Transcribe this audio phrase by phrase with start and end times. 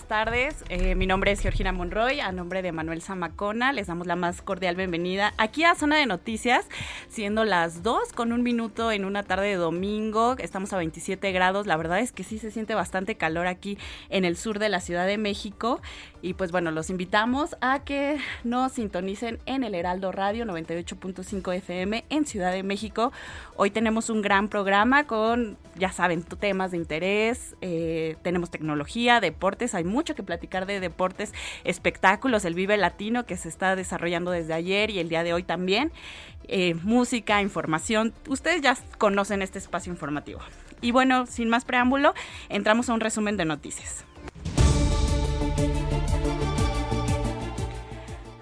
[0.00, 0.64] Buenas tardes.
[0.68, 3.72] Eh, mi nombre es Georgina Monroy, a nombre de Manuel Zamacona.
[3.72, 6.66] Les damos la más cordial bienvenida aquí a Zona de Noticias,
[7.08, 10.36] siendo las 2 con un minuto en una tarde de domingo.
[10.38, 11.66] Estamos a 27 grados.
[11.66, 13.78] La verdad es que sí se siente bastante calor aquí
[14.08, 15.82] en el sur de la Ciudad de México.
[16.22, 22.04] Y pues bueno, los invitamos a que nos sintonicen en el Heraldo Radio 98.5 FM
[22.10, 23.12] en Ciudad de México.
[23.56, 27.56] Hoy tenemos un gran programa con, ya saben, temas de interés.
[27.60, 29.74] Eh, tenemos tecnología, deportes.
[29.74, 31.32] Hay mucho que platicar de deportes,
[31.64, 35.42] espectáculos, el Vive Latino que se está desarrollando desde ayer y el día de hoy
[35.42, 35.92] también.
[36.48, 38.12] Eh, música, información.
[38.28, 40.40] Ustedes ya conocen este espacio informativo.
[40.80, 42.14] Y bueno, sin más preámbulo,
[42.48, 44.04] entramos a un resumen de noticias.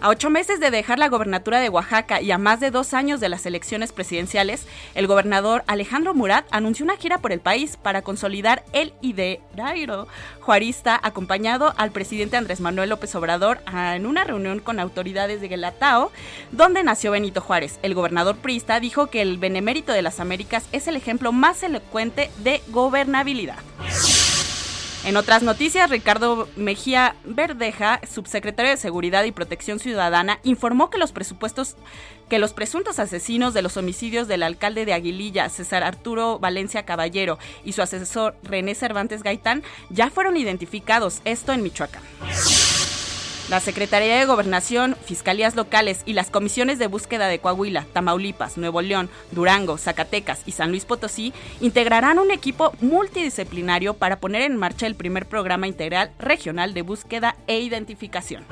[0.00, 3.18] A ocho meses de dejar la gobernatura de Oaxaca y a más de dos años
[3.18, 4.64] de las elecciones presidenciales,
[4.94, 10.06] el gobernador Alejandro Murat anunció una gira por el país para consolidar el ideario
[10.40, 16.12] juarista, acompañado al presidente Andrés Manuel López Obrador en una reunión con autoridades de Guelatao,
[16.52, 17.80] donde nació Benito Juárez.
[17.82, 22.30] El gobernador priista dijo que el benemérito de las Américas es el ejemplo más elocuente
[22.38, 23.58] de gobernabilidad.
[25.04, 31.12] En otras noticias, Ricardo Mejía Verdeja, subsecretario de Seguridad y Protección Ciudadana, informó que los
[31.12, 31.76] presupuestos
[32.28, 37.38] que los presuntos asesinos de los homicidios del alcalde de Aguililla, César Arturo Valencia Caballero,
[37.64, 42.02] y su asesor René Cervantes Gaitán ya fueron identificados, esto en Michoacán.
[43.48, 48.82] La Secretaría de Gobernación, Fiscalías Locales y las comisiones de búsqueda de Coahuila, Tamaulipas, Nuevo
[48.82, 51.32] León, Durango, Zacatecas y San Luis Potosí
[51.62, 57.36] integrarán un equipo multidisciplinario para poner en marcha el primer programa integral regional de búsqueda
[57.46, 58.44] e identificación.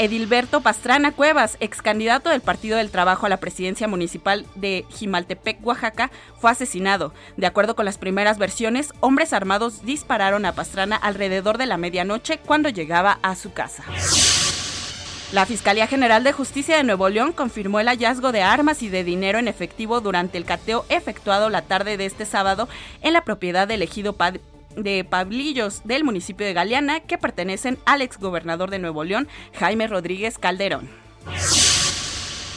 [0.00, 5.58] Edilberto Pastrana Cuevas, ex candidato del Partido del Trabajo a la presidencia municipal de Jimaltepec,
[5.62, 7.12] Oaxaca, fue asesinado.
[7.36, 12.38] De acuerdo con las primeras versiones, hombres armados dispararon a Pastrana alrededor de la medianoche
[12.38, 13.84] cuando llegaba a su casa.
[15.32, 19.04] La Fiscalía General de Justicia de Nuevo León confirmó el hallazgo de armas y de
[19.04, 22.70] dinero en efectivo durante el cateo efectuado la tarde de este sábado
[23.02, 24.14] en la propiedad del ejido
[24.76, 30.38] de Pablillos del municipio de Galeana que pertenecen al exgobernador de Nuevo León, Jaime Rodríguez
[30.38, 30.88] Calderón.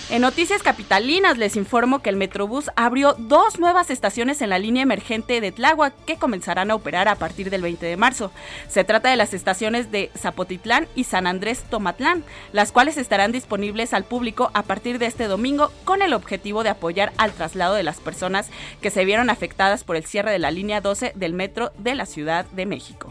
[0.09, 4.83] En Noticias Capitalinas les informo que el Metrobús abrió dos nuevas estaciones en la línea
[4.83, 8.31] emergente de Tláhuac que comenzarán a operar a partir del 20 de marzo.
[8.67, 13.93] Se trata de las estaciones de Zapotitlán y San Andrés Tomatlán, las cuales estarán disponibles
[13.93, 17.83] al público a partir de este domingo con el objetivo de apoyar al traslado de
[17.83, 18.49] las personas
[18.81, 22.05] que se vieron afectadas por el cierre de la línea 12 del metro de la
[22.05, 23.09] Ciudad de México.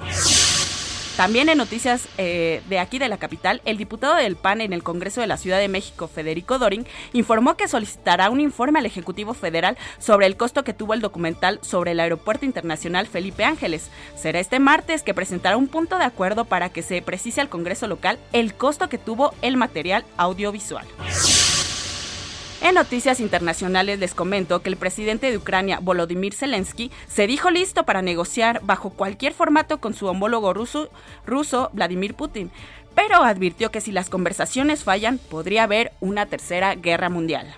[1.17, 4.83] También en noticias eh, de aquí de la capital, el diputado del PAN en el
[4.83, 9.35] Congreso de la Ciudad de México, Federico Dorin, informó que solicitará un informe al Ejecutivo
[9.35, 13.91] Federal sobre el costo que tuvo el documental sobre el Aeropuerto Internacional Felipe Ángeles.
[14.17, 17.87] Será este martes que presentará un punto de acuerdo para que se precise al Congreso
[17.89, 20.87] local el costo que tuvo el material audiovisual.
[22.63, 27.83] En noticias internacionales les comento que el presidente de Ucrania, Volodymyr Zelensky, se dijo listo
[27.83, 30.89] para negociar bajo cualquier formato con su homólogo ruso,
[31.27, 32.53] ruso Vladimir Putin,
[32.95, 37.53] pero advirtió que si las conversaciones fallan podría haber una tercera guerra mundial.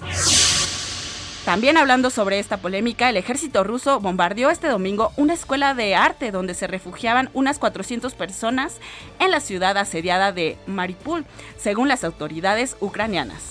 [1.44, 6.30] También hablando sobre esta polémica, el ejército ruso bombardeó este domingo una escuela de arte
[6.30, 8.78] donde se refugiaban unas 400 personas
[9.20, 11.26] en la ciudad asediada de Mariupol,
[11.58, 13.42] según las autoridades ucranianas.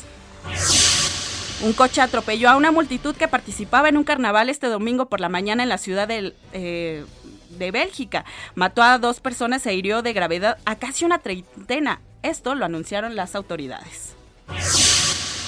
[1.63, 5.29] Un coche atropelló a una multitud que participaba en un carnaval este domingo por la
[5.29, 7.05] mañana en la ciudad de, eh,
[7.51, 8.25] de Bélgica.
[8.53, 12.01] Mató a dos personas e hirió de gravedad a casi una treintena.
[12.21, 14.13] Esto lo anunciaron las autoridades.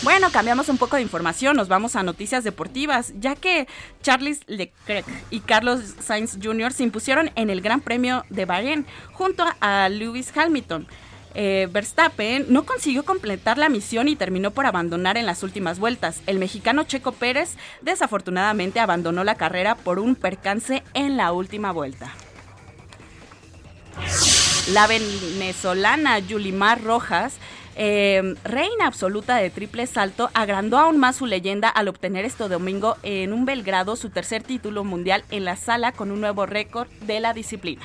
[0.04, 3.68] Bueno, cambiamos un poco de información, nos vamos a noticias deportivas, ya que
[4.02, 6.72] Charles Leclerc y Carlos Sainz Jr.
[6.72, 10.88] se impusieron en el Gran Premio de Bahrein junto a Lewis Hamilton.
[11.36, 16.22] Eh, Verstappen no consiguió completar la misión y terminó por abandonar en las últimas vueltas.
[16.28, 22.12] El mexicano Checo Pérez desafortunadamente abandonó la carrera por un percance en la última vuelta.
[24.72, 27.38] La venezolana Yulimar Rojas
[27.78, 32.96] eh, reina absoluta de triple salto, agrandó aún más su leyenda al obtener este domingo
[33.04, 37.20] en un Belgrado su tercer título mundial en la sala con un nuevo récord de
[37.20, 37.84] la disciplina.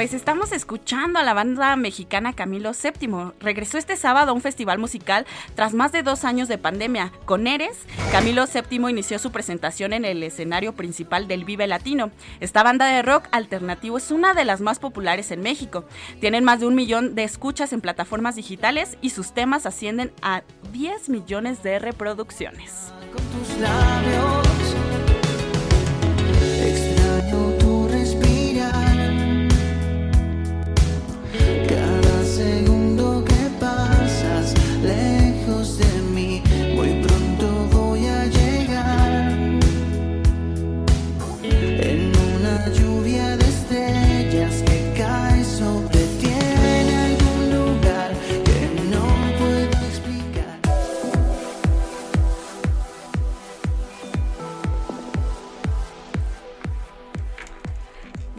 [0.00, 3.32] Pues estamos escuchando a la banda mexicana Camilo VII.
[3.38, 7.12] Regresó este sábado a un festival musical tras más de dos años de pandemia.
[7.26, 7.80] Con Eres,
[8.10, 12.12] Camilo VII inició su presentación en el escenario principal del Vive Latino.
[12.40, 15.84] Esta banda de rock alternativo es una de las más populares en México.
[16.18, 20.44] Tienen más de un millón de escuchas en plataformas digitales y sus temas ascienden a
[20.72, 22.90] 10 millones de reproducciones.
[23.12, 24.76] Con tus labios,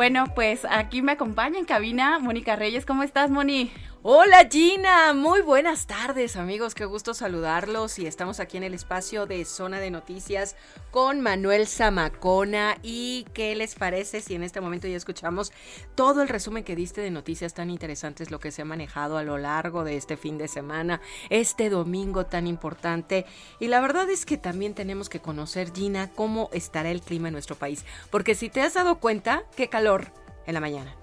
[0.01, 2.87] Bueno, pues aquí me acompaña en cabina Mónica Reyes.
[2.87, 3.71] ¿Cómo estás, Moni?
[4.03, 7.99] Hola Gina, muy buenas tardes amigos, qué gusto saludarlos.
[7.99, 10.55] Y estamos aquí en el espacio de Zona de Noticias
[10.89, 12.79] con Manuel Zamacona.
[12.81, 15.51] Y qué les parece si en este momento ya escuchamos
[15.93, 19.23] todo el resumen que diste de noticias tan interesantes, lo que se ha manejado a
[19.23, 20.99] lo largo de este fin de semana,
[21.29, 23.27] este domingo tan importante
[23.59, 27.33] y la verdad es que también tenemos que conocer Gina cómo estará el clima en
[27.33, 30.11] nuestro país, porque si te has dado cuenta, qué calor
[30.47, 30.95] en la mañana.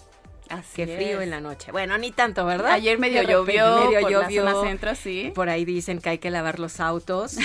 [0.74, 1.72] Qué frío en la noche.
[1.72, 2.72] Bueno, ni tanto, ¿verdad?
[2.72, 4.44] Ayer medio llovió, medio por llovió.
[4.44, 5.32] La zona centro, sí.
[5.34, 7.36] Por ahí dicen que hay que lavar los autos,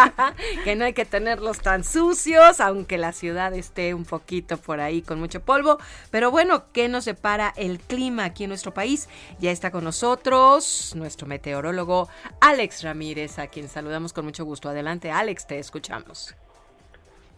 [0.64, 5.02] que no hay que tenerlos tan sucios, aunque la ciudad esté un poquito por ahí
[5.02, 5.78] con mucho polvo.
[6.10, 9.08] Pero bueno, ¿qué nos separa el clima aquí en nuestro país?
[9.38, 12.08] Ya está con nosotros nuestro meteorólogo
[12.40, 14.68] Alex Ramírez, a quien saludamos con mucho gusto.
[14.68, 16.34] Adelante, Alex, te escuchamos.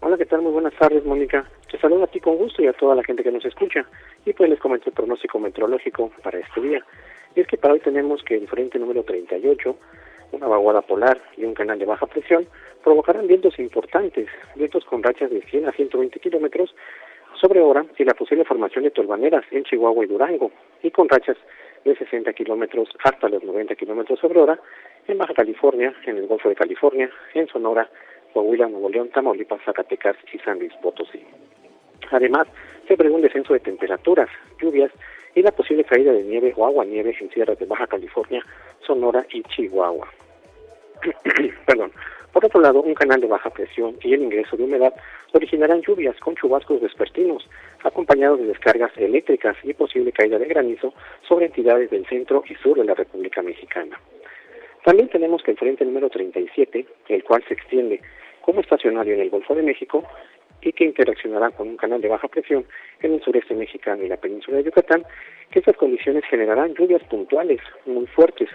[0.01, 0.43] Hola, ¿qué tal?
[0.43, 1.49] Muy buenas tardes, Mónica.
[1.71, 3.87] Te saludo a ti con gusto y a toda la gente que nos escucha.
[4.25, 6.85] Y pues les comento el pronóstico meteorológico para este día.
[7.35, 9.77] Y es que para hoy tenemos que el frente número 38,
[10.33, 12.47] una vaguada polar y un canal de baja presión
[12.83, 16.75] provocarán vientos importantes, vientos con rachas de 100 a 120 kilómetros
[17.41, 20.51] sobre hora y la posible formación de torbaneras en Chihuahua y Durango,
[20.83, 21.37] y con rachas
[21.85, 24.59] de 60 kilómetros hasta los 90 kilómetros sobre hora
[25.07, 27.91] en Baja California, en el Golfo de California, en Sonora,
[28.33, 31.23] Coahuila, Nuevo León, Tamaulipas, Zacatecas y San Luis Potosí.
[32.11, 32.47] Además,
[32.87, 34.29] se prevé un descenso de temperaturas,
[34.61, 34.91] lluvias
[35.35, 38.45] y la posible caída de nieve o agua nieve en sierras de Baja California,
[38.87, 40.09] Sonora y Chihuahua.
[41.67, 41.93] Perdón.
[42.33, 44.93] Por otro lado, un canal de baja presión y el ingreso de humedad
[45.33, 47.49] originarán lluvias con chubascos vespertinos,
[47.85, 50.93] acompañados de descargas eléctricas y posible caída de granizo
[51.29, 54.01] sobre entidades del centro y sur de la República Mexicana.
[54.85, 58.01] También tenemos que el frente número 37, el cual se extiende
[58.41, 60.03] como estacionario en el Golfo de México
[60.65, 62.65] y que interaccionará con un canal de baja presión
[63.01, 65.05] en el sureste mexicano y la península de Yucatán,
[65.51, 68.49] que estas condiciones generarán lluvias puntuales muy fuertes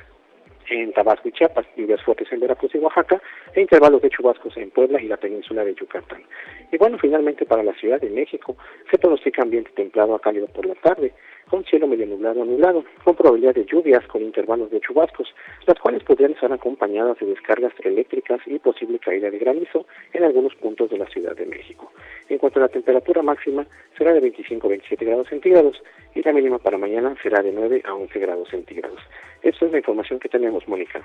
[0.70, 3.22] en Tabasco y Chiapas, lluvias fuertes en Veracruz y Oaxaca,
[3.54, 6.24] e intervalos de chubascos en Puebla y la península de Yucatán.
[6.72, 8.56] Y bueno, finalmente para la Ciudad de México
[8.90, 11.14] se pronostica ambiente templado a cálido por la tarde,
[11.50, 15.34] con cielo medio nublado a nublado, con probabilidad de lluvias con intervalos de chubascos,
[15.66, 20.56] las cuales podrían estar acompañadas de descargas eléctricas y posible caída de granizo en algunos
[20.56, 21.92] puntos de la Ciudad de México.
[22.30, 23.66] En cuanto a la temperatura máxima,
[23.98, 25.82] será de 25 a 27 grados centígrados
[26.16, 29.00] y la mínima para mañana será de 9 a 11 grados centígrados.
[29.42, 31.04] Esta es la información que tenemos, Mónica.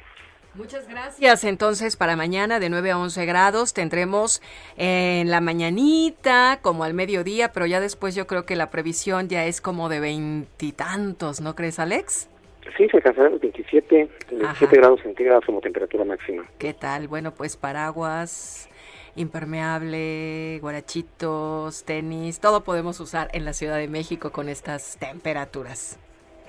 [0.55, 1.45] Muchas gracias.
[1.45, 4.41] Entonces, para mañana de 9 a 11 grados tendremos
[4.77, 9.47] en la mañanita, como al mediodía, pero ya después yo creo que la previsión ya
[9.47, 12.29] es como de veintitantos, ¿no crees, Alex?
[12.77, 16.45] Sí, se alcanzarán los 27, 27 grados centígrados como temperatura máxima.
[16.59, 17.09] ¿Qué tal?
[17.09, 18.69] Bueno, pues paraguas,
[19.17, 25.99] impermeable, guarachitos, tenis, todo podemos usar en la Ciudad de México con estas temperaturas.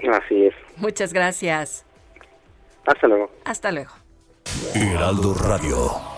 [0.10, 0.54] Así es.
[0.78, 1.86] Muchas gracias.
[2.86, 3.32] Hasta luego.
[3.46, 3.92] Hasta luego.
[4.74, 6.16] Heraldo Radio.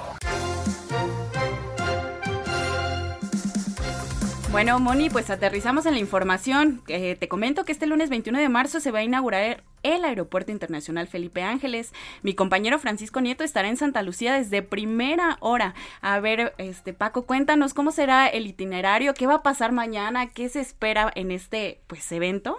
[4.51, 6.81] Bueno, Moni, pues aterrizamos en la información.
[6.87, 10.51] Eh, te comento que este lunes 21 de marzo se va a inaugurar el Aeropuerto
[10.51, 11.93] Internacional Felipe Ángeles.
[12.23, 15.75] Mi compañero Francisco Nieto estará en Santa Lucía desde primera hora.
[16.01, 20.49] A ver, este Paco, cuéntanos cómo será el itinerario, qué va a pasar mañana, qué
[20.49, 22.57] se espera en este pues evento.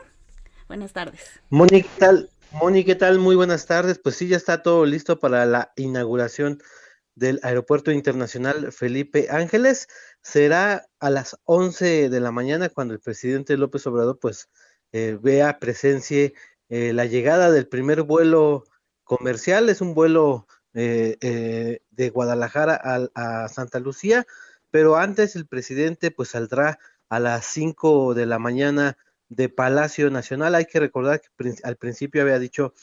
[0.69, 1.41] Buenas tardes.
[1.51, 2.31] Moni, ¿qué tal?
[2.53, 3.19] Moni, ¿qué tal?
[3.19, 3.99] Muy buenas tardes.
[3.99, 6.63] Pues sí, ya está todo listo para la inauguración
[7.15, 9.87] del Aeropuerto Internacional Felipe Ángeles.
[10.23, 14.49] Será a las 11 de la mañana cuando el presidente López Obrador pues
[14.93, 16.33] eh, vea, presencia
[16.71, 18.65] eh, la llegada del primer vuelo
[19.05, 19.69] comercial.
[19.69, 24.27] Es un vuelo eh, de Guadalajara a, a, Santa Lucía,
[24.71, 26.79] pero antes el presidente pues saldrá
[27.11, 28.97] a las 5 de la mañana
[29.29, 30.55] de Palacio Nacional.
[30.55, 32.75] Hay que recordar que al principio había dicho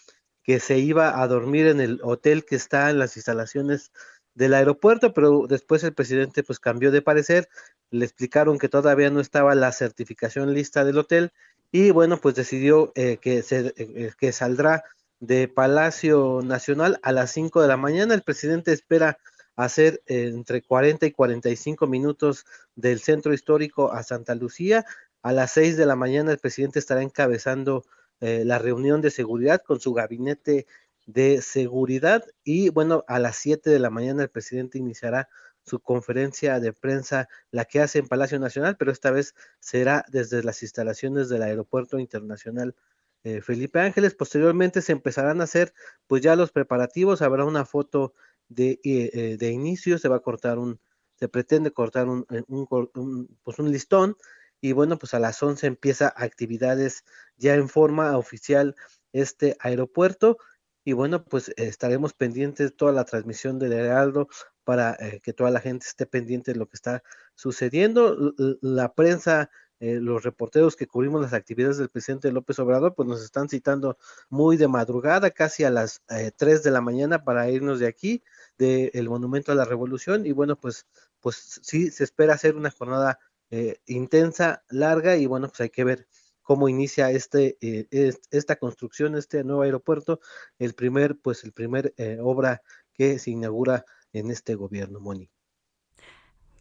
[0.44, 3.92] que se iba a dormir en el hotel que está en las instalaciones
[4.36, 7.50] del aeropuerto, pero después el presidente pues cambió de parecer,
[7.90, 11.32] le explicaron que todavía no estaba la certificación lista del hotel
[11.72, 14.84] y bueno, pues decidió eh, que, se, eh, que saldrá
[15.20, 18.14] de Palacio Nacional a las 5 de la mañana.
[18.14, 19.18] El presidente espera
[19.56, 24.86] hacer eh, entre 40 y 45 minutos del centro histórico a Santa Lucía
[25.26, 27.84] a las seis de la mañana el presidente estará encabezando
[28.20, 30.68] eh, la reunión de seguridad con su gabinete
[31.08, 35.28] de seguridad y bueno, a las siete de la mañana el presidente iniciará
[35.64, 40.44] su conferencia de prensa, la que hace en Palacio Nacional, pero esta vez será desde
[40.44, 42.76] las instalaciones del Aeropuerto Internacional
[43.24, 44.14] eh, Felipe Ángeles.
[44.14, 45.74] Posteriormente se empezarán a hacer
[46.06, 48.14] pues ya los preparativos, habrá una foto
[48.48, 50.80] de, eh, de inicio, se va a cortar un,
[51.16, 54.18] se pretende cortar un, un, pues un listón
[54.66, 57.04] y bueno, pues a las 11 empieza actividades
[57.38, 58.76] ya en forma oficial
[59.14, 60.40] este aeropuerto
[60.84, 64.28] y bueno, pues estaremos pendientes de toda la transmisión del Heraldo
[64.64, 67.04] para eh, que toda la gente esté pendiente de lo que está
[67.36, 68.34] sucediendo.
[68.62, 73.24] La prensa, eh, los reporteros que cubrimos las actividades del presidente López Obrador, pues nos
[73.24, 77.78] están citando muy de madrugada, casi a las eh, 3 de la mañana para irnos
[77.78, 78.24] de aquí,
[78.58, 80.26] del Monumento a la Revolución.
[80.26, 80.88] Y bueno, pues,
[81.20, 83.20] pues sí, se espera hacer una jornada
[83.56, 86.08] eh, intensa, larga y bueno, pues hay que ver
[86.42, 90.20] cómo inicia este, eh, esta construcción, este nuevo aeropuerto,
[90.60, 95.30] el primer, pues el primer eh, obra que se inaugura en este gobierno, Moni.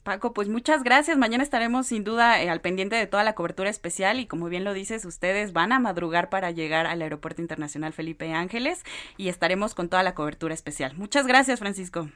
[0.05, 1.19] Paco, pues muchas gracias.
[1.19, 4.73] Mañana estaremos sin duda al pendiente de toda la cobertura especial y como bien lo
[4.73, 8.85] dices, ustedes van a madrugar para llegar al Aeropuerto Internacional Felipe Ángeles
[9.17, 10.95] y estaremos con toda la cobertura especial.
[10.95, 12.09] Muchas gracias, Francisco.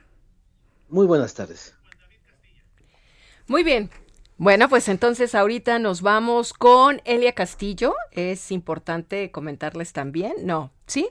[0.89, 1.75] Muy buenas tardes.
[3.49, 3.91] Muy bien,
[4.39, 7.95] bueno, pues entonces ahorita nos vamos con Elia Castillo.
[8.13, 11.11] Es importante comentarles también, no, ¿sí?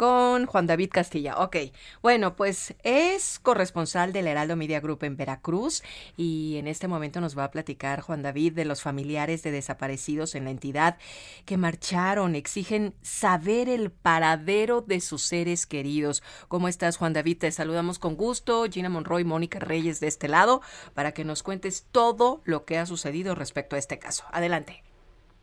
[0.00, 1.36] Con Juan David Castilla.
[1.40, 1.56] Ok,
[2.00, 5.82] bueno, pues es corresponsal del Heraldo Media Group en Veracruz
[6.16, 10.34] y en este momento nos va a platicar Juan David de los familiares de desaparecidos
[10.34, 10.96] en la entidad
[11.44, 16.22] que marcharon, exigen saber el paradero de sus seres queridos.
[16.48, 17.36] ¿Cómo estás, Juan David?
[17.36, 18.64] Te saludamos con gusto.
[18.70, 20.62] Gina Monroy, Mónica Reyes de este lado,
[20.94, 24.24] para que nos cuentes todo lo que ha sucedido respecto a este caso.
[24.32, 24.82] Adelante.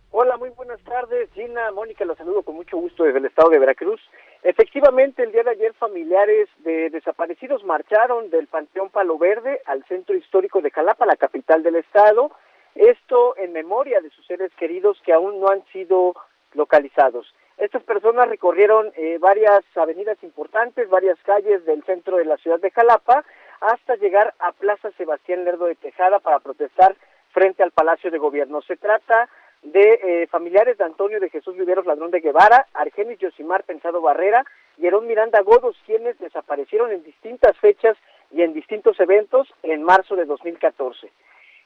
[0.09, 1.29] Hola, muy buenas tardes.
[1.33, 4.01] Gina, Mónica, los saludo con mucho gusto desde el estado de Veracruz.
[4.43, 10.15] Efectivamente, el día de ayer familiares de desaparecidos marcharon del Panteón Palo Verde al centro
[10.15, 12.31] histórico de Jalapa, la capital del estado,
[12.75, 16.15] esto en memoria de sus seres queridos que aún no han sido
[16.53, 17.33] localizados.
[17.57, 22.69] Estas personas recorrieron eh, varias avenidas importantes, varias calles del centro de la ciudad de
[22.69, 23.25] Jalapa,
[23.61, 26.95] hasta llegar a Plaza Sebastián Lerdo de Tejada para protestar
[27.31, 28.61] frente al Palacio de Gobierno.
[28.61, 29.27] Se trata
[29.63, 34.45] de eh, familiares de Antonio de Jesús Viveros Ladrón de Guevara, Argenis Yosimar Pensado Barrera
[34.77, 37.97] y Herón Miranda Godos, quienes desaparecieron en distintas fechas
[38.31, 41.11] y en distintos eventos en marzo de 2014.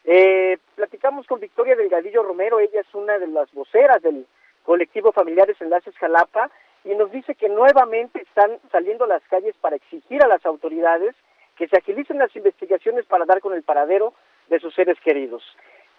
[0.05, 4.25] Eh, platicamos con Victoria Delgadillo Romero, ella es una de las voceras del
[4.63, 6.50] colectivo Familiares Enlaces Jalapa
[6.83, 11.15] y nos dice que nuevamente están saliendo a las calles para exigir a las autoridades
[11.55, 14.13] que se agilicen las investigaciones para dar con el paradero
[14.50, 15.43] de sus seres queridos.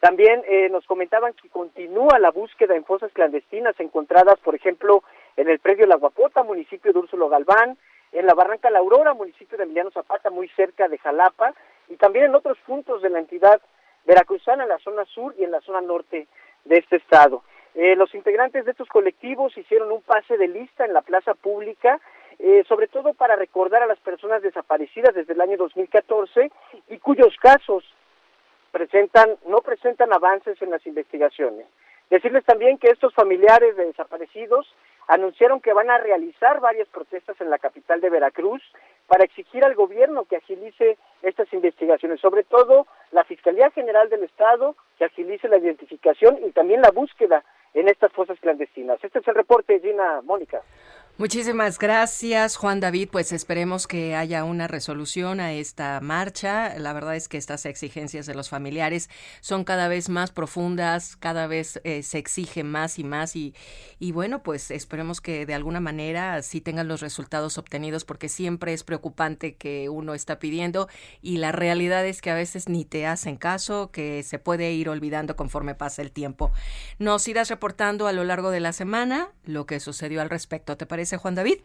[0.03, 5.05] También eh, nos comentaban que continúa la búsqueda en fosas clandestinas encontradas, por ejemplo,
[5.37, 7.79] en el predio La Guapota, municipio de Úrsulo Galván,
[8.11, 11.55] en la Barranca La Aurora, municipio de Emiliano Zapata, muy cerca de Jalapa,
[11.89, 13.63] y también en otros puntos de la entidad
[14.05, 16.27] veracruzana, en la zona sur y en la zona norte
[16.65, 17.45] de este estado.
[17.77, 22.01] Eh, los integrantes de estos colectivos hicieron un pase de lista en la plaza pública,
[22.41, 26.51] eh, sobre todo para recordar a las personas desaparecidas desde el año 2014
[26.89, 27.85] y cuyos casos
[28.73, 31.67] presentan no presentan avances en las investigaciones.
[32.11, 34.67] Decirles también que estos familiares de desaparecidos
[35.09, 38.63] anunciaron que van a realizar varias protestas en la capital de Veracruz
[39.07, 44.77] para exigir al gobierno que agilice estas investigaciones, sobre todo la Fiscalía General del Estado
[44.99, 49.03] que agilice la identificación y también la búsqueda en estas fosas clandestinas.
[49.03, 50.63] Este es el reporte, Gina Mónica.
[51.19, 53.11] Muchísimas gracias, Juan David.
[53.13, 56.77] Pues esperemos que haya una resolución a esta marcha.
[56.79, 59.11] La verdad es que estas exigencias de los familiares
[59.43, 63.55] son cada vez más profundas, cada vez eh, se exige más y más y,
[63.99, 68.73] y bueno, pues esperemos que de alguna manera sí tengan los resultados obtenidos porque siempre
[68.73, 70.89] es preocupante que uno está pidiendo
[71.21, 74.89] y la realidad es que a veces ni te hacen caso, que se puede ir
[74.89, 76.53] olvidando conforme pasa el tiempo.
[76.99, 80.79] Nos irás reportando a lo largo de la semana lo que sucedió al respecto.
[80.79, 81.02] ¿Te parece?
[81.03, 81.59] Parece, Juan David?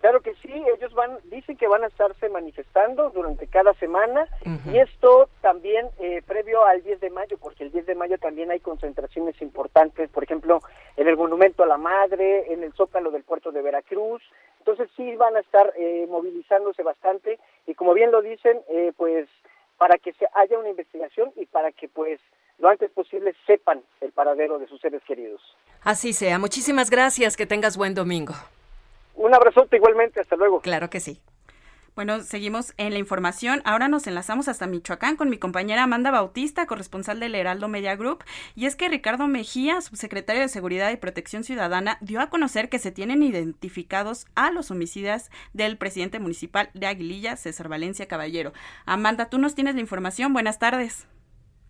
[0.00, 4.28] Claro que sí, ellos van, dicen que van a estarse manifestando durante cada semana
[4.72, 8.52] y esto también eh, previo al 10 de mayo, porque el 10 de mayo también
[8.52, 10.60] hay concentraciones importantes, por ejemplo,
[10.96, 14.22] en el Monumento a la Madre, en el Zócalo del puerto de Veracruz,
[14.60, 19.28] entonces sí van a estar eh, movilizándose bastante y como bien lo dicen, eh, pues
[19.78, 22.20] para que se haya una investigación y para que pues
[22.58, 25.40] lo antes posible sepan el paradero de sus seres queridos.
[25.82, 28.34] Así sea, muchísimas gracias, que tengas buen domingo.
[29.18, 30.60] Un abrazote igualmente, hasta luego.
[30.60, 31.20] Claro que sí.
[31.96, 33.60] Bueno, seguimos en la información.
[33.64, 38.22] Ahora nos enlazamos hasta Michoacán con mi compañera Amanda Bautista, corresponsal del Heraldo Media Group.
[38.54, 42.78] Y es que Ricardo Mejía, subsecretario de Seguridad y Protección Ciudadana, dio a conocer que
[42.78, 48.52] se tienen identificados a los homicidas del presidente municipal de Aguililla, César Valencia Caballero.
[48.86, 50.32] Amanda, tú nos tienes la información.
[50.32, 51.08] Buenas tardes.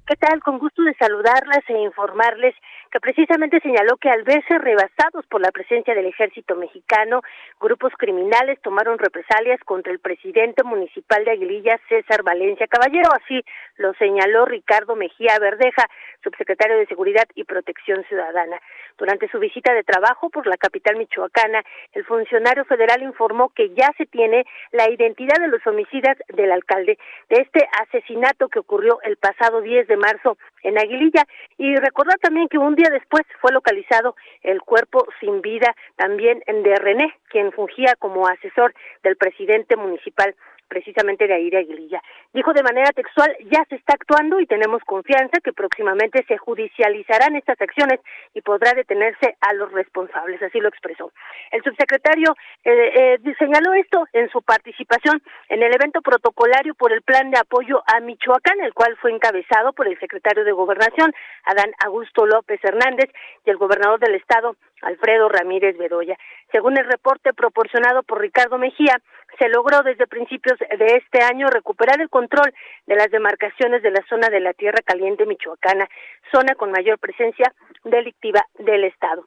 [0.06, 0.42] ¿Qué tal?
[0.42, 2.54] Con gusto de saludarlas e informarles
[2.90, 7.22] que precisamente señaló que al verse rebasados por la presencia del ejército mexicano,
[7.60, 13.10] grupos criminales tomaron represalias contra el presidente municipal de Aguililla, César Valencia Caballero.
[13.12, 13.44] Así
[13.76, 15.86] lo señaló Ricardo Mejía Verdeja,
[16.22, 18.60] subsecretario de Seguridad y Protección Ciudadana.
[18.96, 23.92] Durante su visita de trabajo por la capital michoacana, el funcionario federal informó que ya
[23.96, 29.16] se tiene la identidad de los homicidas del alcalde de este asesinato que ocurrió el
[29.16, 31.24] pasado 10 de marzo en Aguililla.
[31.56, 36.74] Y recordar también que un día después fue localizado el cuerpo sin vida también de
[36.76, 40.34] René, quien fungía como asesor del presidente municipal
[40.68, 42.02] precisamente de Aire Aguililla.
[42.32, 47.36] Dijo de manera textual, ya se está actuando y tenemos confianza que próximamente se judicializarán
[47.36, 48.00] estas acciones
[48.34, 51.12] y podrá detenerse a los responsables, así lo expresó.
[51.50, 57.02] El subsecretario eh, eh, señaló esto en su participación en el evento protocolario por el
[57.02, 61.12] plan de apoyo a Michoacán, el cual fue encabezado por el secretario de Gobernación,
[61.44, 63.10] Adán Augusto López Hernández,
[63.44, 66.16] y el gobernador del estado, Alfredo Ramírez Bedoya.
[66.52, 69.00] Según el reporte proporcionado por Ricardo Mejía,
[69.38, 72.52] se logró desde principios de este año recuperar el control
[72.86, 75.88] de las demarcaciones de la zona de la Tierra Caliente Michoacana,
[76.32, 77.52] zona con mayor presencia
[77.84, 79.26] delictiva del Estado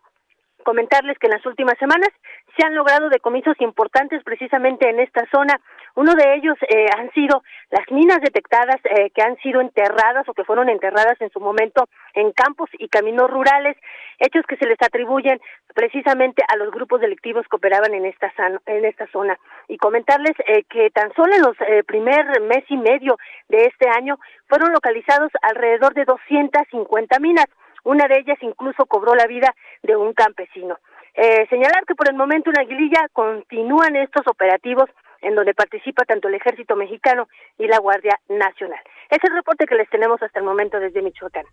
[0.61, 2.09] comentarles que en las últimas semanas
[2.57, 5.59] se han logrado decomisos importantes precisamente en esta zona.
[5.95, 10.33] Uno de ellos eh, han sido las minas detectadas eh, que han sido enterradas o
[10.33, 13.77] que fueron enterradas en su momento en campos y caminos rurales,
[14.19, 15.39] hechos que se les atribuyen
[15.73, 18.31] precisamente a los grupos delictivos que operaban en esta,
[18.65, 19.37] en esta zona.
[19.67, 24.17] Y comentarles eh, que tan solo en los primer mes y medio de este año
[24.47, 27.45] fueron localizados alrededor de 250 minas.
[27.83, 30.77] Una de ellas incluso cobró la vida de un campesino.
[31.13, 34.89] Eh, señalar que por el momento en Aguililla continúan estos operativos
[35.21, 38.79] en donde participa tanto el ejército mexicano y la Guardia Nacional.
[39.09, 41.45] Es el reporte que les tenemos hasta el momento desde Michoacán.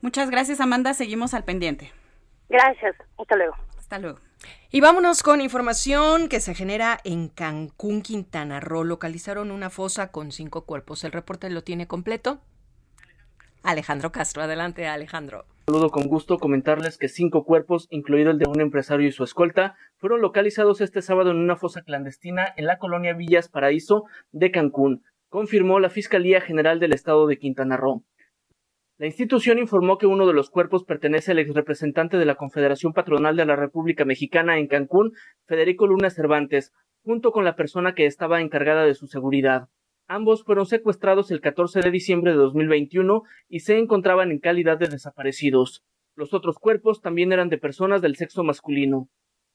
[0.00, 0.94] Muchas gracias, Amanda.
[0.94, 1.92] Seguimos al pendiente.
[2.48, 2.94] Gracias.
[3.18, 3.54] Hasta luego.
[3.78, 4.18] Hasta luego.
[4.70, 8.84] Y vámonos con información que se genera en Cancún, Quintana Roo.
[8.84, 11.04] Localizaron una fosa con cinco cuerpos.
[11.04, 12.40] El reporte lo tiene completo.
[13.66, 14.42] Alejandro Castro.
[14.42, 15.44] Adelante, Alejandro.
[15.66, 19.74] Saludo con gusto comentarles que cinco cuerpos, incluido el de un empresario y su escolta,
[19.96, 25.02] fueron localizados este sábado en una fosa clandestina en la colonia Villas Paraíso de Cancún,
[25.28, 28.04] confirmó la Fiscalía General del Estado de Quintana Roo.
[28.98, 33.36] La institución informó que uno de los cuerpos pertenece al exrepresentante de la Confederación Patronal
[33.36, 35.12] de la República Mexicana en Cancún,
[35.44, 39.68] Federico Luna Cervantes, junto con la persona que estaba encargada de su seguridad.
[40.08, 44.86] Ambos fueron secuestrados el 14 de diciembre de 2021 y se encontraban en calidad de
[44.86, 45.82] desaparecidos.
[46.14, 49.08] Los otros cuerpos también eran de personas del sexo masculino.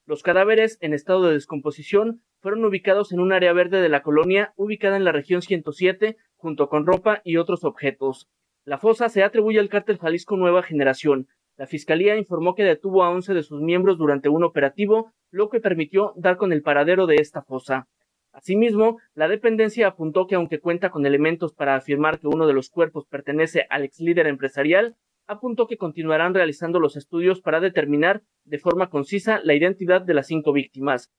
[0.05, 4.53] Los cadáveres en estado de descomposición fueron ubicados en un área verde de la colonia
[4.57, 8.27] ubicada en la región 107 junto con ropa y otros objetos.
[8.65, 11.27] La fosa se atribuye al cártel Jalisco Nueva Generación.
[11.55, 15.61] La fiscalía informó que detuvo a 11 de sus miembros durante un operativo, lo que
[15.61, 17.87] permitió dar con el paradero de esta fosa.
[18.33, 22.69] Asimismo, la dependencia apuntó que aunque cuenta con elementos para afirmar que uno de los
[22.69, 24.95] cuerpos pertenece al ex líder empresarial,
[25.27, 30.27] apuntó que continuarán realizando los estudios para determinar de forma concisa la identidad de las
[30.27, 31.11] cinco víctimas.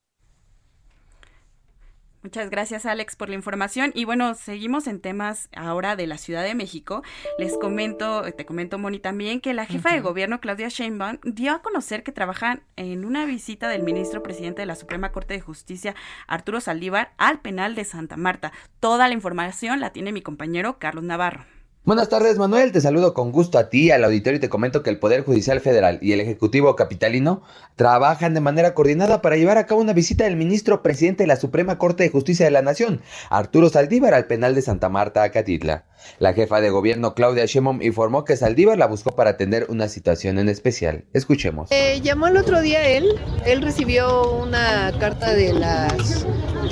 [2.22, 6.44] Muchas gracias Alex por la información y bueno, seguimos en temas ahora de la Ciudad
[6.44, 7.02] de México.
[7.36, 11.62] Les comento, te comento Moni también que la jefa de gobierno Claudia Sheinbaum dio a
[11.62, 15.96] conocer que trabajan en una visita del ministro presidente de la Suprema Corte de Justicia
[16.28, 18.52] Arturo Saldívar al penal de Santa Marta.
[18.78, 21.44] Toda la información la tiene mi compañero Carlos Navarro.
[21.84, 22.70] Buenas tardes, Manuel.
[22.70, 25.58] Te saludo con gusto a ti, al auditorio y te comento que el Poder Judicial
[25.58, 27.42] Federal y el Ejecutivo Capitalino
[27.74, 31.34] trabajan de manera coordinada para llevar a cabo una visita del ministro presidente de la
[31.34, 35.82] Suprema Corte de Justicia de la Nación, Arturo Saldívar, al penal de Santa Marta, Acatitla.
[36.18, 40.38] La jefa de gobierno, Claudia Sheinbaum, informó que Saldívar la buscó para atender una situación
[40.38, 41.04] en especial.
[41.12, 41.70] Escuchemos.
[41.70, 43.20] Eh, llamó el otro día él.
[43.46, 46.26] Él recibió una carta de las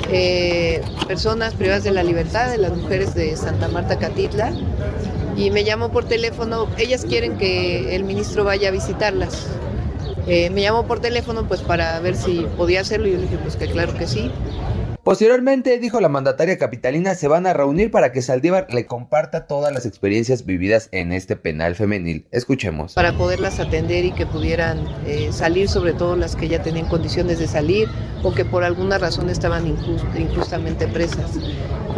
[0.09, 4.53] eh, personas privadas de la libertad, de las mujeres de Santa Marta, Catitla
[5.35, 6.67] y me llamó por teléfono.
[6.77, 9.47] Ellas quieren que el ministro vaya a visitarlas.
[10.27, 13.37] Eh, me llamó por teléfono pues para ver si podía hacerlo y yo le dije
[13.37, 14.31] pues que claro que sí.
[15.03, 19.73] Posteriormente, dijo la mandataria capitalina, se van a reunir para que Saldívar le comparta todas
[19.73, 22.27] las experiencias vividas en este penal femenil.
[22.29, 22.93] Escuchemos.
[22.93, 27.39] Para poderlas atender y que pudieran eh, salir, sobre todo las que ya tenían condiciones
[27.39, 27.89] de salir
[28.21, 31.31] o que por alguna razón estaban injustamente presas.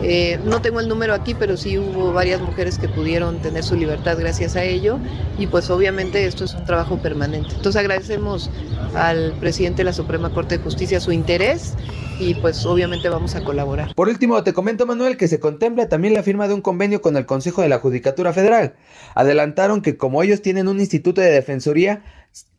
[0.05, 3.75] Eh, no tengo el número aquí, pero sí hubo varias mujeres que pudieron tener su
[3.75, 4.99] libertad gracias a ello
[5.37, 7.49] y pues obviamente esto es un trabajo permanente.
[7.55, 8.49] Entonces agradecemos
[8.95, 11.73] al presidente de la Suprema Corte de Justicia su interés
[12.19, 13.95] y pues obviamente vamos a colaborar.
[13.95, 17.15] Por último, te comento Manuel que se contempla también la firma de un convenio con
[17.17, 18.75] el Consejo de la Judicatura Federal.
[19.15, 22.03] Adelantaron que como ellos tienen un instituto de defensoría,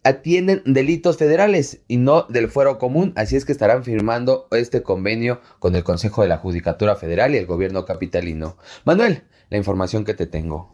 [0.03, 5.41] atienden delitos federales y no del fuero común, así es que estarán firmando este convenio
[5.59, 8.57] con el Consejo de la Judicatura Federal y el gobierno capitalino.
[8.85, 10.74] Manuel, la información que te tengo.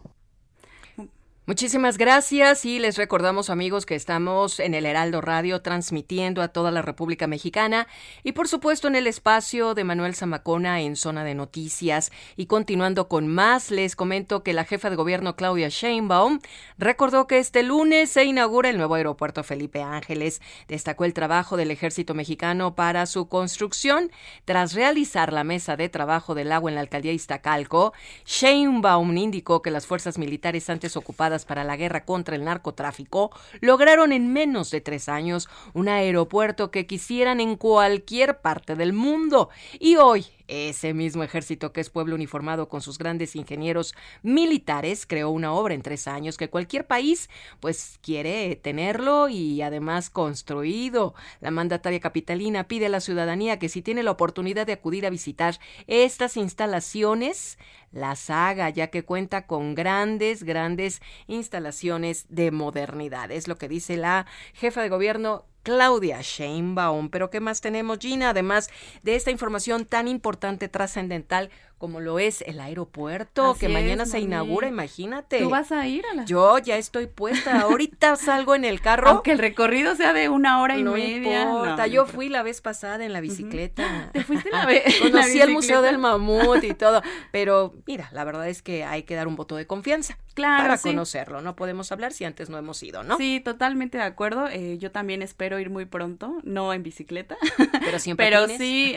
[1.47, 6.69] Muchísimas gracias y les recordamos amigos que estamos en el Heraldo Radio transmitiendo a toda
[6.69, 7.87] la República Mexicana
[8.23, 12.11] y por supuesto en el espacio de Manuel Zamacona en zona de noticias.
[12.37, 16.41] Y continuando con más les comento que la jefa de gobierno Claudia Sheinbaum
[16.77, 21.71] recordó que este lunes se inaugura el nuevo aeropuerto Felipe Ángeles, destacó el trabajo del
[21.71, 24.11] ejército mexicano para su construcción.
[24.45, 27.93] Tras realizar la mesa de trabajo del agua en la alcaldía Iztacalco,
[28.27, 34.11] Sheinbaum indicó que las fuerzas militares antes ocupadas para la guerra contra el narcotráfico, lograron
[34.11, 39.49] en menos de tres años un aeropuerto que quisieran en cualquier parte del mundo.
[39.79, 45.29] Y hoy ese mismo ejército que es pueblo uniformado con sus grandes ingenieros militares creó
[45.29, 47.29] una obra en tres años que cualquier país
[47.61, 51.15] pues quiere tenerlo y además construido.
[51.39, 55.09] La mandataria capitalina pide a la ciudadanía que si tiene la oportunidad de acudir a
[55.09, 57.57] visitar estas instalaciones,
[57.91, 63.31] las haga, ya que cuenta con grandes, grandes instalaciones de modernidad.
[63.31, 67.09] Es lo que dice la jefa de gobierno Claudia Sheinbaum.
[67.09, 68.29] Pero ¿qué más tenemos, Gina?
[68.29, 68.69] Además
[69.03, 71.49] de esta información tan importante, trascendental
[71.81, 75.39] como lo es el aeropuerto, que mañana se inaugura, imagínate.
[75.39, 76.25] ¿Tú vas a ir a la...
[76.25, 79.09] Yo ya estoy puesta, ahorita salgo en el carro.
[79.09, 81.41] Aunque el recorrido sea de una hora y media.
[81.41, 81.87] Importa.
[81.87, 84.09] yo fui la vez pasada en la bicicleta.
[84.13, 84.83] ¿Te fuiste la vez?
[85.01, 89.15] Conocí el Museo del Mamut y todo, pero mira, la verdad es que hay que
[89.15, 91.41] dar un voto de confianza claro, para conocerlo.
[91.41, 93.17] No podemos hablar si antes no hemos ido, ¿no?
[93.17, 94.47] Sí, totalmente de acuerdo.
[94.49, 97.37] Eh, yo también espero ir muy pronto, no en bicicleta.
[97.83, 98.95] Pero siempre Pero sí,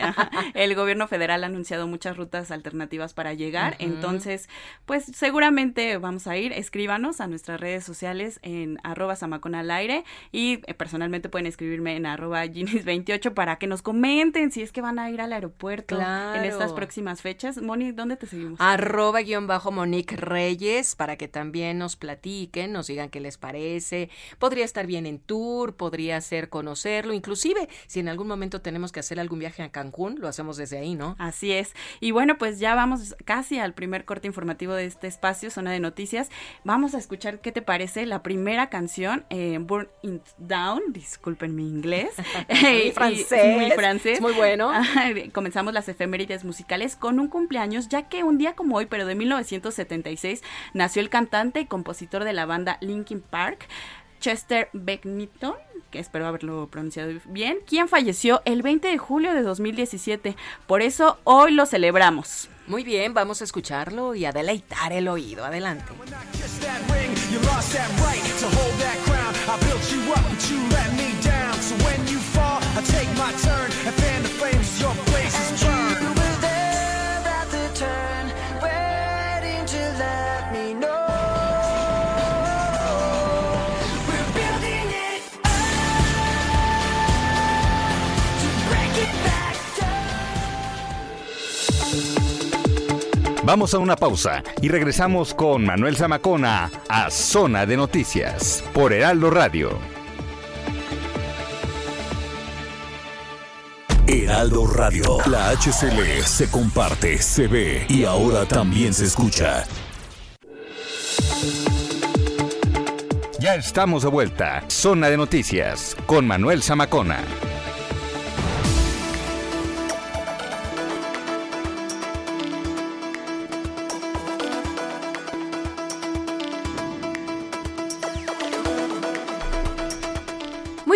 [0.52, 3.76] el gobierno federal ha anunciado muchas rutas alternativas alternativas para llegar.
[3.78, 4.48] Entonces,
[4.84, 6.52] pues seguramente vamos a ir.
[6.52, 12.06] Escríbanos a nuestras redes sociales en arroba al aire y eh, personalmente pueden escribirme en
[12.06, 16.44] arroba ginis28 para que nos comenten si es que van a ir al aeropuerto en
[16.44, 17.62] estas próximas fechas.
[17.62, 18.60] Moni, ¿dónde te seguimos?
[18.60, 24.10] Arroba guion bajo Monique Reyes para que también nos platiquen, nos digan qué les parece.
[24.38, 29.00] Podría estar bien en tour, podría ser conocerlo, inclusive si en algún momento tenemos que
[29.00, 31.14] hacer algún viaje a Cancún, lo hacemos desde ahí, ¿no?
[31.18, 31.74] Así es.
[32.00, 35.80] Y bueno, pues ya vamos casi al primer corte informativo de este espacio, Zona de
[35.80, 36.30] Noticias.
[36.64, 41.68] Vamos a escuchar qué te parece la primera canción, eh, Burn It Down, disculpen mi
[41.68, 42.12] inglés.
[42.48, 43.56] muy francés.
[43.56, 44.20] muy francés.
[44.22, 44.72] Muy bueno.
[45.32, 49.14] Comenzamos las efemérides musicales con un cumpleaños, ya que un día como hoy, pero de
[49.14, 53.68] 1976, nació el cantante y compositor de la banda Linkin Park.
[54.24, 55.52] Chester Bennington,
[55.90, 60.34] que espero haberlo pronunciado bien, quien falleció el 20 de julio de 2017.
[60.66, 62.48] Por eso hoy lo celebramos.
[62.66, 65.44] Muy bien, vamos a escucharlo y a deleitar el oído.
[65.44, 65.92] Adelante.
[93.44, 99.28] Vamos a una pausa y regresamos con Manuel Zamacona a Zona de Noticias por Heraldo
[99.28, 99.78] Radio.
[104.06, 109.66] Heraldo Radio, la HCL se comparte, se ve y ahora también se escucha.
[113.38, 114.64] Ya estamos de vuelta.
[114.68, 117.18] Zona de Noticias con Manuel Zamacona.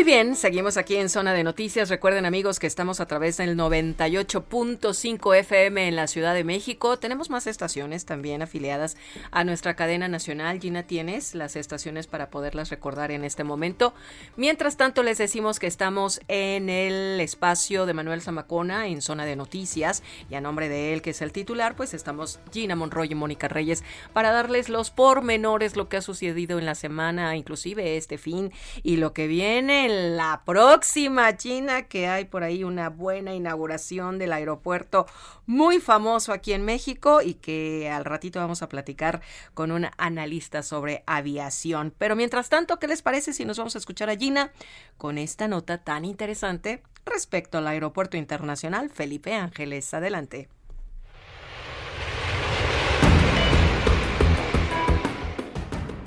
[0.08, 1.90] Bien, seguimos aquí en Zona de Noticias.
[1.90, 6.98] Recuerden amigos que estamos a través del 98.5 FM en la Ciudad de México.
[6.98, 8.96] Tenemos más estaciones también afiliadas
[9.32, 10.60] a nuestra cadena nacional.
[10.60, 13.92] Gina, ¿tienes las estaciones para poderlas recordar en este momento?
[14.34, 19.36] Mientras tanto, les decimos que estamos en el espacio de Manuel Zamacona en Zona de
[19.36, 23.14] Noticias y a nombre de él, que es el titular, pues estamos Gina Monroy y
[23.14, 28.16] Mónica Reyes para darles los pormenores, lo que ha sucedido en la semana, inclusive este
[28.16, 34.18] fin y lo que viene la próxima China, que hay por ahí una buena inauguración
[34.18, 35.06] del aeropuerto
[35.46, 39.20] muy famoso aquí en México y que al ratito vamos a platicar
[39.54, 41.92] con un analista sobre aviación.
[41.98, 44.52] Pero mientras tanto, ¿qué les parece si nos vamos a escuchar a Gina
[44.96, 49.92] con esta nota tan interesante respecto al aeropuerto internacional Felipe Ángeles?
[49.94, 50.48] Adelante.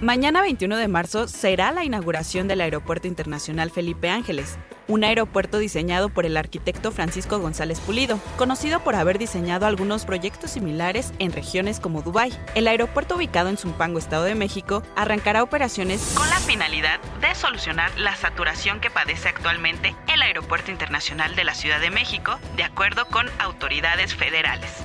[0.01, 6.09] Mañana 21 de marzo será la inauguración del Aeropuerto Internacional Felipe Ángeles, un aeropuerto diseñado
[6.09, 11.79] por el arquitecto Francisco González Pulido, conocido por haber diseñado algunos proyectos similares en regiones
[11.79, 12.33] como Dubái.
[12.55, 17.95] El aeropuerto ubicado en Zumpango, Estado de México, arrancará operaciones con la finalidad de solucionar
[17.99, 23.05] la saturación que padece actualmente el Aeropuerto Internacional de la Ciudad de México, de acuerdo
[23.05, 24.81] con autoridades federales.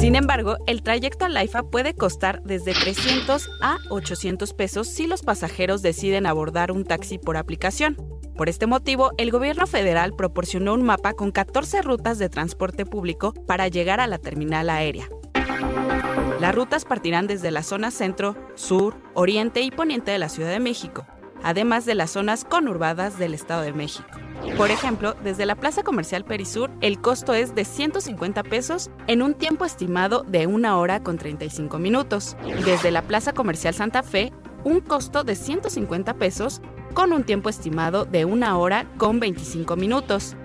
[0.00, 5.22] Sin embargo, el trayecto a Laifa puede costar desde 300 a 800 pesos si los
[5.22, 7.96] pasajeros deciden abordar un taxi por aplicación.
[8.36, 13.34] Por este motivo, el gobierno federal proporcionó un mapa con 14 rutas de transporte público
[13.46, 15.08] para llegar a la terminal aérea.
[16.40, 20.60] Las rutas partirán desde la zona centro, sur, oriente y poniente de la Ciudad de
[20.60, 21.06] México,
[21.42, 24.08] además de las zonas conurbadas del Estado de México.
[24.56, 29.34] Por ejemplo, desde la Plaza Comercial Perisur, el costo es de 150 pesos en un
[29.34, 32.36] tiempo estimado de una hora con 35 minutos.
[32.64, 34.32] Desde la Plaza Comercial Santa Fe,
[34.64, 36.60] un costo de 150 pesos
[36.94, 40.36] con un tiempo estimado de una hora con 25 minutos.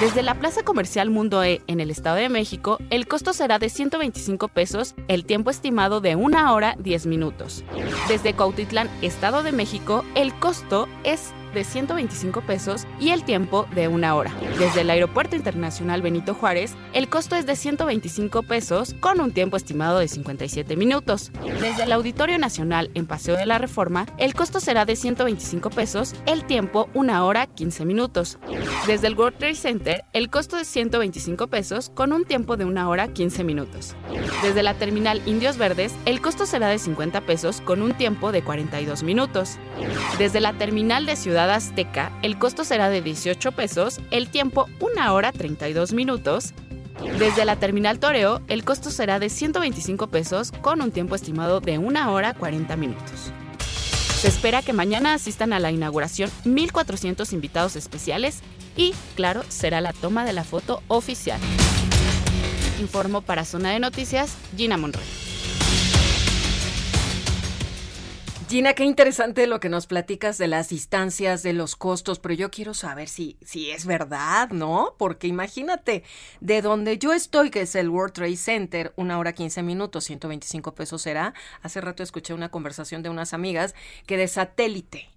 [0.00, 3.68] Desde la Plaza Comercial Mundo E en el Estado de México, el costo será de
[3.68, 7.64] 125 pesos, el tiempo estimado de una hora 10 minutos.
[8.08, 13.88] Desde Cuautitlán, Estado de México, el costo es de 125 pesos y el tiempo de
[13.88, 14.32] una hora.
[14.58, 19.56] Desde el Aeropuerto Internacional Benito Juárez, el costo es de 125 pesos con un tiempo
[19.56, 21.32] estimado de 57 minutos.
[21.60, 26.14] Desde el Auditorio Nacional en Paseo de la Reforma, el costo será de 125 pesos,
[26.26, 28.38] el tiempo una hora 15 minutos.
[28.86, 32.88] Desde el World Trade Center, el costo es 125 pesos con un tiempo de una
[32.88, 33.94] hora 15 minutos.
[34.42, 38.42] Desde la terminal Indios Verdes, el costo será de 50 pesos con un tiempo de
[38.42, 39.58] 42 minutos.
[40.18, 45.14] Desde la terminal de Ciudad Azteca, el costo será de 18 pesos, el tiempo 1
[45.14, 46.52] hora 32 minutos.
[47.18, 51.78] Desde la terminal Toreo, el costo será de 125 pesos con un tiempo estimado de
[51.78, 53.32] 1 hora 40 minutos.
[54.20, 58.40] Se espera que mañana asistan a la inauguración 1.400 invitados especiales
[58.76, 61.40] y, claro, será la toma de la foto oficial.
[62.80, 65.23] Informo para Zona de Noticias, Gina Monroy.
[68.54, 72.52] Gina, qué interesante lo que nos platicas de las distancias, de los costos, pero yo
[72.52, 74.94] quiero saber si, si es verdad, ¿no?
[74.96, 76.04] Porque imagínate,
[76.40, 80.72] de donde yo estoy, que es el World Trade Center, una hora 15 minutos, 125
[80.72, 81.34] pesos será.
[81.62, 83.74] Hace rato escuché una conversación de unas amigas
[84.06, 85.10] que de satélite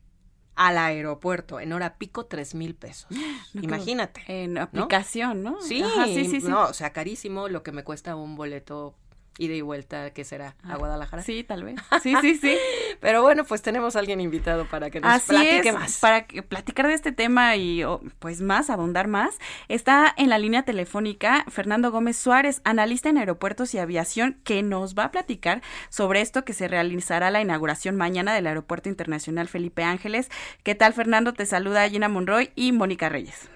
[0.55, 3.07] al aeropuerto en hora pico tres mil pesos.
[3.53, 4.23] Imagínate.
[4.25, 5.61] En aplicación, ¿no?
[5.61, 6.47] Sí, sí, sí, sí.
[6.47, 8.95] No, o sea, carísimo lo que me cuesta un boleto
[9.37, 10.55] ida y vuelta, que será?
[10.63, 11.21] ¿A ah, Guadalajara?
[11.21, 11.75] Sí, tal vez.
[12.01, 12.57] Sí, sí, sí.
[12.99, 15.99] Pero bueno, pues tenemos a alguien invitado para que nos platique más.
[15.99, 17.83] Para platicar de este tema y
[18.19, 23.73] pues más, abundar más, está en la línea telefónica Fernando Gómez Suárez, analista en aeropuertos
[23.73, 28.33] y aviación, que nos va a platicar sobre esto que se realizará la inauguración mañana
[28.33, 30.29] del Aeropuerto Internacional Felipe Ángeles.
[30.63, 31.33] ¿Qué tal, Fernando?
[31.33, 33.49] Te saluda Gina Monroy y Mónica Reyes.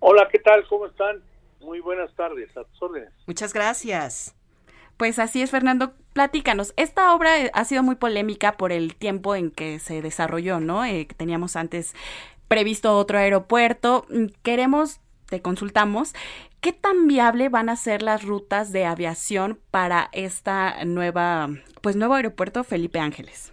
[0.00, 0.66] Hola, ¿qué tal?
[0.68, 1.22] ¿Cómo están?
[1.60, 3.10] Muy buenas tardes, a tus órdenes.
[3.26, 4.37] Muchas gracias.
[4.98, 5.94] Pues así es, Fernando.
[6.12, 6.74] Platícanos.
[6.76, 10.84] Esta obra eh, ha sido muy polémica por el tiempo en que se desarrolló, ¿no?
[10.84, 11.94] Eh, teníamos antes
[12.48, 14.06] previsto otro aeropuerto.
[14.10, 16.14] Mm, queremos, te consultamos,
[16.60, 21.48] ¿qué tan viable van a ser las rutas de aviación para esta nueva,
[21.80, 23.52] pues nuevo aeropuerto Felipe Ángeles?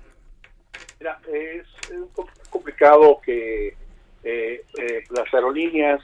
[0.99, 1.67] Mira, es,
[2.15, 3.75] poco complicado que
[4.23, 4.63] eh,
[5.11, 6.01] las aerolíneas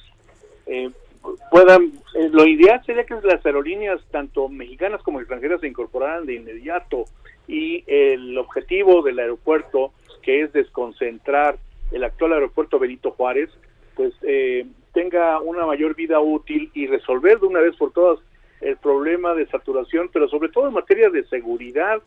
[1.49, 6.35] puedan, eh, lo ideal sería que las aerolíneas, tanto mexicanas como extranjeras, se incorporaran de
[6.35, 7.05] inmediato
[7.47, 11.57] y el objetivo del aeropuerto, que es desconcentrar
[11.91, 13.49] el actual aeropuerto Benito Juárez,
[13.95, 18.19] pues eh, tenga una mayor vida útil y resolver de una vez por todas
[18.61, 22.01] el problema de saturación, pero sobre todo en materia de seguridad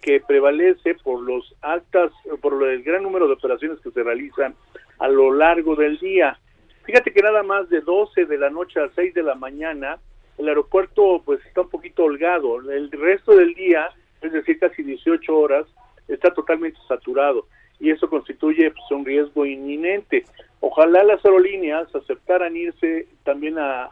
[0.00, 4.54] que prevalece por los altas, por el gran número de operaciones que se realizan
[4.98, 6.38] a lo largo del día.
[6.84, 9.98] Fíjate que nada más de 12 de la noche a 6 de la mañana,
[10.38, 12.58] el aeropuerto pues está un poquito holgado.
[12.70, 13.88] El resto del día,
[14.20, 15.66] es decir, casi 18 horas,
[16.08, 17.46] está totalmente saturado
[17.78, 20.24] y eso constituye pues, un riesgo inminente.
[20.60, 23.90] Ojalá las aerolíneas aceptaran irse también a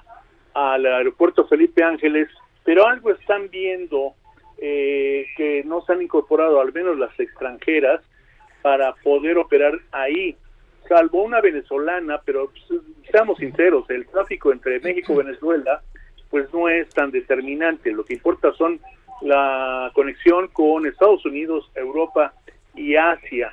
[0.55, 2.29] al aeropuerto Felipe Ángeles,
[2.64, 4.14] pero algo están viendo
[4.59, 8.00] eh, que no se han incorporado, al menos las extranjeras,
[8.62, 10.37] para poder operar ahí
[10.90, 15.83] salvo una venezolana, pero pues, seamos sinceros, el tráfico entre México y Venezuela
[16.31, 18.81] pues no es tan determinante, lo que importa son
[19.20, 22.33] la conexión con Estados Unidos, Europa
[22.74, 23.53] y Asia.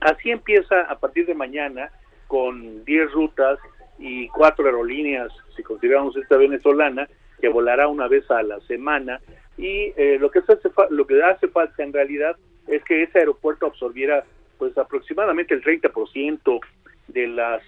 [0.00, 1.90] Así empieza a partir de mañana
[2.26, 3.58] con 10 rutas
[3.98, 7.08] y cuatro aerolíneas, si consideramos esta venezolana,
[7.40, 9.20] que volará una vez a la semana.
[9.56, 10.58] Y eh, lo, que hace,
[10.90, 14.24] lo que hace falta en realidad es que ese aeropuerto absorbiera
[14.62, 16.60] pues aproximadamente el 30%
[17.08, 17.62] de las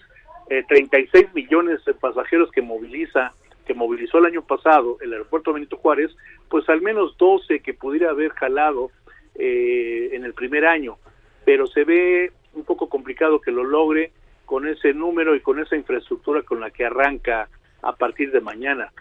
[0.69, 3.33] 36 eh, millones de pasajeros que moviliza
[3.67, 6.15] que movilizó el año pasado el aeropuerto Benito Juárez,
[6.49, 8.93] pues al menos 12 que pudiera haber jalado
[9.35, 10.97] eh, en el primer año,
[11.45, 14.13] pero se ve un poco complicado que lo logre
[14.45, 17.49] con ese número y con esa infraestructura con la que arranca
[17.83, 18.93] a partir de mañana.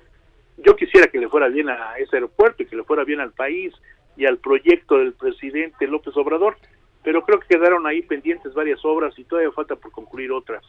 [0.58, 3.34] Yo quisiera que le fuera bien a ese aeropuerto y que le fuera bien al
[3.34, 3.72] país
[4.18, 6.58] y al proyecto del presidente López Obrador,
[7.04, 10.64] pero creo que quedaron ahí pendientes varias obras y todavía falta por concluir otras.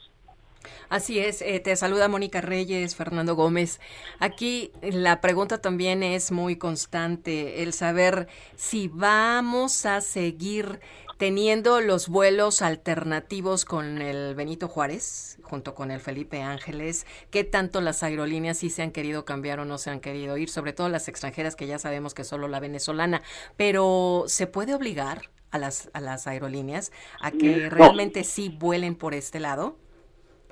[0.88, 3.80] Así es, eh, te saluda Mónica Reyes, Fernando Gómez.
[4.18, 10.80] Aquí la pregunta también es muy constante, el saber si vamos a seguir
[11.16, 17.80] teniendo los vuelos alternativos con el Benito Juárez, junto con el Felipe Ángeles, qué tanto
[17.80, 20.88] las aerolíneas sí se han querido cambiar o no se han querido ir, sobre todo
[20.88, 23.22] las extranjeras que ya sabemos que solo la venezolana,
[23.56, 29.14] pero ¿se puede obligar a las, a las aerolíneas a que realmente sí vuelen por
[29.14, 29.76] este lado?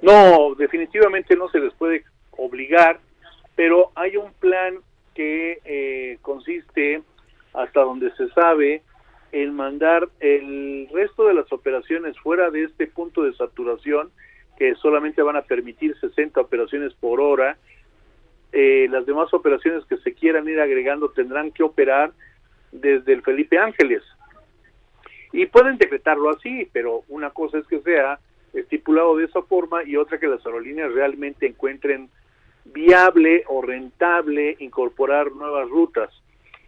[0.00, 3.00] No, definitivamente no se les puede obligar,
[3.56, 4.78] pero hay un plan
[5.14, 7.02] que eh, consiste,
[7.52, 8.82] hasta donde se sabe,
[9.32, 14.12] en mandar el resto de las operaciones fuera de este punto de saturación,
[14.56, 17.56] que solamente van a permitir 60 operaciones por hora.
[18.52, 22.12] Eh, las demás operaciones que se quieran ir agregando tendrán que operar
[22.70, 24.02] desde el Felipe Ángeles.
[25.32, 28.18] Y pueden decretarlo así, pero una cosa es que sea
[28.52, 32.10] estipulado de esa forma y otra que las aerolíneas realmente encuentren
[32.66, 36.10] viable o rentable incorporar nuevas rutas.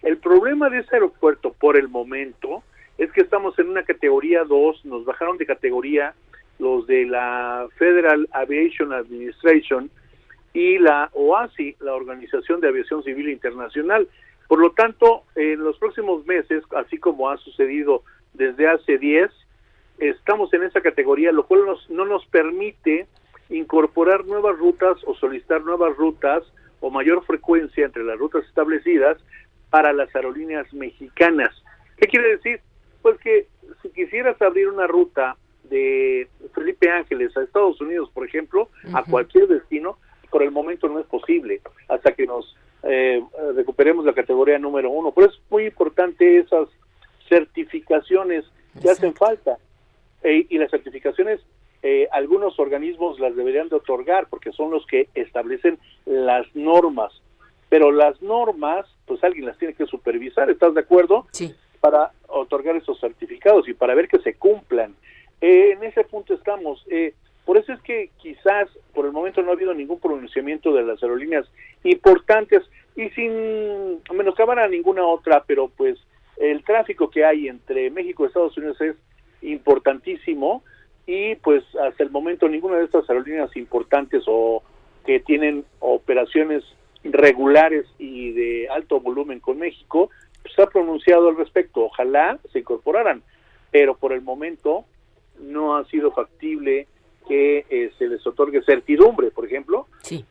[0.03, 2.63] El problema de ese aeropuerto por el momento
[2.99, 6.15] es que estamos en una categoría 2, nos bajaron de categoría
[6.59, 9.91] los de la Federal Aviation Administration
[10.53, 14.09] y la OASI, la Organización de Aviación Civil Internacional.
[14.47, 18.03] Por lo tanto, en los próximos meses, así como ha sucedido
[18.35, 19.31] desde hace 10,
[19.99, 23.07] estamos en esa categoría, lo cual no nos permite
[23.49, 26.43] incorporar nuevas rutas o solicitar nuevas rutas
[26.81, 29.19] o mayor frecuencia entre las rutas establecidas
[29.71, 31.51] para las aerolíneas mexicanas.
[31.97, 32.61] ¿Qué quiere decir?
[33.03, 33.47] Pues que
[33.83, 39.49] si quisieras abrir una ruta de Felipe Ángeles a Estados Unidos, por ejemplo, a cualquier
[39.49, 39.99] destino,
[40.31, 43.23] por el momento no es posible hasta que nos eh,
[43.55, 45.13] recuperemos la categoría número uno.
[45.13, 46.69] Por eso es muy importante esas
[47.29, 48.45] certificaciones
[48.81, 49.59] que hacen falta.
[50.23, 51.41] E, y las certificaciones,
[51.83, 57.13] eh, algunos organismos las deberían de otorgar porque son los que establecen las normas.
[57.69, 61.27] Pero las normas, pues alguien las tiene que supervisar, ¿estás de acuerdo?
[61.33, 61.55] Sí.
[61.81, 64.95] para otorgar esos certificados y para ver que se cumplan.
[65.43, 66.83] Eh, en ese punto estamos.
[66.89, 67.13] Eh,
[67.45, 71.03] por eso es que quizás por el momento no ha habido ningún pronunciamiento de las
[71.03, 71.47] aerolíneas
[71.83, 72.63] importantes
[72.97, 75.99] y sin menoscabar a ninguna otra, pero pues
[76.37, 78.97] el tráfico que hay entre México y Estados Unidos es
[79.43, 80.63] importantísimo
[81.07, 84.63] y pues hasta el momento ninguna de estas aerolíneas importantes o
[85.05, 86.65] que tienen operaciones
[87.05, 90.11] regulares y de alto volumen con México
[90.43, 91.85] pues ha pronunciado al respecto.
[91.85, 93.23] Ojalá se incorporaran,
[93.71, 94.85] pero por el momento
[95.41, 96.87] no ha sido factible
[97.27, 99.87] que eh, se les otorgue certidumbre, por ejemplo,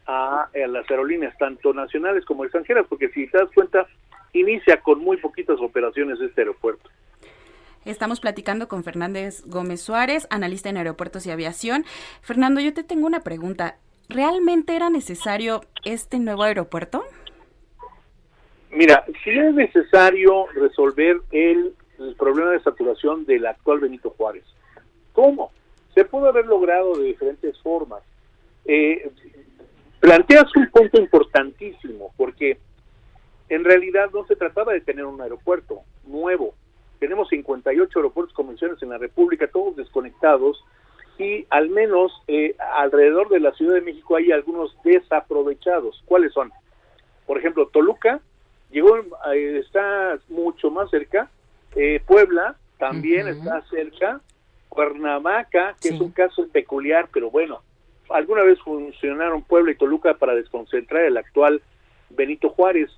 [0.06, 3.88] a, las aerolíneas, tanto nacionales como extranjeras, porque si te das cuenta,
[4.34, 6.90] inicia con muy poquitas operaciones este aeropuerto.
[7.86, 11.84] Estamos platicando con Fernández Gómez Suárez, analista en aeropuertos y aviación.
[12.22, 13.78] Fernando, yo te tengo una pregunta.
[14.10, 17.04] ¿Realmente era necesario este nuevo aeropuerto?
[18.72, 24.46] Mira, si es necesario resolver el, el problema de saturación del actual Benito Juárez.
[25.12, 25.52] ¿Cómo?
[25.94, 28.02] se pudo haber logrado de diferentes formas.
[28.66, 29.10] Eh,
[30.00, 32.58] planteas un punto importantísimo, porque
[33.54, 36.56] en realidad no se trataba de tener un aeropuerto nuevo.
[37.00, 40.64] Tenemos 58 aeropuertos convencionales en la República, todos desconectados,
[41.18, 46.02] y al menos eh, alrededor de la Ciudad de México hay algunos desaprovechados.
[46.06, 46.52] ¿Cuáles son?
[47.28, 48.20] Por ejemplo, Toluca
[48.72, 51.30] llegó, eh, está mucho más cerca,
[52.06, 54.22] Puebla también está cerca,
[54.70, 57.62] Cuernavaca, que es un caso peculiar, pero bueno,
[58.10, 61.62] alguna vez funcionaron Puebla y Toluca para desconcentrar el actual
[62.16, 62.90] Benito Juárez.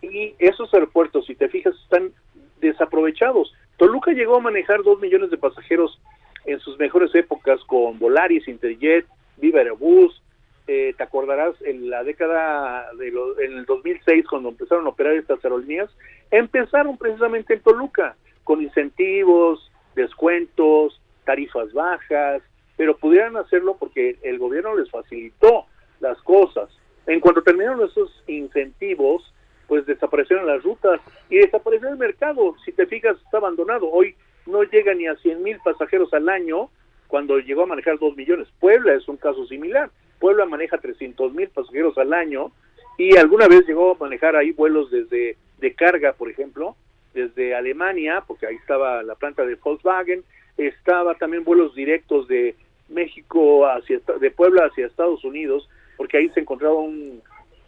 [0.00, 2.12] Y esos aeropuertos, si te fijas, están
[2.60, 3.52] desaprovechados.
[3.76, 6.00] Toluca llegó a manejar dos millones de pasajeros
[6.44, 9.06] en sus mejores épocas con Volaris, Interjet,
[9.36, 10.22] Viva Aerobús.
[10.68, 15.44] Eh, te acordarás, en la década de en el 2006, cuando empezaron a operar estas
[15.44, 15.90] aerolíneas,
[16.30, 22.42] empezaron precisamente en Toluca, con incentivos, descuentos, tarifas bajas,
[22.76, 25.66] pero pudieran hacerlo porque el gobierno les facilitó
[26.00, 26.68] las cosas.
[27.06, 29.32] En cuanto terminaron esos incentivos,
[29.66, 31.00] pues desaparecieron las rutas
[31.30, 32.54] y desapareció el mercado.
[32.64, 33.90] Si te fijas, está abandonado.
[33.90, 34.14] Hoy
[34.46, 36.68] no llega ni a 100 mil pasajeros al año
[37.08, 38.48] cuando llegó a manejar 2 millones.
[38.60, 39.90] Puebla es un caso similar.
[40.18, 42.52] Puebla maneja 300 mil pasajeros al año
[42.98, 46.76] y alguna vez llegó a manejar ahí vuelos desde de carga, por ejemplo,
[47.14, 50.24] desde Alemania, porque ahí estaba la planta de Volkswagen,
[50.56, 52.54] estaba también vuelos directos de
[52.88, 57.22] México hacia de Puebla hacia Estados Unidos, porque ahí se encontraba un,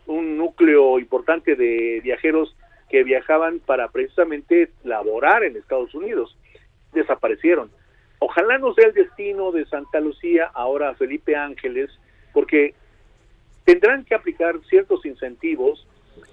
[0.07, 2.55] un núcleo importante de viajeros
[2.89, 6.37] que viajaban para precisamente laborar en Estados Unidos.
[6.93, 7.71] Desaparecieron.
[8.19, 11.91] Ojalá no sea el destino de Santa Lucía, ahora Felipe Ángeles,
[12.33, 12.75] porque
[13.65, 15.87] tendrán que aplicar ciertos incentivos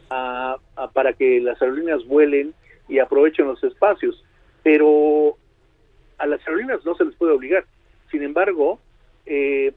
[0.08, 2.54] para que las aerolíneas vuelen
[2.88, 4.24] y aprovechen los espacios.
[4.64, 5.38] Pero
[6.18, 7.66] a las aerolíneas no se les puede obligar.
[8.12, 8.80] Sin embargo,
[9.26, 9.74] eh,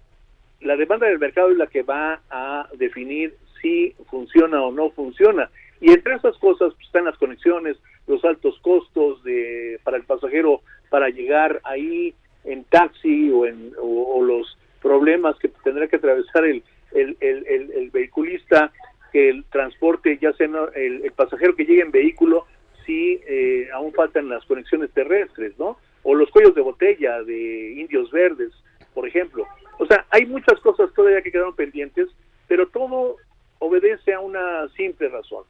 [0.65, 5.51] la demanda del mercado es la que va a definir si funciona o no funciona.
[5.81, 10.63] Y entre esas cosas pues, están las conexiones, los altos costos de, para el pasajero
[10.91, 16.63] para llegar ahí en taxi o, en, o, los problemas que tendrá que atravesar el,
[16.93, 18.71] el, el, el, vehiculista,
[19.13, 22.47] que el transporte, ya sea el, pasajero que llegue en vehículo,
[22.85, 25.79] si eh, aún faltan las conexiones terrestres, ¿no?
[26.05, 28.53] o los cuellos de botella de indios verdes,
[28.93, 29.47] por ejemplo.
[29.79, 32.09] O sea, hay muchas cosas todavía que quedaron pendientes,
[32.47, 33.17] pero todo
[33.59, 35.45] obedece a una simple razón.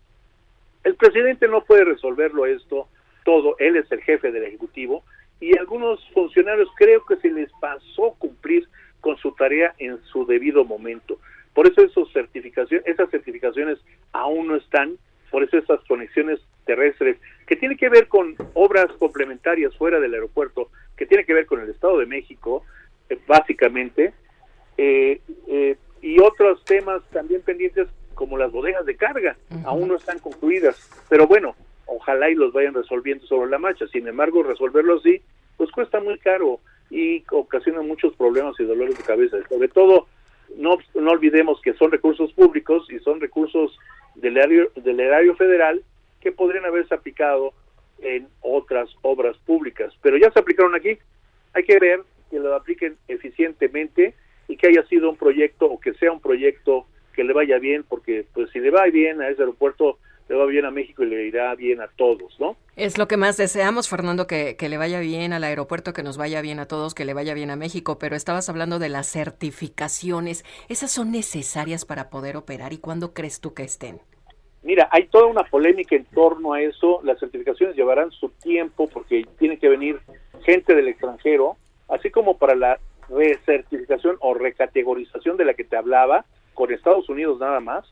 [0.83, 2.89] El presidente no puede resolverlo esto
[3.25, 5.03] todo, él es el jefe del Ejecutivo
[5.41, 8.69] y algunos funcionarios creo que se les pasó cumplir
[9.01, 11.19] con su tarea en su debido momento.
[11.55, 13.79] Por eso esos certificaciones, esas certificaciones
[14.13, 14.97] aún no están,
[15.31, 17.17] por eso esas conexiones terrestres,
[17.47, 21.61] que tiene que ver con obras complementarias fuera del aeropuerto, que tiene que ver con
[21.61, 22.65] el Estado de México,
[23.27, 24.13] básicamente,
[24.77, 30.19] eh, eh, y otros temas también pendientes como las bodegas de carga, aún no están
[30.19, 35.21] concluidas, pero bueno, ojalá y los vayan resolviendo sobre la marcha, sin embargo, resolverlo así,
[35.57, 40.07] pues cuesta muy caro y ocasiona muchos problemas y dolores de cabeza, sobre todo
[40.57, 43.77] no, no olvidemos que son recursos públicos y son recursos
[44.15, 45.83] del erario, del erario federal
[46.21, 47.53] que podrían haberse aplicado
[48.01, 49.93] en otras obras públicas.
[50.03, 50.99] Pero ya se aplicaron aquí.
[51.53, 52.03] Hay que ver
[52.35, 54.15] que lo apliquen eficientemente
[54.49, 57.85] y que haya sido un proyecto o que sea un proyecto que le vaya bien,
[57.89, 61.07] porque pues si le va bien a ese aeropuerto, le va bien a México y
[61.07, 62.57] le irá bien a todos, ¿no?
[62.75, 66.17] Es lo que más deseamos, Fernando, que, que, le vaya bien al aeropuerto, que nos
[66.17, 69.07] vaya bien a todos, que le vaya bien a México, pero estabas hablando de las
[69.07, 70.45] certificaciones.
[70.69, 74.01] ¿Esas son necesarias para poder operar y cuándo crees tú que estén?
[74.65, 77.01] Mira, hay toda una polémica en torno a eso.
[77.05, 80.01] Las certificaciones llevarán su tiempo porque tiene que venir
[80.45, 81.57] gente del extranjero,
[81.89, 82.79] así como para la
[83.09, 86.25] recertificación o recategorización de la que te hablaba,
[86.55, 87.85] con Estados Unidos nada más,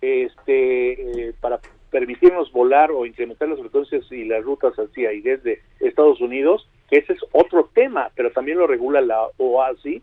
[0.00, 1.60] este, eh, para
[1.90, 6.98] permitirnos volar o incrementar las frecuencias y las rutas hacia y desde Estados Unidos, que
[6.98, 10.02] ese es otro tema, pero también lo regula la OASI.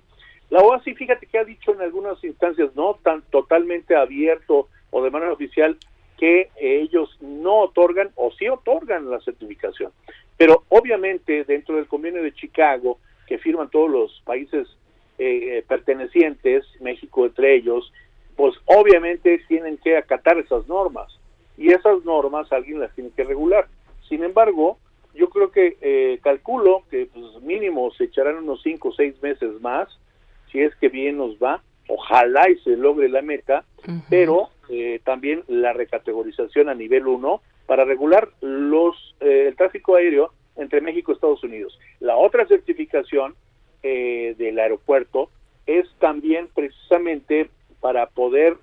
[0.49, 5.11] La OASI, fíjate que ha dicho en algunas instancias no tan totalmente abierto o de
[5.11, 5.77] manera oficial
[6.17, 9.91] que ellos no otorgan o sí otorgan la certificación.
[10.37, 14.67] Pero obviamente dentro del convenio de Chicago, que firman todos los países
[15.17, 17.91] eh, pertenecientes, México entre ellos,
[18.35, 21.19] pues obviamente tienen que acatar esas normas.
[21.57, 23.67] Y esas normas alguien las tiene que regular.
[24.09, 24.77] Sin embargo,
[25.13, 29.61] yo creo que eh, calculo que pues, mínimo se echarán unos cinco o seis meses
[29.61, 29.87] más,
[30.51, 33.65] si es que bien nos va, ojalá y se logre la meta,
[34.09, 40.31] pero eh, también la recategorización a nivel 1 para regular los eh, el tráfico aéreo
[40.55, 41.79] entre México y Estados Unidos.
[41.99, 43.35] La otra certificación
[43.81, 45.29] eh, del aeropuerto
[45.65, 47.49] es también precisamente
[47.79, 48.57] para poder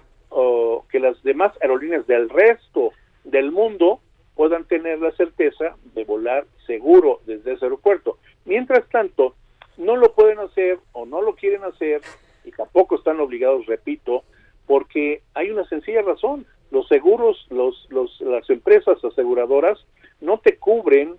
[0.90, 2.92] que las demás aerolíneas del resto
[3.24, 4.00] del mundo
[4.34, 8.18] puedan tener la certeza de volar seguro desde ese aeropuerto.
[8.44, 9.34] Mientras tanto,
[9.76, 12.00] no lo pueden hacer o no lo quieren hacer
[12.44, 14.24] y tampoco están obligados, repito,
[14.66, 16.46] porque hay una sencilla razón.
[16.70, 19.84] Los seguros, los, los, las empresas aseguradoras
[20.20, 21.16] no te cubren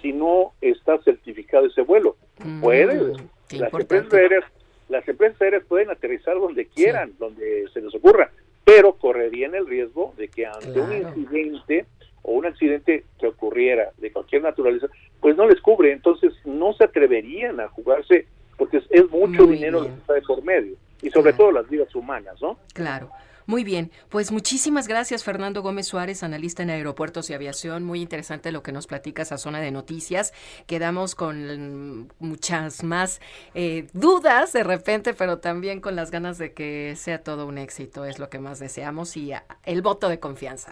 [0.00, 2.16] si no está certificado ese vuelo.
[2.44, 3.16] Mm, Puedes.
[3.50, 4.44] Las empresas, aéreas,
[4.88, 8.30] las empresas aéreas pueden aterrizar donde quieran, donde se les ocurra,
[8.64, 11.86] pero correrían el riesgo de que ante un incidente
[12.22, 14.86] o un accidente que ocurriera de cualquier naturaleza,
[15.20, 15.92] pues no les cubre.
[15.92, 18.26] Entonces no se atreverían a jugarse
[18.56, 21.94] porque es, mucho dinero lo que está de por medio y sobre todo las vidas
[21.94, 22.58] humanas, ¿no?
[22.74, 23.10] Claro.
[23.50, 27.82] Muy bien, pues muchísimas gracias Fernando Gómez Suárez, analista en aeropuertos y aviación.
[27.82, 30.32] Muy interesante lo que nos platicas a Zona de Noticias.
[30.68, 33.20] Quedamos con muchas más
[33.56, 38.04] eh, dudas de repente, pero también con las ganas de que sea todo un éxito.
[38.04, 39.32] Es lo que más deseamos y
[39.64, 40.70] el voto de confianza.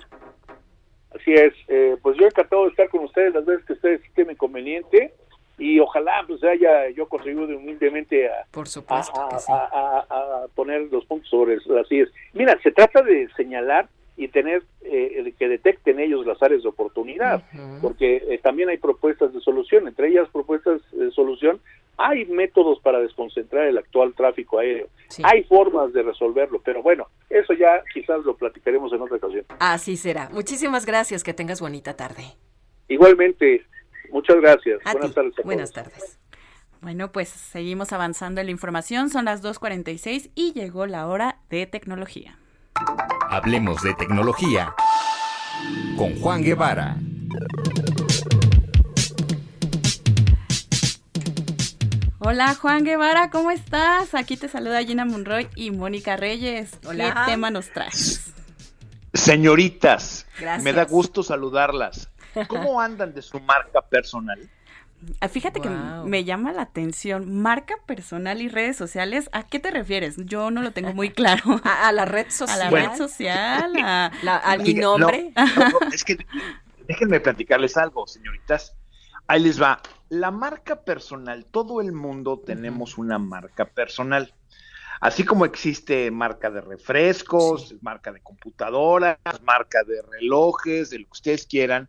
[1.11, 4.33] Así es, eh, pues yo encantado de estar con ustedes las veces que ustedes estén
[4.37, 5.13] conveniente
[5.59, 11.59] y ojalá pues haya yo contribuido humildemente a, Por supuesto a, poner los puntos sobre
[11.67, 12.09] las IES.
[12.33, 17.43] Mira, se trata de señalar y tener eh, que detecten ellos las áreas de oportunidad,
[17.81, 21.61] porque eh, también hay propuestas de solución, entre ellas propuestas de solución,
[21.97, 24.89] hay métodos para desconcentrar el actual tráfico aéreo,
[25.23, 29.45] hay formas de resolverlo, pero bueno, eso ya quizás lo platicaremos en otra ocasión.
[29.61, 30.29] Así será.
[30.31, 32.25] Muchísimas gracias, que tengas bonita tarde.
[32.89, 33.63] Igualmente,
[34.11, 34.81] Muchas gracias.
[34.85, 35.35] Buenas tardes.
[35.45, 36.19] Buenas tardes.
[36.81, 39.11] Bueno, pues seguimos avanzando en la información.
[39.11, 42.39] Son las 2.46 y llegó la hora de tecnología.
[43.31, 44.75] Hablemos de tecnología
[45.97, 46.97] con Juan Guevara.
[52.21, 54.15] Hola Juan Guevara, ¿cómo estás?
[54.15, 56.79] Aquí te saluda Gina Monroy y Mónica Reyes.
[56.87, 57.25] Hola.
[57.25, 58.35] ¿Qué tema nos traes?
[59.15, 60.27] Señoritas,
[60.63, 62.11] me da gusto saludarlas.
[62.49, 64.49] ¿Cómo andan de su marca personal?
[65.21, 69.71] Ah, fíjate que me llama la atención, marca personal y redes sociales, ¿a qué te
[69.71, 70.17] refieres?
[70.17, 71.43] Yo no lo tengo muy claro.
[71.65, 72.61] ¿A, la red social?
[72.61, 75.33] A la red social, a, mi nombre.
[75.93, 76.19] es que
[76.87, 78.75] déjenme platicarles algo, señoritas.
[79.29, 79.81] Ahí les va.
[80.09, 84.35] La marca personal, todo el mundo tenemos una marca personal.
[85.01, 91.13] Así como existe marca de refrescos, marca de computadoras, marca de relojes, de lo que
[91.13, 91.89] ustedes quieran,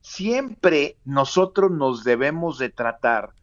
[0.00, 3.34] siempre nosotros nos debemos de tratar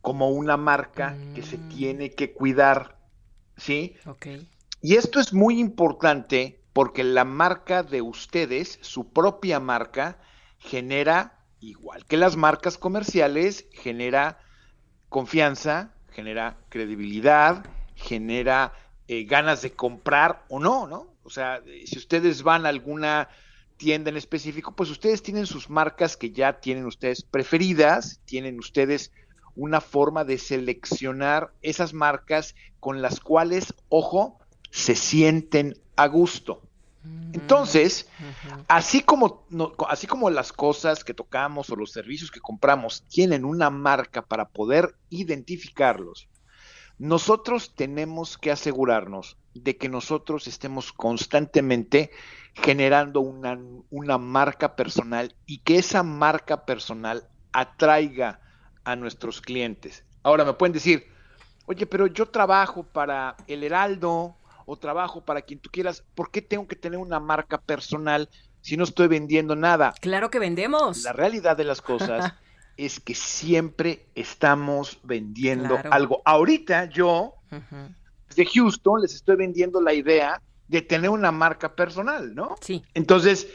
[0.00, 1.68] como una marca que se mm.
[1.68, 2.98] tiene que cuidar,
[3.56, 3.96] ¿sí?
[4.06, 4.26] Ok.
[4.80, 10.18] Y esto es muy importante porque la marca de ustedes, su propia marca,
[10.58, 14.40] genera, igual que las marcas comerciales, genera
[15.08, 18.72] confianza, genera credibilidad, genera
[19.06, 21.14] eh, ganas de comprar o no, ¿no?
[21.22, 23.28] O sea, si ustedes van a alguna
[23.82, 29.10] tienda en específico, pues ustedes tienen sus marcas que ya tienen ustedes preferidas, tienen ustedes
[29.56, 34.38] una forma de seleccionar esas marcas con las cuales, ojo,
[34.70, 36.62] se sienten a gusto.
[37.02, 38.08] Mm, Entonces,
[38.68, 39.44] así como,
[39.88, 44.48] así como las cosas que tocamos o los servicios que compramos tienen una marca para
[44.48, 46.28] poder identificarlos,
[47.02, 52.12] nosotros tenemos que asegurarnos de que nosotros estemos constantemente
[52.54, 53.58] generando una,
[53.90, 58.38] una marca personal y que esa marca personal atraiga
[58.84, 60.04] a nuestros clientes.
[60.22, 61.08] Ahora me pueden decir,
[61.66, 66.40] oye, pero yo trabajo para el Heraldo o trabajo para quien tú quieras, ¿por qué
[66.40, 68.28] tengo que tener una marca personal
[68.60, 69.92] si no estoy vendiendo nada?
[70.00, 71.02] Claro que vendemos.
[71.02, 72.32] La realidad de las cosas
[72.76, 76.22] es que siempre estamos vendiendo algo.
[76.24, 77.34] Ahorita yo,
[78.28, 82.56] desde Houston, les estoy vendiendo la idea de tener una marca personal, ¿no?
[82.60, 82.82] Sí.
[82.94, 83.48] Entonces,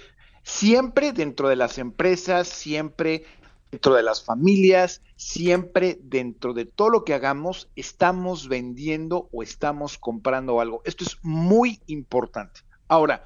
[0.43, 3.25] siempre dentro de las empresas, siempre
[3.71, 9.97] dentro de las familias, siempre dentro de todo lo que hagamos, estamos vendiendo o estamos
[9.97, 10.81] comprando algo.
[10.85, 12.61] Esto es muy importante.
[12.87, 13.25] Ahora,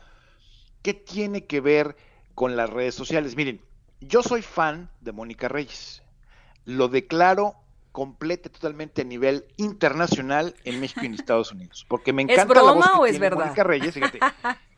[0.82, 1.96] ¿qué tiene que ver
[2.34, 3.36] con las redes sociales?
[3.36, 3.62] Miren,
[4.02, 6.02] yo soy fan de Mónica Reyes.
[6.66, 7.56] Lo declaro
[7.92, 12.48] complete totalmente a nivel internacional en México y en Estados Unidos, porque me encanta ¿Es
[12.48, 13.46] broma la voz que o es verdad?
[13.46, 14.20] Mónica Reyes, fíjate,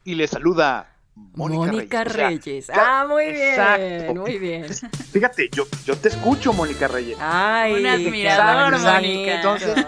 [0.04, 2.44] y le saluda Mónica, Mónica Reyes.
[2.46, 2.70] Reyes.
[2.70, 3.50] O sea, ah, muy bien.
[3.50, 4.16] exacto.
[4.16, 4.66] Muy bien.
[5.12, 7.18] Fíjate, yo, yo te escucho, Mónica Reyes.
[7.22, 8.80] Ay, Un admirador.
[8.80, 9.36] Mónica.
[9.36, 9.86] Entonces,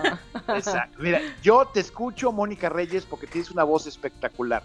[0.50, 0.98] exacto.
[1.02, 4.64] Mira, yo te escucho, Mónica Reyes, porque tienes una voz espectacular.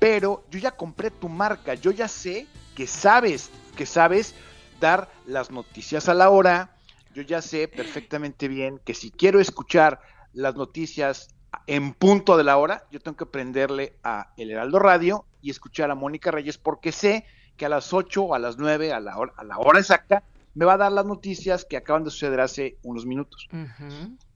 [0.00, 4.34] Pero yo ya compré tu marca, yo ya sé que sabes, que sabes
[4.80, 6.76] dar las noticias a la hora.
[7.14, 10.00] Yo ya sé perfectamente bien que si quiero escuchar
[10.32, 11.34] las noticias
[11.66, 15.90] en punto de la hora, yo tengo que prenderle a El Heraldo Radio y escuchar
[15.90, 19.18] a Mónica Reyes porque sé que a las 8 o a las 9, a la
[19.18, 20.22] hora, a la hora exacta,
[20.54, 23.48] me va a dar las noticias que acaban de suceder hace unos minutos.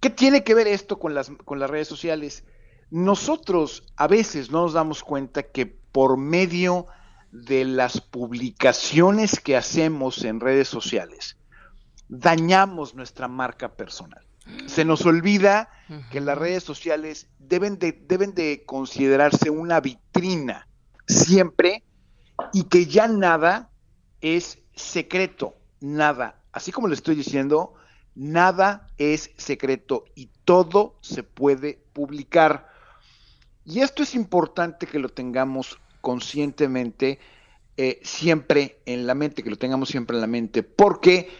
[0.00, 2.44] ¿Qué tiene que ver esto con las, con las redes sociales?
[2.90, 7.03] Nosotros a veces no nos damos cuenta que por medio de
[7.34, 11.36] las publicaciones que hacemos en redes sociales,
[12.08, 14.24] dañamos nuestra marca personal.
[14.66, 15.70] Se nos olvida
[16.12, 20.68] que las redes sociales deben de, deben de considerarse una vitrina
[21.08, 21.82] siempre
[22.52, 23.70] y que ya nada
[24.20, 26.40] es secreto, nada.
[26.52, 27.74] Así como le estoy diciendo,
[28.14, 32.68] nada es secreto y todo se puede publicar.
[33.64, 37.18] Y esto es importante que lo tengamos conscientemente
[37.78, 41.30] eh, siempre en la mente, que lo tengamos siempre en la mente, porque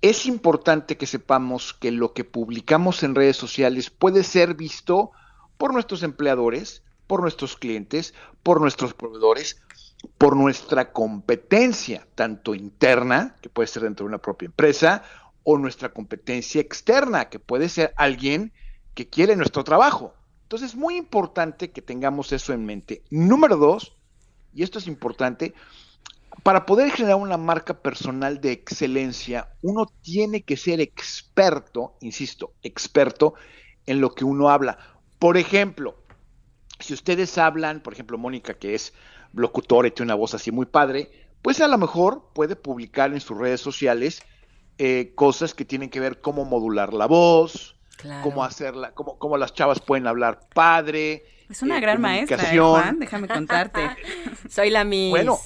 [0.00, 5.12] es importante que sepamos que lo que publicamos en redes sociales puede ser visto
[5.58, 9.60] por nuestros empleadores, por nuestros clientes, por nuestros proveedores,
[10.16, 15.02] por nuestra competencia, tanto interna, que puede ser dentro de una propia empresa,
[15.42, 18.52] o nuestra competencia externa, que puede ser alguien
[18.94, 20.14] que quiere nuestro trabajo.
[20.42, 23.02] Entonces es muy importante que tengamos eso en mente.
[23.10, 23.97] Número dos,
[24.54, 25.54] y esto es importante,
[26.42, 33.34] para poder generar una marca personal de excelencia, uno tiene que ser experto, insisto, experto
[33.86, 34.78] en lo que uno habla.
[35.18, 35.96] Por ejemplo,
[36.78, 38.92] si ustedes hablan, por ejemplo, Mónica, que es
[39.32, 41.10] locutora y tiene una voz así muy padre,
[41.42, 44.22] pues a lo mejor puede publicar en sus redes sociales
[44.78, 48.22] eh, cosas que tienen que ver cómo modular la voz, Claro.
[48.22, 51.24] cómo hacerla, cómo, cómo las chavas pueden hablar padre.
[51.48, 52.58] Es una eh, gran maestra, ¿eh.
[52.58, 53.80] Juan, déjame contarte.
[54.48, 55.10] Soy la Miss.
[55.10, 55.38] Bueno,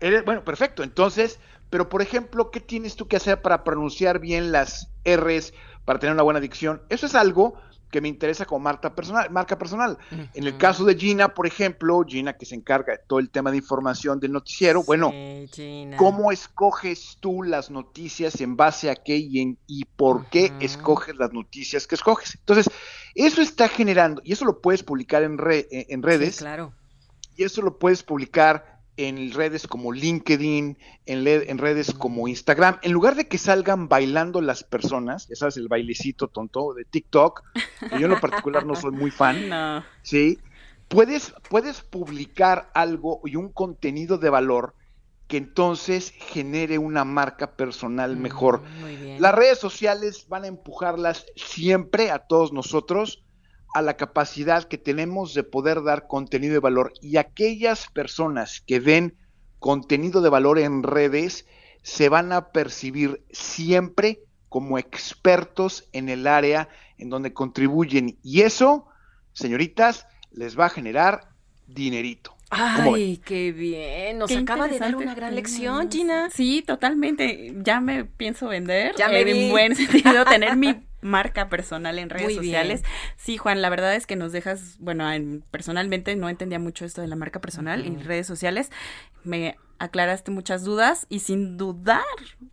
[0.00, 0.82] Eres- bueno, perfecto.
[0.82, 1.38] Entonces,
[1.70, 5.52] pero por ejemplo, ¿qué tienes tú que hacer para pronunciar bien las R's,
[5.84, 6.82] para tener una buena dicción?
[6.88, 7.54] Eso es algo
[7.90, 9.30] que me interesa como marca personal.
[9.30, 9.96] Marca personal.
[10.34, 13.50] En el caso de Gina, por ejemplo, Gina que se encarga de todo el tema
[13.50, 15.10] de información del noticiero, bueno,
[15.52, 15.96] Gina.
[15.96, 21.14] ¿cómo escoges tú las noticias en base a qué y, en- y por qué escoges
[21.16, 22.34] las noticias que escoges?
[22.36, 22.68] Entonces,
[23.14, 26.72] eso está generando, y eso lo puedes publicar en, re- en en redes, Sí, claro.
[27.36, 32.78] y eso lo puedes publicar en redes como LinkedIn, en, en redes como Instagram.
[32.82, 37.42] En lugar de que salgan bailando las personas, ya sabes, el bailecito tonto de TikTok,
[37.90, 39.84] que yo en lo particular no soy muy fan, No.
[40.02, 40.38] ¿sí?
[40.88, 44.74] Puedes, puedes publicar algo y un contenido de valor
[45.26, 48.62] que entonces genere una marca personal mejor.
[48.80, 49.22] Muy bien.
[49.22, 53.23] Las redes sociales van a empujarlas siempre a todos nosotros
[53.74, 58.80] a la capacidad que tenemos de poder dar contenido de valor y aquellas personas que
[58.80, 59.16] den
[59.58, 61.44] contenido de valor en redes
[61.82, 66.68] se van a percibir siempre como expertos en el área
[66.98, 68.86] en donde contribuyen y eso,
[69.32, 71.28] señoritas, les va a generar
[71.66, 72.36] dinerito.
[72.50, 73.02] ¿Cómo ven?
[73.02, 74.18] Ay, qué bien.
[74.18, 76.30] Nos Qué acaba de dar una gran lección, Gina.
[76.30, 77.52] Sí, totalmente.
[77.56, 78.94] Ya me pienso vender.
[78.96, 79.44] Ya me eh, vi.
[79.46, 82.44] En buen sentido, tener mi marca personal en redes Muy bien.
[82.44, 82.82] sociales.
[83.16, 87.02] Sí, Juan, la verdad es que nos dejas, bueno, en- personalmente no entendía mucho esto
[87.02, 88.04] de la marca personal en Ujú.
[88.04, 88.70] redes sociales.
[89.22, 92.02] Me aclaraste muchas dudas y sin dudar,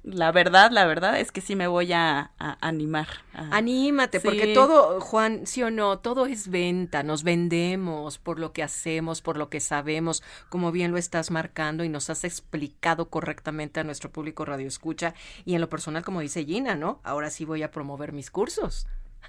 [0.04, 3.08] la verdad, la verdad es que sí me voy a, a animar.
[3.34, 8.54] a- Anímate, porque todo, Juan, sí o no, todo es venta, nos vendemos por lo
[8.54, 13.10] que hacemos, por lo que sabemos, como bien lo estás marcando y nos has explicado
[13.10, 15.14] correctamente a nuestro público radio escucha
[15.46, 17.00] y en lo personal, como dice Gina, ¿no?
[17.04, 18.88] Ahora sí voy a promover mis cursos.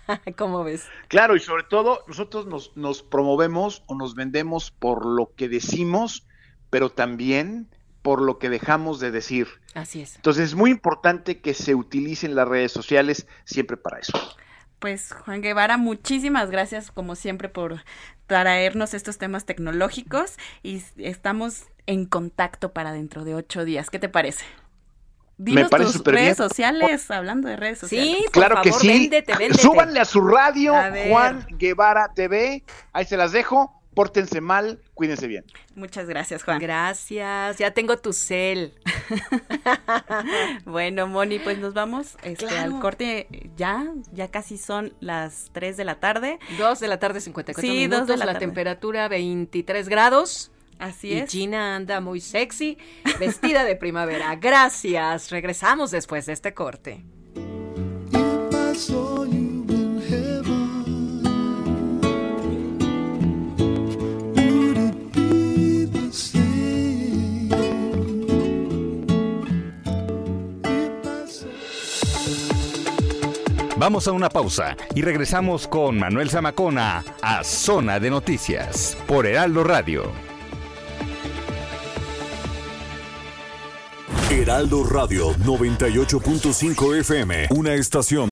[0.39, 0.87] ¿Cómo ves?
[1.09, 6.27] Claro, y sobre todo nosotros nos, nos promovemos o nos vendemos por lo que decimos,
[6.71, 7.69] pero también
[8.03, 9.49] por lo que dejamos de decir.
[9.75, 10.17] Así es.
[10.17, 14.19] Entonces es muy importante que se utilicen las redes sociales siempre para eso.
[14.79, 17.85] Pues Juan Guevara, muchísimas gracias como siempre por
[18.27, 23.91] traernos estos temas tecnológicos y estamos en contacto para dentro de ocho días.
[23.91, 24.45] ¿Qué te parece?
[25.39, 26.17] Dinos Me parece tus bien.
[26.17, 28.17] redes sociales, hablando de redes sociales.
[28.17, 28.89] Sí, por Claro que favor, sí.
[28.89, 29.63] véndete, véndete.
[29.63, 30.93] Súbanle a su radio A.
[31.09, 32.63] Juan Guevara TV.
[32.93, 33.82] Ahí se las dejo.
[33.95, 35.45] Pórtense mal, cuídense bien.
[35.75, 36.59] Muchas gracias, Juan.
[36.61, 38.73] Gracias, ya tengo tu cel.
[40.65, 42.75] Bueno, Moni, pues nos vamos este, Claro.
[42.77, 43.27] al corte
[43.57, 46.39] ya, ya casi son las 3 de la tarde.
[46.59, 48.47] Dos de la tarde, 54 Sí, minutos, dos de la la, tarde.
[48.47, 50.51] temperatura 23 grados.
[50.79, 51.31] Así y es.
[51.31, 52.79] Gina anda muy sexy,
[53.21, 54.35] vestida de primavera.
[54.37, 55.31] Gracias.
[55.31, 57.05] Regresamos después de este corte.
[73.83, 79.65] Vamos a una pausa y regresamos con Manuel Zamacona a Zona de Noticias por Heraldo
[79.65, 80.05] Radio.
[84.31, 88.32] Heraldo Radio 98.5 FM, una estación.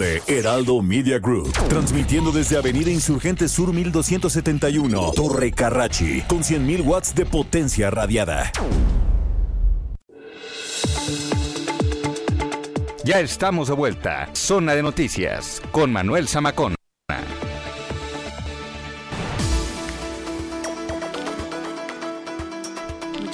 [0.00, 7.14] de Heraldo Media Group, transmitiendo desde Avenida Insurgente Sur 1271, Torre Carrachi, con 100.000 watts
[7.14, 8.50] de potencia radiada.
[13.04, 14.30] Ya estamos de vuelta.
[14.32, 16.76] Zona de Noticias con Manuel Zamacona.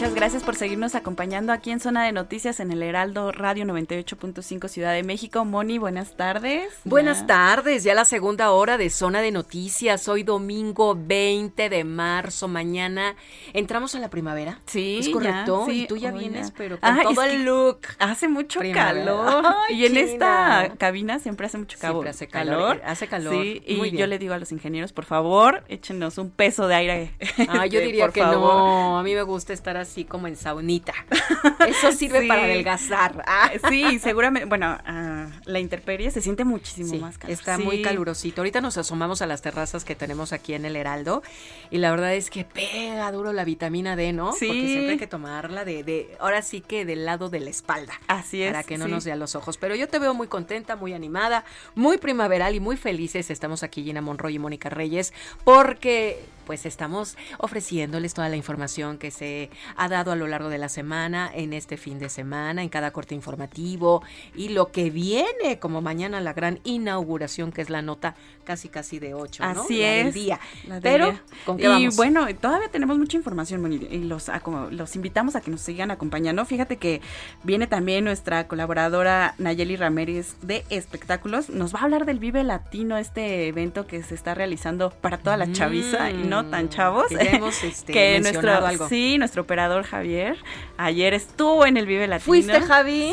[0.07, 4.69] Muchas gracias por seguirnos acompañando aquí en Zona de Noticias en el Heraldo Radio 98.5
[4.69, 5.45] Ciudad de México.
[5.45, 6.73] Moni, buenas tardes.
[6.85, 7.27] Buenas Ya.
[7.27, 10.07] tardes, ya la segunda hora de Zona de Noticias.
[10.07, 13.17] Hoy domingo 20 de marzo, mañana
[13.53, 14.61] entramos a la primavera.
[14.67, 15.65] Sí, ¿Es ya, correcto?
[15.69, 17.81] sí, y tú ya vienes, pero con Ah, todo el look.
[17.99, 19.05] Hace mucho Primavera.
[19.05, 19.45] calor.
[19.69, 23.35] Ay, y en esta cabina siempre hace mucho cabo- Siempre hace calor, hace calor.
[23.43, 26.77] Sí, y Muy yo le digo a los ingenieros, por favor, échenos un peso de
[26.77, 27.11] aire.
[27.49, 28.39] Ah, yo diría por que favor.
[28.39, 28.99] no.
[29.01, 30.93] A mí me gusta estar así como en saunita.
[31.67, 32.29] Eso sirve Sí.
[32.29, 33.25] para adelgazar.
[33.29, 33.51] Ah.
[33.69, 34.47] Sí, seguramente.
[34.49, 37.33] Bueno, ah, la intemperie se siente muchísimo Sí, más calor.
[37.33, 37.63] está Sí.
[37.63, 38.41] muy calurosito.
[38.41, 41.23] Ahorita nos asomamos a las terrazas que tenemos aquí en el Heraldo
[41.71, 44.33] y la verdad es que pega duro la vitamina D, ¿no?
[44.33, 44.47] Sí.
[44.47, 47.95] Porque siempre hay que tomarla de, de ahora sí que del lado de la espalda.
[48.07, 48.53] Así es.
[48.53, 49.57] Para que no nos dé a los ojos.
[49.59, 51.45] Pero yo te veo muy contenta, muy animada,
[51.75, 53.31] muy primaveral y muy felices.
[53.31, 55.13] Estamos aquí Gina Monroy y Mónica Reyes
[55.45, 60.57] porque pues estamos ofreciéndoles toda la información que se ha dado a lo largo de
[60.57, 64.03] la semana, en este fin de semana, en cada corte informativo
[64.35, 68.15] y lo que viene, como mañana la gran inauguración, que es la nota
[68.47, 69.63] casi casi de 8, ¿no?
[69.63, 70.15] Así La del es.
[70.15, 70.41] día.
[70.67, 71.23] la del Pero, día.
[71.45, 75.37] ¿con qué y bueno, todavía tenemos mucha información Moni, y los, a- como- los invitamos
[75.37, 76.45] a que nos sigan acompañando.
[76.47, 77.03] Fíjate que
[77.43, 81.51] viene también nuestra colaboradora Nayeli Ramírez de Espectáculos.
[81.51, 85.37] Nos va a hablar del Vive Latino, este evento que se está realizando para toda
[85.37, 87.07] la chaviza y no tan chavos.
[87.11, 88.89] Mm, que ya hemos, este, que nuestro, algo.
[88.89, 90.37] Sí, nuestro operador Javier
[90.77, 92.25] ayer estuvo en el Vive Latino.
[92.27, 93.13] ¿Fuiste, Javi?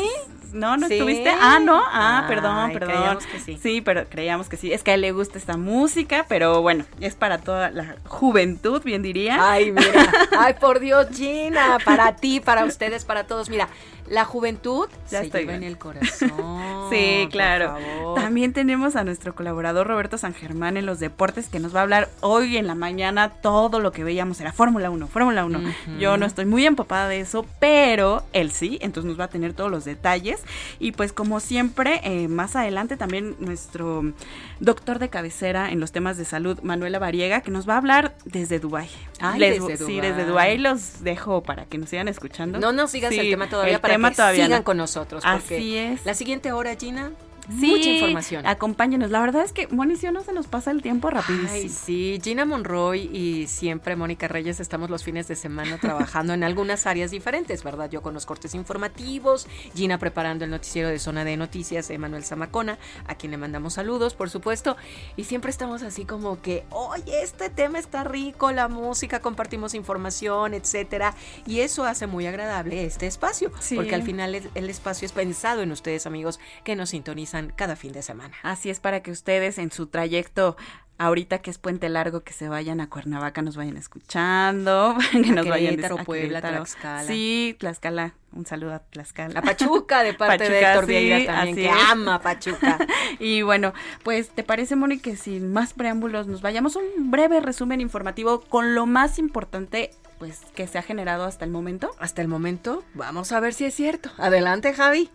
[0.54, 0.94] No, no Sí.
[0.94, 1.30] estuviste.
[1.40, 1.82] Ah, no.
[1.84, 2.90] Ah, perdón, Ay, perdón.
[2.96, 3.58] creíamos que sí.
[3.62, 4.72] Sí, pero creíamos que sí.
[4.72, 8.80] Es que a él le gusta esta música, pero bueno, es para toda la juventud,
[8.84, 9.36] bien diría.
[9.40, 10.06] Ay, mira.
[10.38, 11.78] Ay, por Dios, Gina.
[11.84, 13.50] Para ti, para ustedes, para todos.
[13.50, 13.68] Mira,
[14.08, 15.62] la juventud Ya se lleva en bien.
[15.64, 16.32] el corazón.
[16.90, 17.68] Sí, por claro.
[17.72, 18.14] favor.
[18.20, 21.82] También tenemos a nuestro colaborador Roberto San Germán en los deportes que nos va a
[21.84, 25.58] hablar hoy en la mañana todo lo que veíamos era Fórmula 1, Fórmula 1.
[25.58, 25.70] Ujú.
[25.98, 29.54] Yo no estoy muy empapada de eso, pero él sí, entonces nos va a tener
[29.54, 30.42] todos los detalles.
[30.78, 34.12] Y pues como siempre, eh, más adelante también nuestro
[34.60, 38.14] doctor de cabecera en los temas de salud, Manuela Variega, que nos va a hablar
[38.26, 38.90] desde Dubái.
[39.20, 42.58] Ay, Les- desde Sí, desde Dubái los dejo para que nos sigan escuchando.
[42.60, 44.64] No nos sigas Sí, el tema todavía el para tema que todavía sigan no.
[44.64, 45.22] con nosotros.
[45.24, 46.04] Porque Así es.
[46.04, 47.12] La siguiente hora, Gina,
[47.48, 48.46] Mucha información.
[48.46, 49.10] Acompáñenos.
[49.10, 51.50] La verdad es que, Moni, si no se nos pasa el tiempo rapidísimo.
[51.50, 56.44] Ay, sí, Gina Monroy y siempre Mónica Reyes estamos los fines de semana trabajando en
[56.44, 57.90] algunas áreas diferentes, ¿verdad?
[57.90, 62.24] Yo con los cortes informativos, Gina preparando el noticiero de Zona de Noticias de Manuel
[62.24, 64.76] Zamacona, a quien le mandamos saludos, por supuesto,
[65.16, 70.54] y siempre estamos así como que, oye, este tema está rico, la música, compartimos información,
[70.54, 71.14] etcétera,
[71.46, 75.62] y eso hace muy agradable este espacio, porque al final el, el espacio es pensado
[75.62, 78.34] en ustedes, amigos, que nos sintonizan cada fin de semana.
[78.42, 80.56] Así es para que ustedes en su trayecto
[80.98, 85.46] ahorita que es puente largo, que se vayan a Cuernavaca, nos vayan escuchando, que nos
[85.46, 87.04] vayan a Puebla, Tlaxcala.
[87.04, 88.14] Sí, Tlaxcala.
[88.32, 89.38] Un saludo a Tlaxcala.
[89.38, 92.78] A Pachuca, de parte de Héctor Vieira también, que ama Pachuca.
[93.18, 93.72] y bueno,
[94.02, 98.40] pues, ¿te parece, Moni, que sin más preámbulos nos vayamos a un breve resumen informativo
[98.40, 101.90] con lo más importante pues que se ha generado hasta el momento?
[101.98, 104.10] Hasta el momento, vamos a ver si es cierto.
[104.16, 105.10] Adelante, Javi.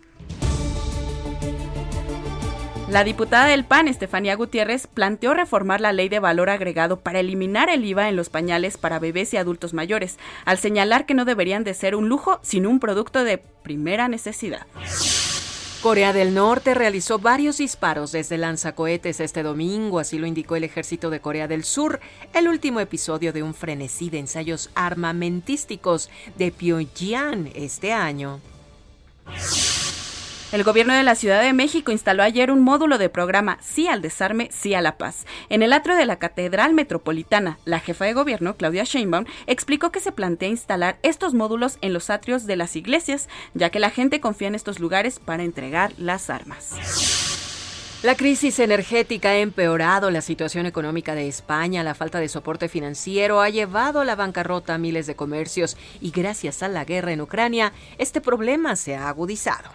[2.90, 7.70] La diputada del PAN, Estefanía Gutiérrez, planteó reformar la ley de valor agregado para eliminar
[7.70, 11.62] el IVA en los pañales para bebés y adultos mayores, al señalar que no deberían
[11.62, 14.66] de ser un lujo, sino un producto de primera necesidad.
[15.82, 21.10] Corea del Norte realizó varios disparos desde lanzacohetes este domingo, así lo indicó el ejército
[21.10, 22.00] de Corea del Sur,
[22.34, 28.40] el último episodio de un frenesí de ensayos armamentísticos de Pyongyang este año.
[30.52, 34.02] El gobierno de la Ciudad de México instaló ayer un módulo de programa Sí al
[34.02, 35.24] desarme, sí a la paz.
[35.48, 40.00] En el atrio de la Catedral Metropolitana, la jefa de gobierno, Claudia Sheinbaum, explicó que
[40.00, 44.20] se plantea instalar estos módulos en los atrios de las iglesias, ya que la gente
[44.20, 46.74] confía en estos lugares para entregar las armas.
[48.02, 51.84] La crisis energética ha empeorado la situación económica de España.
[51.84, 56.10] La falta de soporte financiero ha llevado a la bancarrota a miles de comercios y
[56.10, 59.70] gracias a la guerra en Ucrania, este problema se ha agudizado.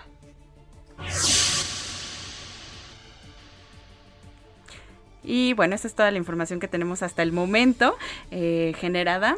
[5.24, 7.98] Y bueno, esa es toda la información que tenemos hasta el momento
[8.32, 9.38] eh, generada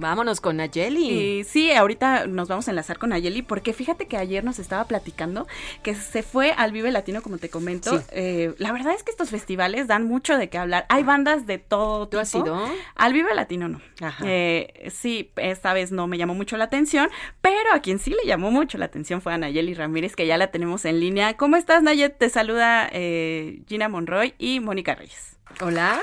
[0.00, 1.10] Vámonos con Nayeli.
[1.10, 4.84] Y sí, ahorita nos vamos a enlazar con Nayeli porque fíjate que ayer nos estaba
[4.84, 5.46] platicando
[5.82, 8.02] que se fue al Vive Latino, como te comento.
[8.10, 10.86] Eh, la verdad es que estos festivales dan mucho de qué hablar.
[10.88, 12.10] Hay bandas de todo tipo.
[12.10, 12.58] ¿Tú has ido?
[12.94, 13.80] Al Vive Latino no.
[14.24, 18.26] Eh, sí, esta vez no me llamó mucho la atención, pero a quien sí le
[18.26, 21.36] llamó mucho la atención fue a Nayeli Ramírez, que ya la tenemos en línea.
[21.36, 22.16] ¿Cómo estás, Nayet?
[22.16, 25.36] Te saluda eh, Gina Monroy y Mónica Reyes.
[25.60, 26.00] Hola.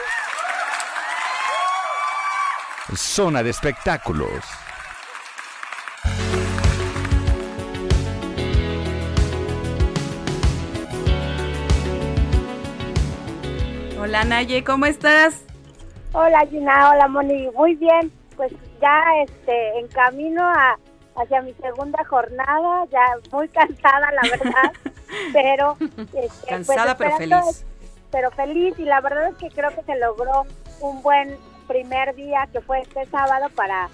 [2.96, 4.46] Zona de espectáculos.
[14.00, 15.44] Hola Naye, ¿cómo estás?
[16.14, 18.12] Hola Gina, hola Moni, muy bien.
[18.38, 20.80] Pues ya este en camino a,
[21.18, 24.72] hacia mi segunda jornada, ya muy cansada la verdad,
[25.34, 27.66] pero este, pues, cansada pero feliz.
[28.12, 30.46] Pero feliz y la verdad es que creo que se logró
[30.80, 33.90] un buen primer día que fue este sábado para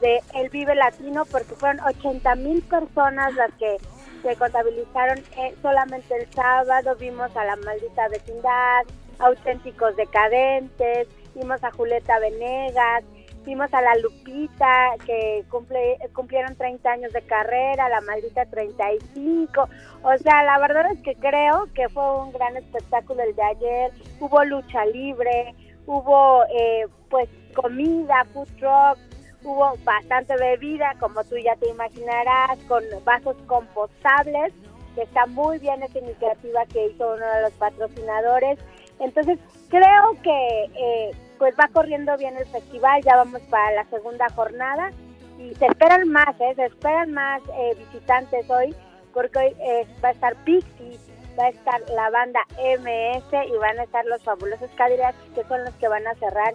[0.00, 3.76] de El Vive Latino porque fueron 80 mil personas las que
[4.22, 8.84] se contabilizaron eh, solamente el sábado, vimos a la maldita vecindad,
[9.18, 13.04] auténticos decadentes, vimos a Julieta Venegas,
[13.44, 19.68] vimos a la Lupita que cumple, cumplieron 30 años de carrera, la maldita 35,
[20.02, 23.92] o sea, la verdad es que creo que fue un gran espectáculo el de ayer,
[24.18, 25.54] hubo lucha libre,
[25.86, 28.98] hubo eh, pues comida, food truck,
[29.42, 34.52] hubo bastante bebida, como tú ya te imaginarás, con vasos compostables,
[34.94, 38.58] que está muy bien esa iniciativa que hizo uno de los patrocinadores.
[38.98, 44.28] Entonces, creo que eh, pues va corriendo bien el festival, ya vamos para la segunda
[44.30, 44.90] jornada
[45.38, 46.54] y se esperan más, ¿eh?
[46.56, 48.74] se esperan más eh, visitantes hoy,
[49.12, 49.56] porque hoy
[50.02, 50.98] va a estar Pixie,
[51.38, 55.64] va a estar la banda MS y van a estar los fabulosos Cadillacs, que son
[55.64, 56.54] los que van a cerrar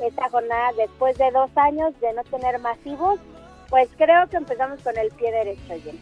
[0.00, 3.20] esta jornada después de dos años de no tener masivos.
[3.68, 6.00] Pues creo que empezamos con el pie derecho, Jenny.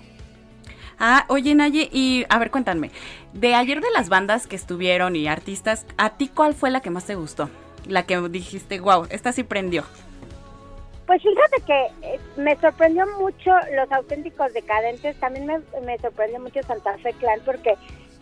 [0.99, 2.91] Ah, oye Naye, y a ver, cuéntame,
[3.33, 6.91] de ayer de las bandas que estuvieron y artistas, ¿a ti cuál fue la que
[6.91, 7.49] más te gustó?
[7.87, 9.85] La que dijiste, wow, esta sí prendió.
[11.07, 16.63] Pues fíjate que eh, me sorprendió mucho los auténticos decadentes, también me, me sorprendió mucho
[16.65, 17.77] Santa Fe Clan porque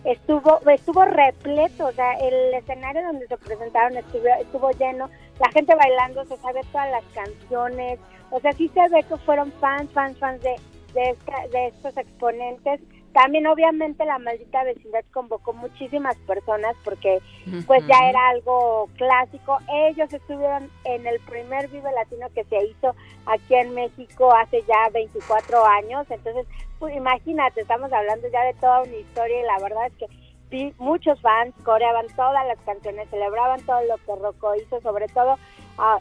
[0.05, 5.75] estuvo estuvo repleto, o sea, el escenario donde se presentaron estuvo, estuvo lleno, la gente
[5.75, 7.99] bailando, se sabe todas las canciones,
[8.31, 10.57] o sea, sí se ve que fueron fans, fans, fans de,
[10.95, 12.81] de, estos exponentes,
[13.13, 17.21] también obviamente la maldita vecindad convocó muchísimas personas porque
[17.67, 19.59] pues ya era algo clásico.
[19.89, 22.95] Ellos estuvieron en el primer Vive Latino que se hizo
[23.27, 26.47] aquí en México hace ya 24 años, entonces
[26.79, 30.07] pues imagínate, estamos hablando ya de toda una historia y la verdad es que
[30.51, 35.37] vi muchos fans coreaban todas las canciones, celebraban todo lo que Rocco hizo, sobre todo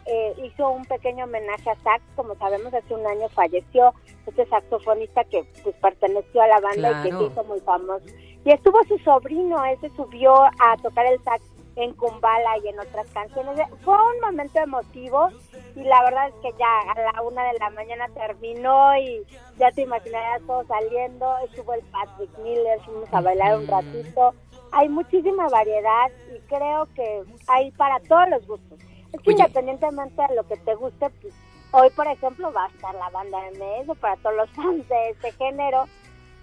[0.06, 3.94] eh, hizo un pequeño homenaje a sax, como sabemos hace un año falleció
[4.26, 8.04] este saxofonista que pues perteneció a la banda y que se hizo muy famoso.
[8.44, 11.42] Y estuvo su sobrino, ese subió a tocar el sax
[11.78, 13.68] en Kumbala y en otras canciones.
[13.84, 15.28] Fue un momento emotivo
[15.76, 19.24] y la verdad es que ya a la una de la mañana terminó y
[19.58, 21.38] ya te imaginarás todo saliendo.
[21.38, 24.34] Estuvo el Patrick Miller, fuimos a bailar un ratito.
[24.72, 28.78] Hay muchísima variedad y creo que hay para todos los gustos.
[29.12, 31.34] Es que independientemente de lo que te guste, pues,
[31.70, 35.30] hoy por ejemplo va a estar la banda MS para todos los fans de este
[35.32, 35.84] género.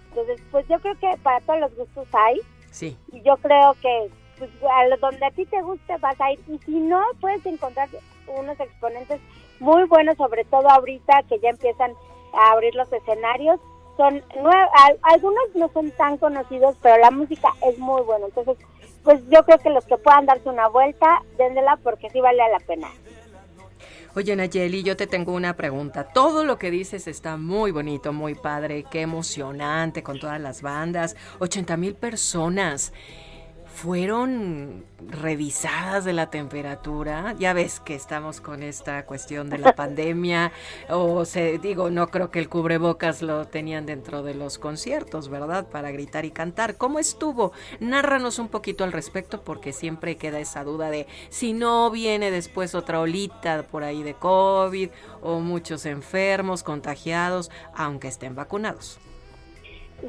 [0.08, 2.40] Entonces, pues yo creo que para todos los gustos hay.
[2.70, 2.96] Sí.
[3.12, 6.40] Y yo creo que pues, a donde a ti te guste vas a ir.
[6.48, 7.88] Y si no, puedes encontrar
[8.26, 9.20] unos exponentes
[9.60, 11.92] muy buenos, sobre todo ahorita que ya empiezan
[12.32, 13.60] a abrir los escenarios.
[13.96, 14.22] Son
[15.02, 18.26] algunos no son tan conocidos, pero la música es muy buena.
[18.26, 18.58] Entonces,
[19.02, 22.58] pues yo creo que los que puedan darse una vuelta, déndela porque sí vale la
[22.58, 22.88] pena.
[24.16, 26.04] Oye, Nayeli, yo te tengo una pregunta.
[26.04, 31.16] Todo lo que dices está muy bonito, muy padre, qué emocionante con todas las bandas,
[31.38, 32.94] 80 mil personas
[33.76, 37.34] fueron revisadas de la temperatura.
[37.38, 40.50] Ya ves que estamos con esta cuestión de la pandemia.
[40.88, 45.66] o se digo, no creo que el cubrebocas lo tenían dentro de los conciertos, ¿verdad?
[45.68, 46.76] Para gritar y cantar.
[46.76, 47.52] ¿Cómo estuvo?
[47.78, 52.74] Nárranos un poquito al respecto porque siempre queda esa duda de si no viene después
[52.74, 54.88] otra olita por ahí de COVID
[55.20, 58.98] o muchos enfermos, contagiados, aunque estén vacunados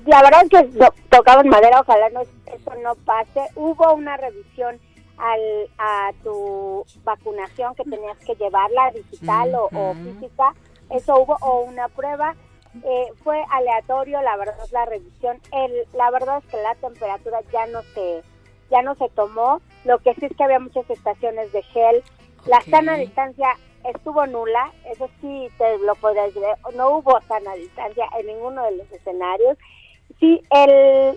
[0.06, 3.42] la verdad es que tocaba en madera, ojalá no, eso no pase.
[3.56, 4.80] Hubo una revisión
[5.18, 10.54] al, a tu vacunación que tenías que llevarla digital o, física,
[10.90, 12.36] eso hubo, o una prueba.
[12.84, 15.40] Eh, fue aleatorio, la verdad, la revisión.
[15.52, 18.22] El, la verdad es que la temperatura ya no se
[18.70, 19.62] ya no se tomó.
[19.86, 22.04] Lo que sí es que había muchas estaciones de gel.
[22.46, 23.48] La sana distancia
[23.96, 26.44] estuvo nula, eso sí te lo podría decir.
[26.76, 29.58] No hubo sana distancia en ninguno de los escenarios
[30.20, 31.16] Sí, el,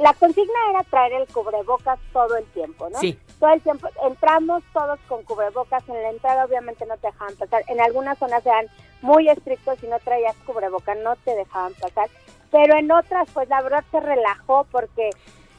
[0.00, 2.98] la consigna era traer el cubrebocas todo el tiempo, ¿no?
[2.98, 3.18] Sí.
[3.38, 3.88] Todo el tiempo.
[4.04, 5.88] Entramos todos con cubrebocas.
[5.88, 7.62] En la entrada obviamente no te dejaban pasar.
[7.68, 8.66] En algunas zonas eran
[9.00, 9.78] muy estrictos.
[9.78, 12.08] Si no traías cubrebocas no te dejaban pasar.
[12.50, 15.10] Pero en otras, pues la verdad se relajó porque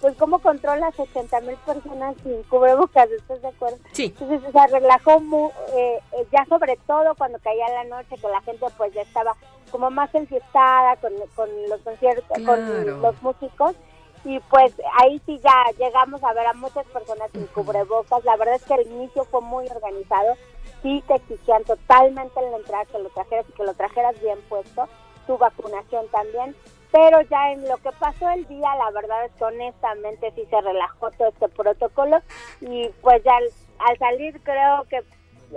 [0.03, 3.77] pues cómo controlas 80 mil personas sin cubrebocas, ¿estás de acuerdo?
[3.93, 4.13] Sí.
[4.19, 8.41] Entonces se relajó muy, eh, eh, ya sobre todo cuando caía la noche, que la
[8.41, 9.33] gente pues ya estaba
[9.71, 13.77] como más enfiestada con, con los conciertos, con los músicos,
[14.25, 18.55] y pues ahí sí ya llegamos a ver a muchas personas sin cubrebocas, la verdad
[18.55, 20.35] es que el inicio fue muy organizado,
[20.81, 24.39] sí te exigían totalmente en la entrada que lo trajeras y que lo trajeras bien
[24.49, 24.85] puesto,
[25.27, 26.57] tu vacunación también,
[26.93, 30.61] pero ya en lo que pasó el día, la verdad es que honestamente sí se
[30.61, 32.21] relajó todo este protocolo
[32.61, 35.01] y pues ya al, salir creo que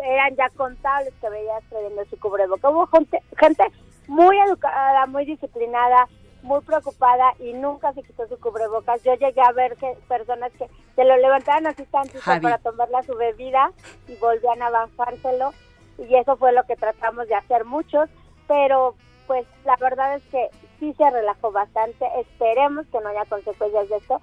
[0.02, 2.70] eran ya contables que veías trayendo su cubreboca.
[2.70, 3.64] Hubo gente, gente
[4.08, 6.08] muy educada, muy disciplinada,
[6.40, 9.02] muy preocupada y nunca se quitó su cubrebocas.
[9.02, 13.14] Yo llegué a ver que personas que se lo levantaban así tanto para tomarla su
[13.14, 13.72] bebida
[14.08, 15.52] y volvían a bajárselo
[15.98, 18.08] y eso fue lo que tratamos de hacer muchos,
[18.48, 18.94] pero
[19.26, 20.48] pues la verdad es que
[20.78, 22.06] sí se relajó bastante.
[22.20, 24.20] Esperemos que no haya consecuencias de esto,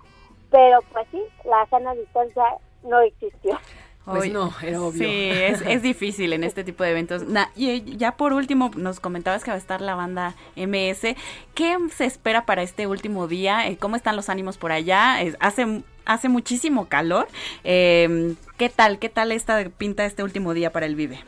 [0.51, 2.43] pero pues sí, la sana distancia
[2.83, 3.59] no existió.
[4.05, 5.07] Pues no, era obvio.
[5.07, 7.23] Sí, es, difícil en este tipo de eventos.
[7.55, 11.15] y ya por último, nos comentabas que va a estar la banda MS.
[11.55, 13.67] ¿Qué se espera para este último día?
[13.67, 15.19] Eh, ¿Cómo están los ánimos por allá?
[15.39, 17.27] hace, hace muchísimo calor.
[17.63, 18.99] Eh, ¿Qué tal?
[18.99, 21.19] ¿Qué tal esta pinta este último día para el Vive?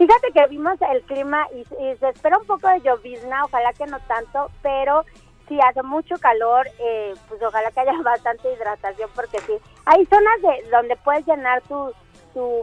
[0.00, 1.62] Fíjate que vimos el clima y,
[1.96, 5.04] se espera un poco de llovizna, ojalá que no tanto, pero
[5.46, 9.52] si hace mucho calor, eh, pues ojalá que haya bastante hidratación porque sí.
[9.84, 11.92] Hay zonas de donde puedes llenar tu,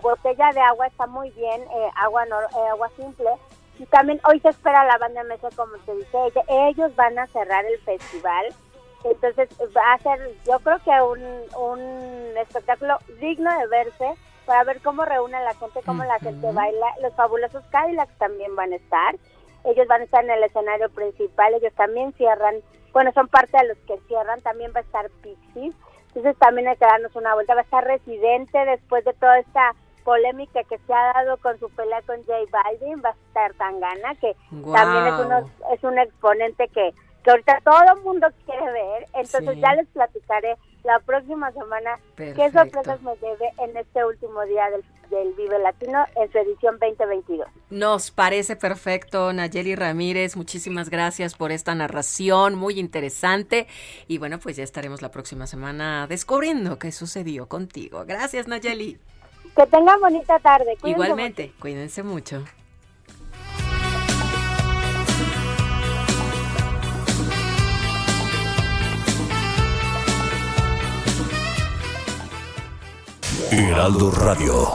[0.01, 3.29] botella de agua, está muy bien, eh, agua, eh, agua simple.
[3.77, 6.17] Y también hoy se espera la banda mesa, como te dice,
[6.47, 8.47] ellos van a cerrar el festival.
[9.03, 11.21] Entonces va a ser, yo creo que un,
[11.55, 14.15] un espectáculo digno de verse
[14.47, 16.87] para ver cómo reúne la gente, cómo la gente baila.
[17.01, 19.15] Los fabulosos Cadillacs también van a estar.
[19.65, 22.55] Ellos van a estar en el escenario principal, ellos también cierran,
[22.93, 25.75] bueno, son parte de los que cierran, también va a estar Pixies.
[26.07, 27.53] Entonces también hay que darnos una vuelta.
[27.53, 29.75] Va a estar Residente después de toda esta
[30.05, 33.03] polémica que se ha dado con su pelea con J Balvin.
[33.03, 34.35] Va a estar Tangana, que
[34.73, 36.93] también es, uno, es un exponente que,
[37.23, 39.05] que ahorita todo el mundo quiere ver.
[39.13, 40.55] Entonces ya les platicaré
[40.87, 46.05] la próxima semana qué sorpresas me debe en este último día del, del Vive Latino
[46.15, 47.45] en su edición 2022.
[47.69, 50.37] Nos parece perfecto, Nayeli Ramírez.
[50.37, 53.67] Muchísimas gracias por esta narración muy interesante.
[54.07, 58.05] Y bueno, pues ya estaremos la próxima semana descubriendo qué sucedió contigo.
[58.07, 58.97] Gracias, Nayeli.
[59.57, 60.77] Que tengan bonita tarde.
[60.85, 62.45] Igualmente, cuídense mucho.
[73.51, 74.67] Heraldo Radio.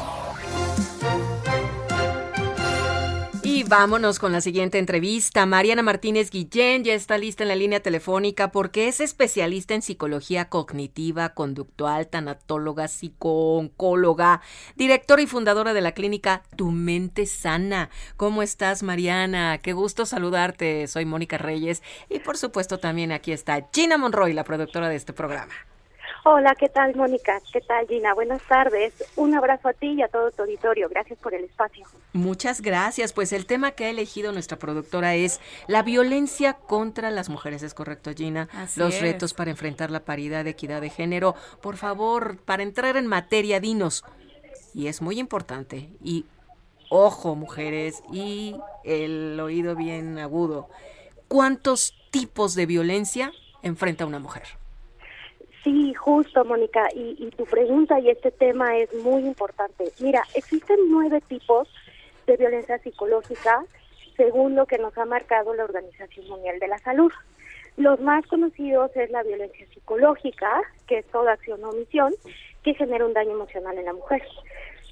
[3.43, 5.45] Y vámonos con la siguiente entrevista.
[5.45, 10.49] Mariana Martínez Guillén ya está lista en la línea telefónica porque es especialista en psicología
[10.49, 14.41] cognitiva, conductual, tanatóloga, psicooncóloga,
[14.77, 17.91] directora y fundadora de la clínica Tu Mente Sana.
[18.17, 19.59] ¿Cómo estás, Mariana?
[19.59, 20.87] Qué gusto saludarte.
[20.87, 25.13] Soy Mónica Reyes y por supuesto también aquí está Gina Monroy, la productora de este
[25.13, 25.53] programa.
[26.25, 27.43] Hola, ¿qué tal Mónica?
[27.53, 28.15] ¿Qué tal Gina?
[28.15, 28.93] Buenas tardes.
[29.17, 30.89] Un abrazo a ti y a todo tu auditorio.
[30.89, 31.85] Gracias por el espacio.
[32.13, 33.13] Muchas gracias.
[33.13, 37.65] Pues el tema que ha elegido nuestra productora es la violencia contra las mujeres.
[37.65, 38.49] ¿Es correcto, Gina?
[38.77, 41.35] Los retos para enfrentar la paridad, equidad de género.
[41.61, 44.05] Por favor, para entrar en materia, dinos.
[44.75, 45.89] Y es muy importante.
[46.05, 46.27] Y
[46.89, 48.55] ojo, mujeres, y
[48.85, 50.69] el oído bien agudo.
[51.27, 54.62] ¿Cuántos tipos de violencia enfrenta una mujer?
[55.63, 59.93] Sí, justo, Mónica, y, tu pregunta y este tema es muy importante.
[60.01, 61.69] Mira, existen nueve tipos
[62.27, 63.65] de violencia psicológica
[64.17, 67.13] según lo que nos ha marcado la Organización Mundial de la Salud.
[67.77, 72.13] Los más conocidos es la violencia psicológica, que es toda acción o omisión
[72.65, 74.23] que genera un daño emocional en la mujer.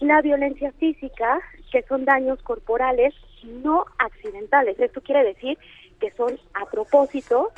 [0.00, 1.40] La violencia física,
[1.72, 3.14] que son daños corporales
[3.44, 4.78] no accidentales.
[4.78, 5.58] Esto quiere decir
[6.00, 7.52] que son a propósito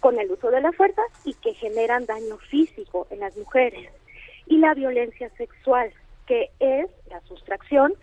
[0.00, 3.90] con el uso de la fuerza y que generan daño físico en las mujeres.
[4.46, 5.92] Y la violencia sexual,
[6.26, 7.94] que es la sustracción,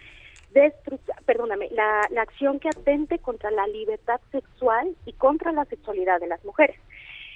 [1.25, 6.27] perdóname, la, la acción que atente contra la libertad sexual y contra la sexualidad de
[6.27, 6.79] las mujeres.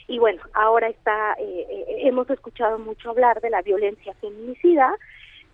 [0.08, 4.96] Y bueno, ahora está, eh, eh, hemos escuchado mucho hablar de la violencia feminicida,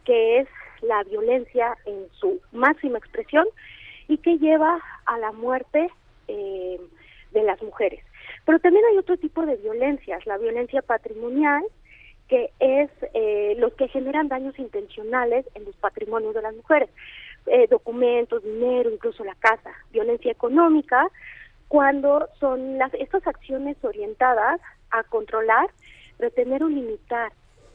[0.06, 0.48] que es
[0.82, 3.46] la violencia en su máxima expresión
[4.08, 5.90] y que lleva a la muerte
[6.28, 6.80] eh,
[7.32, 8.04] de las mujeres.
[8.46, 11.64] Pero también hay otro tipo de violencias, la violencia patrimonial,
[12.28, 16.90] que es eh, los que generan daños intencionales en los patrimonios de las mujeres,
[17.46, 21.08] eh, documentos, dinero, incluso la casa, violencia económica,
[21.68, 24.60] cuando son las estas acciones orientadas
[24.92, 25.70] a controlar,
[26.20, 27.32] retener o limitar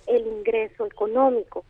[0.07, 1.65] el ingreso económico.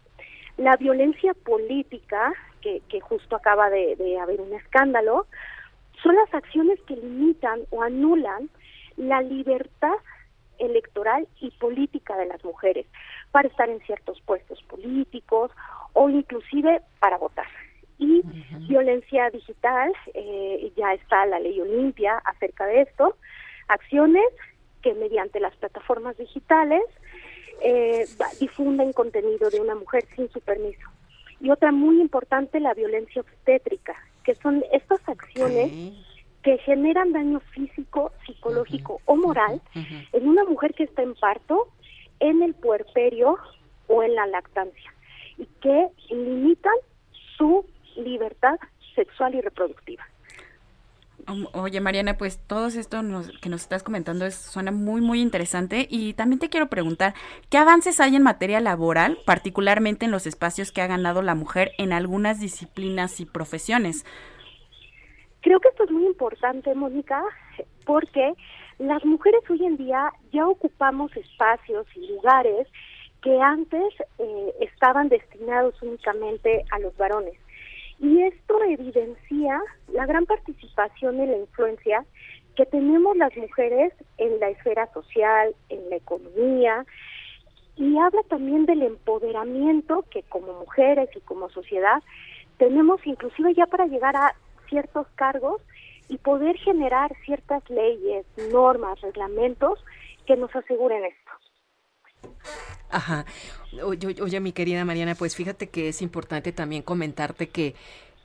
[0.57, 5.27] La violencia política, que, que justo acaba de, de haber un escándalo,
[6.03, 8.51] son las acciones que limitan o anulan
[8.97, 9.95] la libertad
[10.59, 12.87] electoral y política de las mujeres
[13.31, 15.51] para estar en ciertos puestos políticos
[15.93, 17.47] o inclusive para votar.
[17.99, 18.23] Y
[18.69, 23.17] violencia digital, eh, ya está la ley Olimpia acerca de esto,
[23.69, 24.25] acciones
[24.83, 26.83] que mediante las plataformas digitales
[27.61, 28.07] eh,
[28.41, 30.89] difunden contenido de una mujer sin su permiso.
[31.41, 35.71] Y otra muy importante, la violencia obstétrica, que son estas acciones
[36.43, 37.72] que generan daño físico,
[38.43, 41.69] psicológico o moral en una mujer que está en parto,
[42.21, 43.39] en el puerperio
[43.87, 44.93] o en la lactancia
[45.39, 46.75] y que limitan
[47.37, 47.65] su
[47.97, 48.57] libertad
[48.95, 50.05] sexual y reproductiva.
[51.53, 53.01] Oye, Mariana, pues todo esto
[53.41, 55.87] que nos estás comentando es, suena muy, muy interesante.
[55.89, 57.15] Y también te quiero preguntar,
[57.49, 61.73] ¿qué avances hay en materia laboral, particularmente en los espacios que ha ganado la mujer
[61.79, 64.05] en algunas disciplinas y profesiones?
[65.43, 67.23] Creo que esto es muy importante, Mónica,
[67.85, 68.33] porque
[68.79, 72.69] las mujeres hoy en día ya ocupamos espacios y lugares
[73.23, 77.35] que antes eh, estaban destinados únicamente a los varones.
[77.99, 79.61] Y esto evidencia
[79.93, 82.05] la gran participación y la influencia
[82.57, 86.85] que tenemos las mujeres en la esfera social, en la economía,
[87.77, 92.03] y habla también del empoderamiento que como mujeres y como sociedad
[92.59, 94.35] tenemos inclusive ya para llegar a
[94.73, 95.61] ciertos cargos
[96.09, 99.79] y poder generar ciertas leyes, normas, reglamentos
[100.27, 102.33] que nos aseguren esto.
[102.89, 103.27] Ajá.
[103.85, 107.75] Oye, oye, mi querida Mariana, pues fíjate que es importante también comentarte que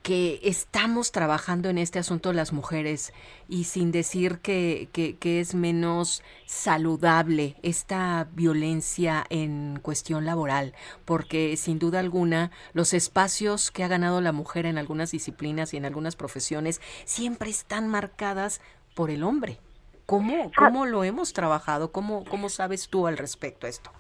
[0.03, 3.13] que estamos trabajando en este asunto las mujeres
[3.49, 10.73] y sin decir que, que, es menos saludable esta violencia en cuestión laboral,
[11.05, 15.77] porque sin duda alguna los espacios que ha ganado la mujer en algunas disciplinas y
[15.77, 18.61] en algunas profesiones siempre están marcadas
[18.95, 19.59] por el hombre.
[20.05, 21.91] ¿Cómo, cómo lo hemos trabajado?
[21.91, 23.91] ¿Cómo, ¿Cómo sabes tú al respecto a esto?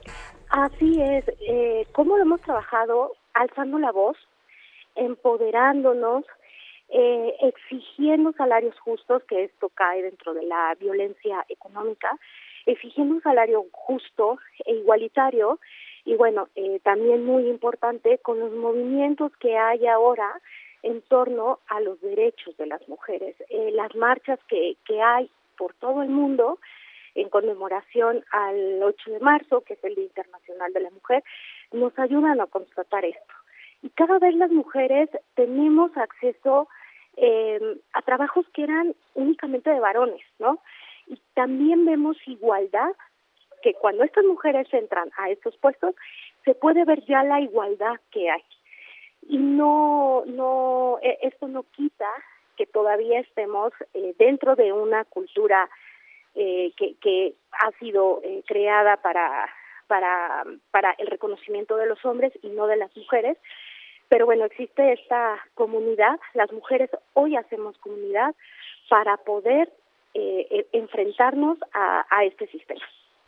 [0.49, 1.25] Así es.
[1.41, 3.11] Eh, ¿Cómo lo hemos trabajado?
[3.33, 4.17] Alzando la voz,
[4.97, 6.25] empoderándonos,
[6.89, 12.09] eh, exigiendo salarios justos, que esto cae dentro de la violencia económica,
[12.65, 15.59] exigiendo un salario justo e igualitario
[16.05, 20.39] y bueno, eh, también muy importante con los movimientos que hay ahora
[20.81, 23.35] en torno a los derechos de las mujeres.
[23.49, 26.59] Eh, las marchas que, que hay por todo el mundo
[27.13, 31.23] en conmemoración al 8 de marzo, que es el Día Internacional de la Mujer,
[31.73, 33.33] nos ayudan a constatar esto.
[33.81, 36.67] Y cada vez las mujeres tenemos acceso
[37.15, 37.59] eh,
[37.93, 40.59] a trabajos que eran únicamente de varones, ¿no?
[41.07, 42.91] Y también vemos igualdad,
[43.61, 45.95] que cuando estas mujeres entran a estos puestos,
[46.45, 48.43] se puede ver ya la igualdad que hay.
[49.29, 52.09] Y no, no, e, esto no quita
[52.55, 55.69] que todavía estemos eh, dentro de una cultura
[56.35, 59.49] eh, que, que ha sido eh, creada para,
[59.87, 63.37] para, para el reconocimiento de los hombres y no de las mujeres,
[64.09, 68.35] pero bueno, existe esta comunidad, las mujeres hoy hacemos comunidad
[68.89, 69.71] para poder
[70.13, 72.81] eh, e, enfrentarnos a, este sistema.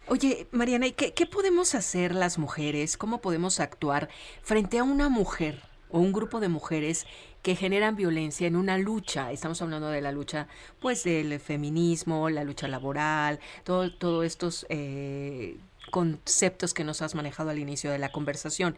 [0.07, 2.97] Oye, Mariana, ¿y qué, podemos hacer las mujeres?
[2.97, 4.09] ¿Cómo podemos actuar
[4.41, 5.55] frente a una mujer
[5.91, 7.05] o un grupo de mujeres
[7.43, 9.31] que generan violencia en una lucha.
[9.31, 10.47] Estamos hablando de la lucha,
[10.79, 15.57] pues, del feminismo, la lucha laboral, todos todo estos eh,
[15.89, 18.77] conceptos que nos has manejado al inicio de la conversación.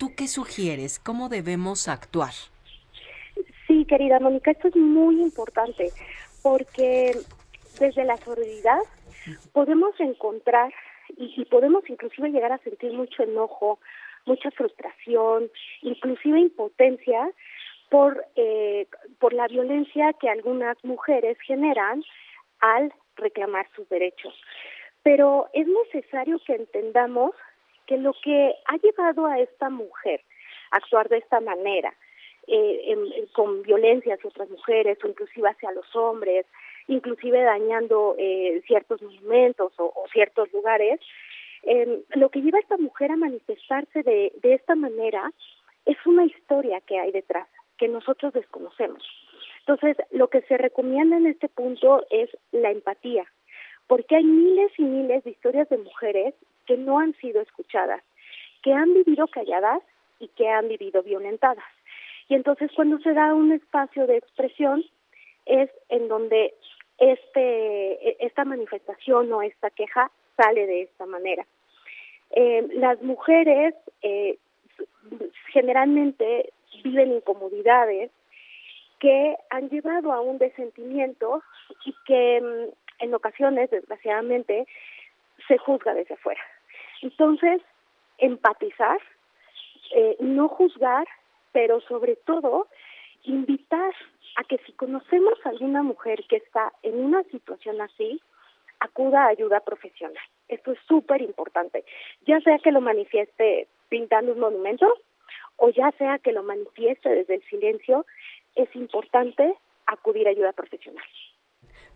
[0.00, 0.98] ¿Tú qué sugieres?
[0.98, 2.32] ¿Cómo debemos actuar?
[3.66, 5.90] Sí, querida Mónica, esto es muy importante
[6.42, 7.12] porque
[7.78, 8.80] desde la solidaridad
[9.52, 10.72] podemos encontrar
[11.18, 13.78] y, podemos inclusive llegar a sentir mucho enojo,
[14.24, 15.50] mucha frustración,
[15.82, 17.30] inclusive impotencia
[17.90, 18.86] por, eh,
[19.18, 22.02] por la violencia que algunas mujeres generan
[22.60, 24.32] al reclamar sus derechos.
[25.02, 27.32] Pero es necesario que entendamos
[27.90, 30.20] que lo que ha llevado a esta mujer
[30.70, 31.92] a actuar de esta manera,
[32.46, 36.46] eh, con violencia hacia otras mujeres o inclusive hacia los hombres,
[36.86, 41.00] inclusive dañando eh, ciertos monumentos o, ciertos lugares,
[41.64, 45.32] eh, lo que lleva a esta mujer a manifestarse de, de esta manera
[45.84, 49.02] es una historia que hay detrás, que nosotros desconocemos.
[49.66, 53.24] Entonces, lo que se recomienda en este punto es la empatía,
[53.88, 56.34] porque hay miles y miles de historias de mujeres
[56.66, 58.02] que no han sido escuchadas,
[58.62, 59.82] que han vivido calladas
[60.18, 61.64] y que han vivido violentadas.
[62.28, 64.84] Y entonces cuando se da un espacio de expresión
[65.46, 66.54] es en donde
[66.98, 71.46] este esta manifestación o esta queja sale de esta manera.
[72.30, 74.38] Eh, las mujeres eh,
[75.52, 76.52] generalmente
[76.84, 78.10] viven incomodidades
[79.00, 81.42] que han llevado a un desentimiento
[81.84, 84.66] y que mm, en ocasiones, desgraciadamente,
[85.50, 86.40] se juzga desde fuera.
[87.02, 87.60] Entonces,
[88.18, 88.98] empatizar,
[89.96, 91.08] eh, no juzgar,
[91.50, 92.68] pero sobre todo
[93.24, 93.92] invitar
[94.36, 98.20] a que si conocemos a alguna mujer que está en una situación así,
[98.78, 100.22] acuda a ayuda profesional.
[100.46, 101.84] Esto es súper importante.
[102.26, 104.86] Ya sea que lo manifieste pintando un monumento
[105.56, 108.06] o ya sea que lo manifieste desde el silencio,
[108.54, 109.54] es importante
[109.86, 111.04] acudir a ayuda profesional.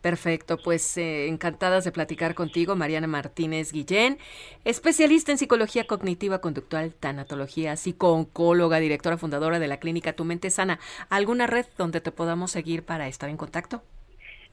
[0.04, 4.18] Perfecto, pues eh, encantadas de platicar contigo, Mariana Martínez Guillén,
[4.66, 10.78] especialista en psicología cognitiva conductual, tanatología, psico-oncóloga, directora fundadora de la clínica Tu Mente Sana.
[11.08, 13.80] ¿Alguna red donde te podamos seguir para estar en contacto?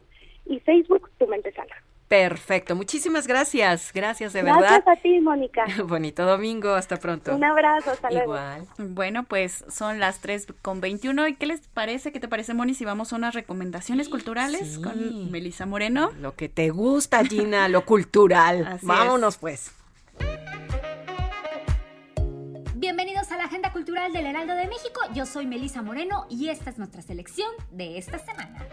[0.46, 1.74] y Facebook, Tu Mente Sana.
[2.08, 4.60] Perfecto, muchísimas gracias, gracias de verdad.
[4.60, 5.66] Gracias a ti, Mónica.
[5.86, 7.36] Bonito domingo, hasta pronto.
[7.36, 8.68] Un abrazo, hasta Igual.
[8.78, 11.28] Bueno, pues son las 3 con 21.
[11.30, 12.12] ¿Y qué les parece?
[12.12, 16.12] ¿Qué te parece, Moni, si vamos a unas recomendaciones culturales con Melissa Moreno?
[16.20, 18.80] Lo que te gusta, Gina, lo cultural.
[18.84, 19.72] Vámonos, pues.
[22.76, 25.02] Bienvenidos a la Agenda Cultural del Heraldo de México.
[25.16, 28.68] Yo soy Melissa Moreno y esta es nuestra selección de esta semana.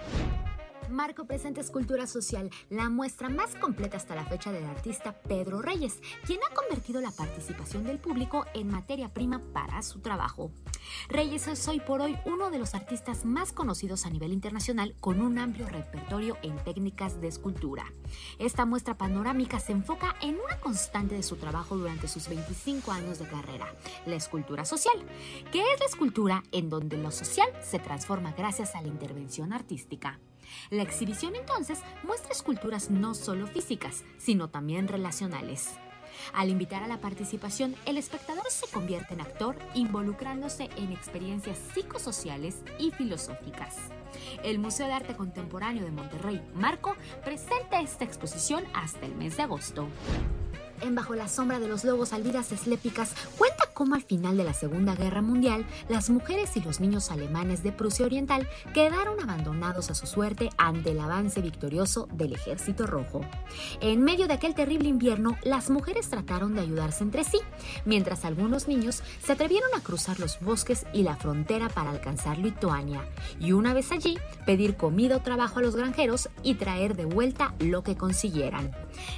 [0.93, 6.01] Marco presenta Escultura Social, la muestra más completa hasta la fecha del artista Pedro Reyes,
[6.27, 10.51] quien ha convertido la participación del público en materia prima para su trabajo.
[11.09, 15.23] Reyes es hoy por hoy uno de los artistas más conocidos a nivel internacional con
[15.23, 17.85] un amplio repertorio en técnicas de escultura.
[18.39, 23.19] Esta muestra panorámica se enfoca en una constante de su trabajo durante sus 25 años
[23.19, 23.75] de carrera,
[24.05, 24.99] la escultura social,
[25.51, 30.21] que es la escultura en donde lo social se transforma gracias a la intervención artística.
[30.71, 35.71] La exhibición entonces muestra esculturas no solo físicas, sino también relacionales.
[36.33, 42.57] Al invitar a la participación, el espectador se convierte en actor involucrándose en experiencias psicosociales
[42.79, 43.77] y filosóficas.
[44.45, 49.45] El Museo de Arte Contemporáneo de Monterrey, Marco, presenta esta exposición hasta el mes de
[49.45, 49.89] agosto
[50.91, 54.95] Bajo la sombra de los lobos alvidas eslépicas cuenta cómo al final de la Segunda
[54.95, 60.07] Guerra Mundial las mujeres y los niños alemanes de Prusia Oriental quedaron abandonados a su
[60.07, 63.23] suerte ante el avance victorioso del Ejército Rojo.
[63.81, 67.41] En medio de aquel terrible invierno, las mujeres trataron de ayudarse entre sí,
[67.87, 73.01] mientras algunos niños se atrevieron a cruzar los bosques y la frontera para alcanzar Lituania,
[73.41, 77.55] y una vez allí pedir comida o trabajo a los granjeros y traer de vuelta
[77.61, 78.73] lo que consiguieran.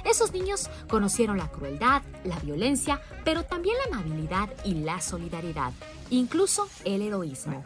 [0.05, 5.73] Esos niños conocieron la crueldad, la violencia, pero también la amabilidad y la solidaridad,
[6.09, 7.63] incluso el heroísmo.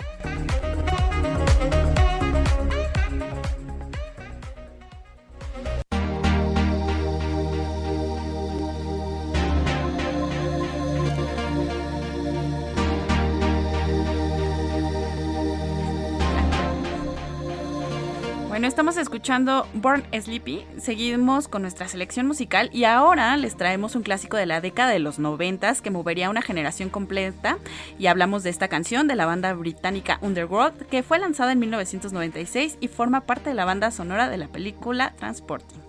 [18.65, 24.37] Estamos escuchando Born Sleepy, seguimos con nuestra selección musical y ahora les traemos un clásico
[24.37, 27.59] de la década de los noventas que movería una generación completa
[27.99, 32.77] y hablamos de esta canción de la banda británica Underworld que fue lanzada en 1996
[32.81, 35.84] y forma parte de la banda sonora de la película Transporting.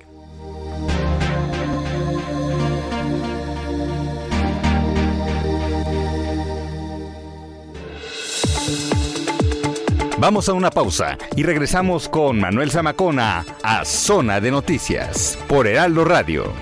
[10.27, 16.05] Vamos a una pausa y regresamos con Manuel Zamacona a Zona de Noticias por Heraldo
[16.05, 16.53] Radio.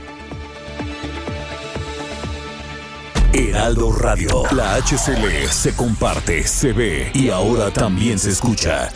[3.32, 8.91] Heraldo Radio, la HCL se comparte, se ve y ahora también se escucha.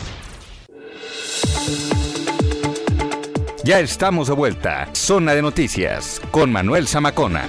[3.63, 4.87] Ya estamos de vuelta.
[4.93, 7.45] Zona de Noticias con Manuel Zamacona.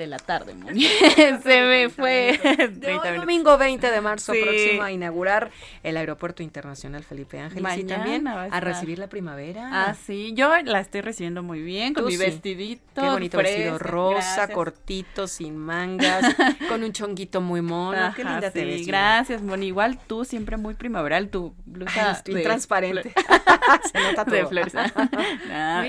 [0.00, 0.82] De la tarde, Moni.
[1.42, 2.40] Se me fue.
[2.70, 5.50] De domingo 20 de marzo próximo a inaugurar
[5.82, 7.64] el Aeropuerto Internacional Felipe Ángel.
[7.78, 9.68] y también a, recibir la primavera.
[9.70, 13.02] Ah, sí, yo la estoy recibiendo muy bien con mi vestidito.
[13.02, 16.34] Qué bonito vestido rosa, cortito, sin mangas,
[16.68, 18.12] con un chonguito muy mono.
[18.16, 18.86] Qué linda te ves.
[18.86, 19.66] Gracias, Moni.
[19.66, 23.12] Igual tú siempre muy primaveral, tu blusa Ay, transparente.
[23.92, 24.34] Se nota todo.
[24.34, 24.74] De flores.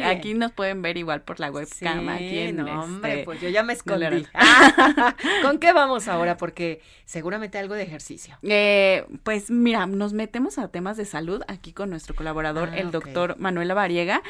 [0.05, 3.47] aquí nos pueden ver igual por la webcam aquí en no, hombre, este, pues yo
[3.47, 4.00] ya me escondí.
[5.43, 6.37] ¿Con qué vamos ahora?
[6.37, 8.37] Porque seguramente algo de ejercicio.
[8.43, 12.91] Eh, pues mira, nos metemos a temas de salud aquí con nuestro colaborador, ah, el
[12.91, 14.21] doctor Manuel Variega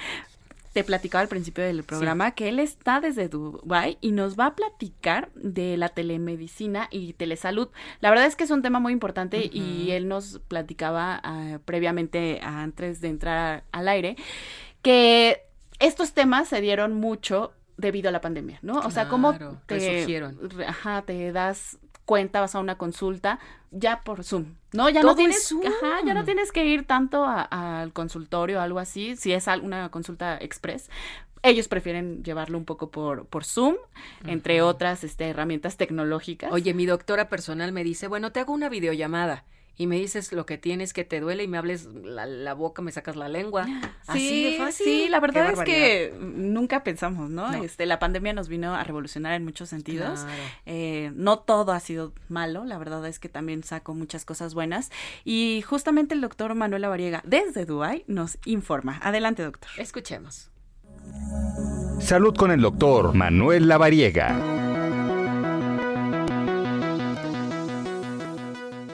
[0.74, 4.56] te platicaba al principio del programa que él está desde Dubai y nos va a
[4.56, 7.70] platicar de la telemedicina y telesalud.
[8.00, 12.40] La verdad es que es un tema muy importante y él nos platicaba ah, previamente
[12.42, 14.16] antes de entrar al aire
[14.82, 15.44] que
[15.80, 18.80] estos temas se dieron mucho debido a la pandemia, ¿no?
[18.80, 19.36] o sea, ¿cómo
[19.66, 20.24] te,
[20.68, 23.40] ajá, te das cuenta, vas a una consulta
[23.72, 24.90] ya por Zoom, ¿no?
[24.90, 29.16] Ya no tienes, ajá, ya no tienes que ir tanto al consultorio o algo así,
[29.16, 30.90] si es una consulta express.
[31.44, 33.76] Ellos prefieren llevarlo un poco por, por Zoom,
[34.26, 36.52] entre otras este, herramientas tecnológicas.
[36.52, 39.46] Oye, mi doctora personal me dice, bueno, te hago una videollamada
[39.78, 42.92] y me dices lo que tienes que te duele y me hables la, boca, me
[42.92, 43.66] sacas la lengua.
[44.12, 47.54] Sí, Sí, la verdad es que nunca pensamos, ¿no?
[47.64, 50.26] Este, la pandemia nos vino a revolucionar en muchos sentidos.
[50.66, 54.92] Eh, no todo ha sido malo, la verdad es que también sacó muchas cosas buenas.
[55.24, 59.00] Y justamente el doctor Manuel Variega, desde Dubai, nos informa.
[59.02, 59.70] Adelante, doctor.
[59.78, 60.50] Escuchemos.
[62.02, 64.71] Salud con el doctor Manuel Lavariega.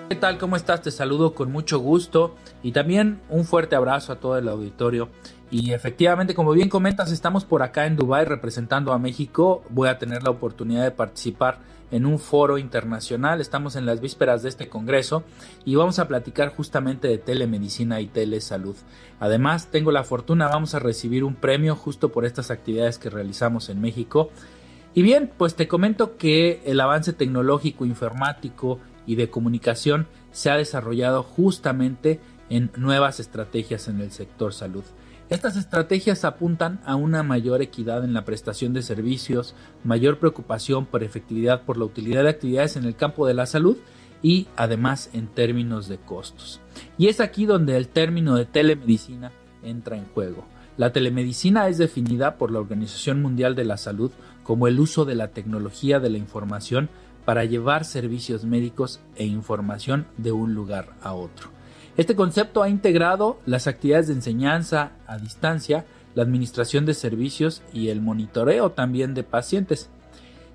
[0.09, 0.37] ¿Qué tal?
[0.37, 0.81] ¿Cómo estás?
[0.81, 5.09] Te saludo con mucho gusto y también un fuerte abrazo a todo el auditorio.
[5.51, 9.63] Y efectivamente, como bien comentas, estamos por acá en Dubai representando a México.
[9.69, 11.59] Voy a tener la oportunidad de participar
[11.91, 13.41] en un foro internacional.
[13.41, 15.25] Estamos en las vísperas de este congreso
[15.65, 18.77] y vamos a platicar justamente de telemedicina y telesalud.
[19.19, 23.67] Además, tengo la fortuna, vamos a recibir un premio justo por estas actividades que realizamos
[23.67, 24.29] en México.
[24.93, 30.57] Y bien, pues te comento que el avance tecnológico, informático y de comunicación se ha
[30.57, 32.19] desarrollado justamente
[32.49, 34.83] en nuevas estrategias en el sector salud.
[35.29, 41.03] Estas estrategias apuntan a una mayor equidad en la prestación de servicios, mayor preocupación por
[41.03, 43.77] efectividad por la utilidad de actividades en el campo de la salud
[44.21, 46.61] y además en términos de costos.
[46.97, 49.31] Y es aquí donde el término de telemedicina
[49.63, 50.45] entra en juego.
[50.77, 54.11] La telemedicina es definida por la Organización Mundial de la Salud
[54.43, 56.89] como el uso de la tecnología de la información
[57.27, 61.49] para llevar servicios médicos e información de un lugar a otro.
[61.97, 65.85] Este concepto ha integrado las actividades de enseñanza a distancia,
[66.15, 69.89] la administración de servicios y el monitoreo también de pacientes.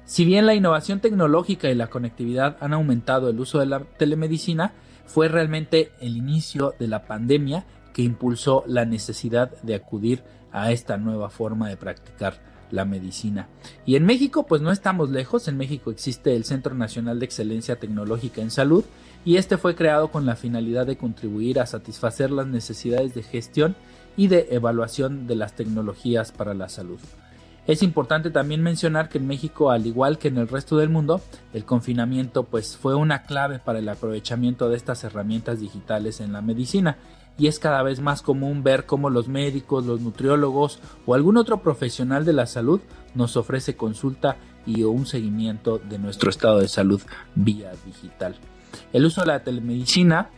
[0.06, 4.72] Si bien la innovación tecnológica y la conectividad han aumentado el uso de la telemedicina,
[5.04, 10.96] fue realmente el inicio de la pandemia que impulsó la necesidad de acudir a esta
[10.96, 13.46] nueva forma de practicar la medicina.
[13.86, 17.78] Y en México, pues no estamos lejos, en México existe el Centro Nacional de Excelencia
[17.78, 18.84] Tecnológica en Salud,
[19.24, 23.76] y este fue creado con la finalidad de contribuir a satisfacer las necesidades de gestión
[24.16, 26.98] y de evaluación de las tecnologías para la salud.
[27.64, 31.20] Es importante también mencionar que en México, al igual que en el resto del mundo,
[31.52, 36.42] el confinamiento pues fue una clave para el aprovechamiento de estas herramientas digitales en la
[36.42, 36.96] medicina
[37.38, 41.62] y es cada vez más común ver cómo los médicos, los nutriólogos o algún otro
[41.62, 42.80] profesional de la salud
[43.14, 44.36] nos ofrece consulta
[44.66, 47.00] y un seguimiento de nuestro estado de salud
[47.34, 48.36] vía digital.
[48.92, 50.30] El uso de la telemedicina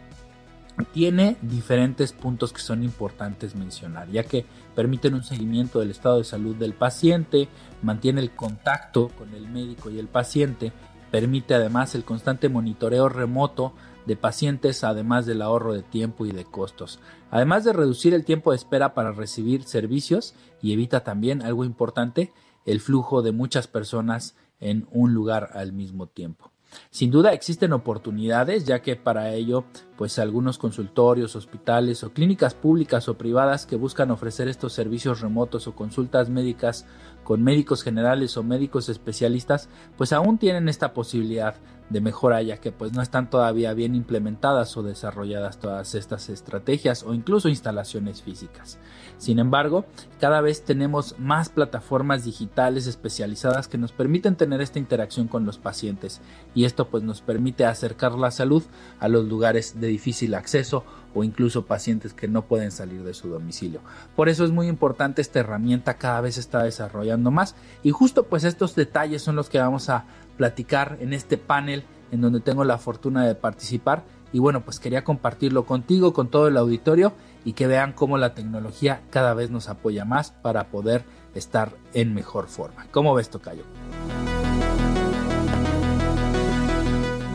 [0.93, 4.45] tiene diferentes puntos que son importantes mencionar, ya que
[4.75, 7.49] permiten un seguimiento del estado de salud del paciente,
[7.83, 10.73] mantiene el contacto con el médico y el paciente,
[11.11, 13.73] permite además el constante monitoreo remoto
[14.07, 17.01] de pacientes, además del ahorro de tiempo y de costos,
[17.31, 22.33] además de reducir el tiempo de espera para recibir servicios y evita también algo importante,
[22.67, 26.55] el flujo de muchas personas en un lugar al mismo tiempo.
[26.91, 29.65] Sin duda existen oportunidades, ya que para ello,
[29.97, 35.67] pues algunos consultorios, hospitales o clínicas públicas o privadas que buscan ofrecer estos servicios remotos
[35.67, 36.87] o consultas médicas
[37.23, 41.57] con médicos generales o médicos especialistas, pues aún tienen esta posibilidad
[41.91, 47.03] de mejora ya que pues no están todavía bien implementadas o desarrolladas todas estas estrategias
[47.03, 48.79] o incluso instalaciones físicas.
[49.19, 49.85] Sin embargo,
[50.21, 55.59] cada vez tenemos más plataformas digitales especializadas que nos permiten tener esta interacción con los
[55.59, 56.21] pacientes
[56.55, 58.65] y esto pues nos permite acercar la salud
[58.99, 60.85] a los lugares de difícil acceso
[61.15, 63.81] o incluso pacientes que no pueden salir de su domicilio.
[64.17, 68.45] Por eso es muy importante esta herramienta, cada vez está desarrollando más y justo pues
[68.45, 70.07] estos detalles son los que vamos a
[70.37, 75.05] platicar en este panel en donde tengo la fortuna de participar y bueno pues quería
[75.05, 77.13] compartirlo contigo, con todo el auditorio
[77.45, 81.05] y que vean cómo la tecnología cada vez nos apoya más para poder
[81.35, 82.87] estar en mejor forma.
[82.91, 83.65] ¿Cómo ves, Tocayo?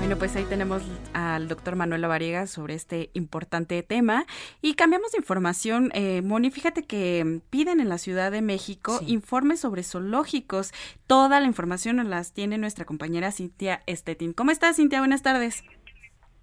[0.10, 0.82] Bueno, pues ahí tenemos
[1.14, 4.26] al doctor Manuel Lavariega sobre este importante tema.
[4.60, 5.92] Y cambiamos de información.
[5.94, 10.72] Eh, Moni, fíjate que piden en la Ciudad de México informes sobre zoológicos.
[11.06, 14.34] Toda la información nos las tiene nuestra compañera Cintia Estetin.
[14.34, 14.98] ¿Cómo estás, Cintia?
[14.98, 15.64] Buenas tardes.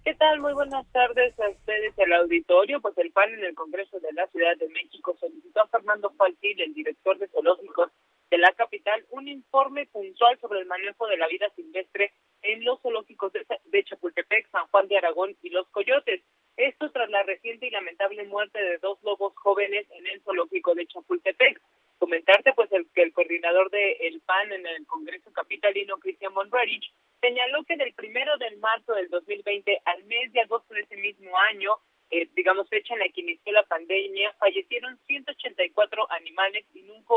[0.05, 0.39] ¿Qué tal?
[0.39, 2.79] Muy buenas tardes a ustedes, el auditorio.
[2.79, 6.61] Pues el PAN en el Congreso de la Ciudad de México solicitó a Fernando Faltil,
[6.61, 7.91] el director de zoológicos
[8.29, 12.81] de la capital, un informe puntual sobre el manejo de la vida silvestre en los
[12.81, 16.21] zoológicos de, Chapultepec, San Juan de Aragón y Los Coyotes.
[16.55, 20.87] Esto tras la reciente y lamentable muerte de dos lobos jóvenes en el zoológico de
[20.87, 21.61] Chapultepec.
[21.99, 26.91] Comentarte pues el, que el coordinador del el PAN en el Congreso Capitalino, Cristian Monrerich,
[27.21, 31.35] señaló que del primero de marzo del 2020 al mes de agosto de ese mismo
[31.49, 31.71] año,
[32.11, 37.15] eh, digamos fecha en la que inició la pandemia, fallecieron 184 animales y nunca.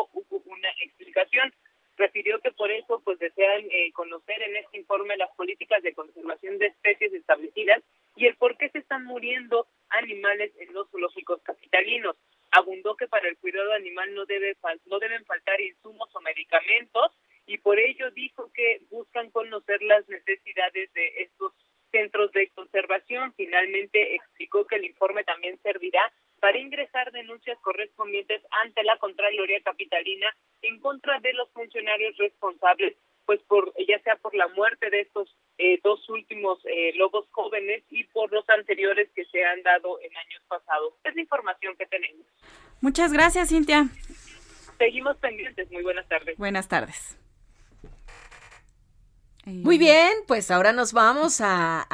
[2.00, 6.56] Refirió que por eso pues desean eh, conocer en este informe las políticas de conservación
[6.56, 7.82] de especies establecidas
[8.16, 12.16] y el por qué se están muriendo animales en los zoológicos capitalinos.
[12.52, 14.56] Abundó que para el cuidado animal no debe
[14.86, 17.12] no deben faltar insumos o medicamentos
[17.44, 21.52] y por ello dijo que buscan conocer las necesidades de estos
[21.92, 23.34] centros de conservación.
[23.36, 26.10] Finalmente explicó que el informe también servirá
[26.40, 30.26] para ingresar denuncias correspondientes ante la Contraloría Capitalina
[31.18, 32.96] de los funcionarios responsables,
[33.26, 37.82] pues por ya sea por la muerte de estos eh, dos últimos eh, lobos jóvenes
[37.90, 40.94] y por los anteriores que se han dado en años pasados.
[41.04, 42.26] Es la información que tenemos.
[42.80, 43.84] Muchas gracias, Cintia.
[44.78, 45.70] Seguimos pendientes.
[45.70, 46.36] Muy buenas tardes.
[46.38, 47.19] Buenas tardes.
[49.52, 51.86] Muy bien, pues ahora nos vamos a,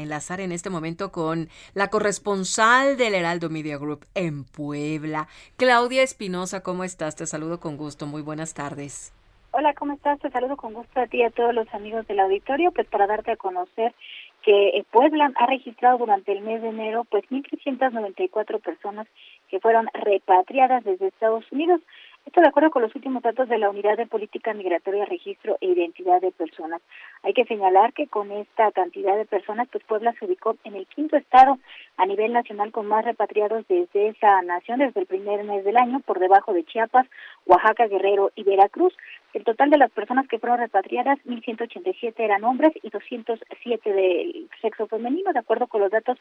[0.00, 6.62] enlazar en este momento con la corresponsal del Heraldo Media Group en Puebla, Claudia Espinosa.
[6.62, 7.16] ¿Cómo estás?
[7.16, 8.06] Te saludo con gusto.
[8.06, 9.14] Muy buenas tardes.
[9.52, 10.18] Hola, ¿cómo estás?
[10.18, 13.06] Te saludo con gusto a ti y a todos los amigos del auditorio, pues para
[13.06, 13.94] darte a conocer
[14.42, 19.06] que Puebla ha registrado durante el mes de enero pues 1.394 personas
[19.48, 21.80] que fueron repatriadas desde Estados Unidos.
[22.26, 25.66] Esto de acuerdo con los últimos datos de la Unidad de Política Migratoria, Registro e
[25.66, 26.80] Identidad de Personas.
[27.22, 30.86] Hay que señalar que con esta cantidad de personas, pues Puebla se ubicó en el
[30.86, 31.58] quinto estado
[31.98, 36.00] a nivel nacional con más repatriados desde esa nación desde el primer mes del año,
[36.00, 37.06] por debajo de Chiapas,
[37.44, 38.96] Oaxaca, Guerrero y Veracruz.
[39.34, 44.86] El total de las personas que fueron repatriadas, 1.187 eran hombres y 207 del sexo
[44.86, 46.16] femenino, de acuerdo con los datos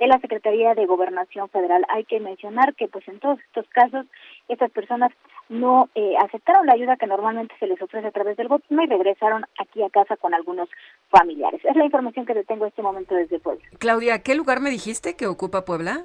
[0.00, 1.86] de la Secretaría de Gobernación Federal.
[1.88, 4.06] Hay que mencionar que, pues, en todos estos casos,
[4.48, 5.12] estas personas
[5.48, 8.86] no eh, aceptaron la ayuda que normalmente se les ofrece a través del gobierno y
[8.86, 10.68] regresaron aquí a casa con algunos
[11.08, 11.64] familiares.
[11.64, 13.64] Es la información que te tengo en este momento desde Puebla.
[13.78, 16.04] Claudia, ¿qué lugar me dijiste que ocupa Puebla?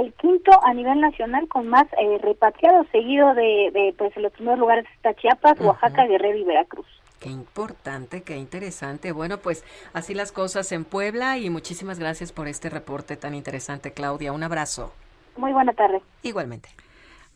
[0.00, 4.32] El quinto a nivel nacional con más eh, repatriados, seguido de, de, pues en los
[4.32, 6.86] primeros lugares está Chiapas, Oaxaca, Guerrero y Veracruz.
[7.20, 9.12] Qué importante, qué interesante.
[9.12, 9.64] Bueno, pues
[9.94, 14.32] así las cosas en Puebla y muchísimas gracias por este reporte tan interesante, Claudia.
[14.32, 14.92] Un abrazo.
[15.36, 16.02] Muy buena tarde.
[16.22, 16.68] Igualmente.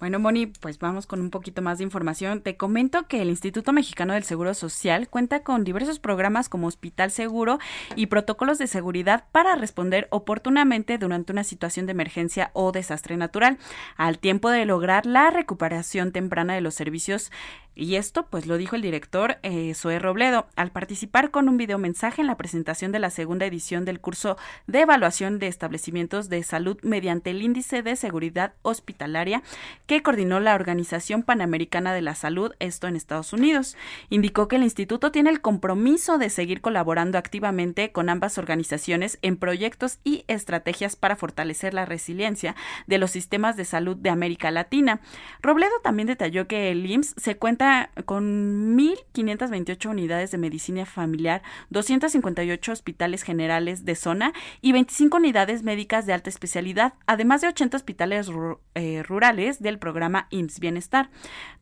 [0.01, 2.41] Bueno, Moni, pues vamos con un poquito más de información.
[2.41, 7.11] Te comento que el Instituto Mexicano del Seguro Social cuenta con diversos programas como Hospital
[7.11, 7.59] Seguro
[7.97, 13.59] y protocolos de seguridad para responder oportunamente durante una situación de emergencia o desastre natural,
[13.99, 17.31] al tiempo de lograr la recuperación temprana de los servicios
[17.75, 22.21] y esto, pues lo dijo el director eh, Zoe Robledo al participar con un videomensaje
[22.21, 24.37] en la presentación de la segunda edición del curso
[24.67, 29.43] de evaluación de establecimientos de salud mediante el índice de seguridad hospitalaria
[29.87, 33.77] que coordinó la Organización Panamericana de la Salud, esto en Estados Unidos.
[34.09, 39.37] Indicó que el instituto tiene el compromiso de seguir colaborando activamente con ambas organizaciones en
[39.37, 42.57] proyectos y estrategias para fortalecer la resiliencia
[42.87, 45.01] de los sistemas de salud de América Latina.
[45.41, 47.60] Robledo también detalló que el IMSS se cuenta
[48.07, 54.33] con 1.528 unidades de medicina familiar, 258 hospitales generales de zona
[54.63, 58.31] y 25 unidades médicas de alta especialidad, además de 80 hospitales
[58.75, 61.11] eh, rurales del programa IMSS Bienestar.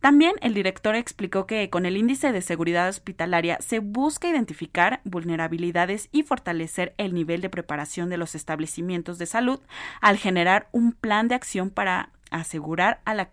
[0.01, 6.09] También el director explicó que con el índice de seguridad hospitalaria se busca identificar vulnerabilidades
[6.13, 9.61] y fortalecer el nivel de preparación de los establecimientos de salud
[10.01, 13.31] al generar un plan de acción para asegurar a la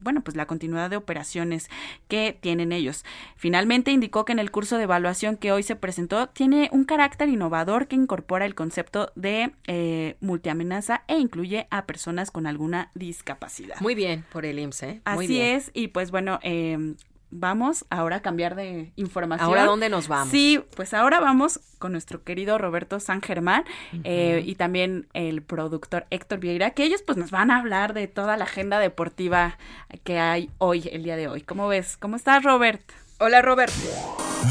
[0.00, 1.68] bueno, pues la continuidad de operaciones
[2.08, 3.04] que tienen ellos.
[3.36, 7.28] Finalmente indicó que en el curso de evaluación que hoy se presentó tiene un carácter
[7.28, 13.80] innovador que incorpora el concepto de eh, multiamenaza e incluye a personas con alguna discapacidad.
[13.80, 15.00] Muy bien por el IMSS, ¿eh?
[15.04, 16.94] Así es, y pues bueno, eh,
[17.30, 19.48] vamos ahora a cambiar de información.
[19.48, 20.30] ¿Ahora dónde nos vamos?
[20.30, 23.64] Sí, pues ahora vamos con nuestro querido Roberto San Germán
[24.04, 28.06] eh, y también el productor Héctor Vieira, que ellos pues nos van a hablar de
[28.08, 29.58] toda la agenda deportiva
[30.04, 31.42] que hay hoy, el día de hoy.
[31.42, 31.96] ¿Cómo ves?
[31.96, 32.82] ¿Cómo estás, Robert?
[33.18, 33.72] Hola, Robert.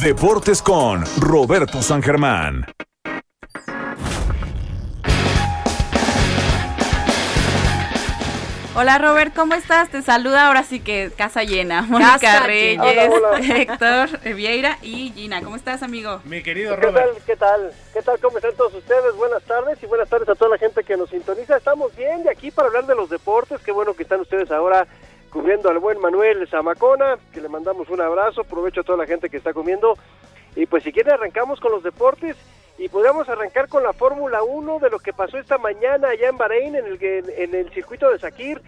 [0.01, 2.65] Deportes con Roberto San Germán.
[8.81, 9.89] Hola Robert, ¿cómo estás?
[9.89, 11.81] Te saluda ahora sí que casa llena.
[11.81, 12.79] Mónica Reyes,
[13.49, 15.41] Héctor Vieira y Gina.
[15.43, 16.21] ¿Cómo estás, amigo?
[16.23, 17.17] Mi querido Robert.
[17.25, 17.73] ¿Qué tal?
[17.93, 18.17] ¿Qué tal?
[18.21, 19.17] ¿Cómo están todos ustedes?
[19.17, 21.57] Buenas tardes y buenas tardes a toda la gente que nos sintoniza.
[21.57, 23.59] Estamos bien de aquí para hablar de los deportes.
[23.63, 24.87] Qué bueno que están ustedes ahora
[25.29, 28.39] cubriendo al buen Manuel Zamacona, que le mandamos un abrazo.
[28.39, 29.97] Aprovecho a toda la gente que está comiendo.
[30.55, 32.37] Y pues si quieren arrancamos con los deportes
[32.79, 36.37] y podríamos arrancar con la Fórmula 1 de lo que pasó esta mañana allá en
[36.37, 38.61] Bahrein, en el, en el circuito de Sakir,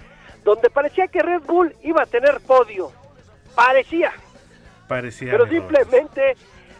[0.43, 2.91] donde parecía que Red Bull iba a tener podio.
[3.55, 4.11] Parecía.
[4.89, 5.31] Parecía.
[5.31, 6.35] Pero simplemente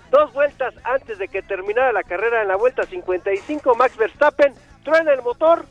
[0.09, 4.53] dos vueltas antes de que terminara la carrera en la vuelta 55, Max Verstappen
[4.83, 5.63] truena el motor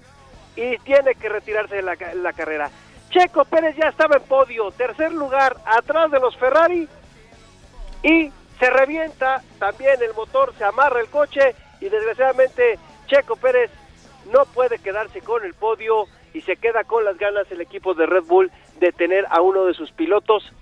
[0.56, 2.70] y tiene que retirarse de la, la carrera.
[3.10, 6.88] Checo Pérez ya estaba en podio, tercer lugar atrás de los Ferrari
[8.02, 13.70] y se revienta también el motor, se amarra el coche y desgraciadamente Checo Pérez
[14.30, 16.04] no puede quedarse con el podio
[16.34, 19.64] y se queda con las ganas el equipo de Red Bull de tener a uno
[19.64, 20.52] de sus pilotos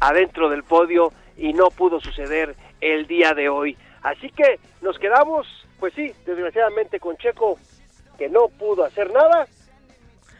[0.00, 3.78] adentro del podio y no pudo suceder el día de hoy.
[4.02, 5.46] Así que nos quedamos,
[5.78, 7.56] pues sí, desgraciadamente con Checo
[8.18, 9.46] que no pudo hacer nada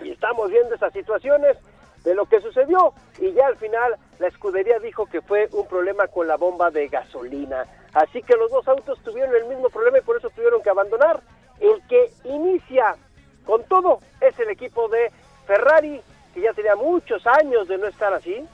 [0.02, 1.56] y estamos viendo esas situaciones
[2.02, 6.06] de lo que sucedió y ya al final la escudería dijo que fue un problema
[6.06, 7.64] con la bomba de gasolina.
[7.92, 11.20] Así que los dos autos tuvieron el mismo problema y por eso tuvieron que abandonar.
[11.60, 12.96] El que inicia
[13.44, 15.10] con todo es el equipo de
[15.46, 16.00] Ferrari,
[16.32, 18.44] que ya tenía muchos años de no estar así,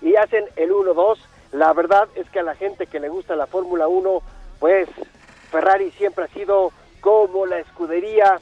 [0.00, 1.18] y hacen el 1-2.
[1.52, 4.22] La verdad es que a la gente que le gusta la Fórmula 1,
[4.58, 4.88] pues
[5.50, 8.40] Ferrari siempre ha sido como la escudería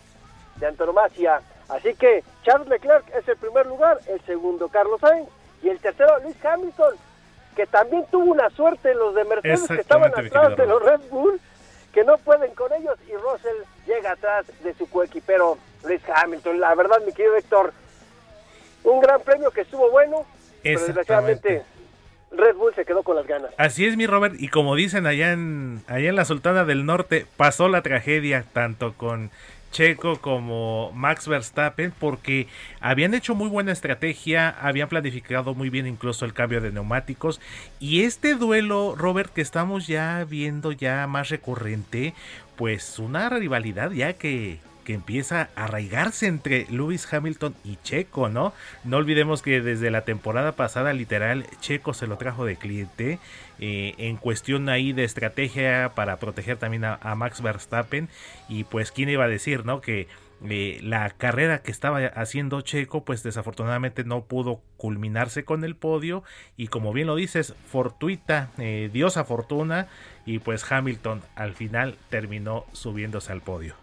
[0.56, 1.42] de antonomasia.
[1.68, 5.28] Así que Charles Leclerc es el primer lugar, el segundo Carlos Sainz
[5.62, 6.94] y el tercero Luis Hamilton,
[7.56, 11.00] que también tuvo una suerte en los de Mercedes que estaban atrás de los Red
[11.10, 11.40] Bull,
[11.92, 13.56] que no pueden con ellos y Russell
[13.86, 16.60] llega atrás de su coequipero Luis Hamilton.
[16.60, 17.72] La verdad, mi querido Héctor,
[18.84, 20.26] un gran premio que estuvo bueno,
[20.62, 21.62] pero desgraciadamente
[22.32, 23.50] Red Bull se quedó con las ganas.
[23.58, 27.26] Así es, mi Robert, y como dicen allá en, allá en la Sultana del Norte,
[27.36, 29.30] pasó la tragedia tanto con
[29.72, 32.46] Checo como Max Verstappen porque
[32.80, 37.40] habían hecho muy buena estrategia, habían planificado muy bien incluso el cambio de neumáticos.
[37.80, 42.14] Y este duelo, Robert, que estamos ya viendo ya más recurrente,
[42.56, 48.52] pues una rivalidad ya que que empieza a arraigarse entre Lewis Hamilton y Checo, ¿no?
[48.84, 53.18] No olvidemos que desde la temporada pasada, literal, Checo se lo trajo de cliente
[53.58, 58.08] eh, en cuestión ahí de estrategia para proteger también a, Max Verstappen.
[58.48, 59.80] Y pues, ¿quién iba a decir, ¿no?
[59.80, 60.08] Que
[60.48, 66.24] eh, la carrera que estaba haciendo Checo, pues desafortunadamente no pudo culminarse con el podio.
[66.56, 69.86] Y como bien lo dices, fortuita, eh, diosa fortuna.
[70.26, 73.81] Y pues Hamilton al final terminó subiéndose al podio.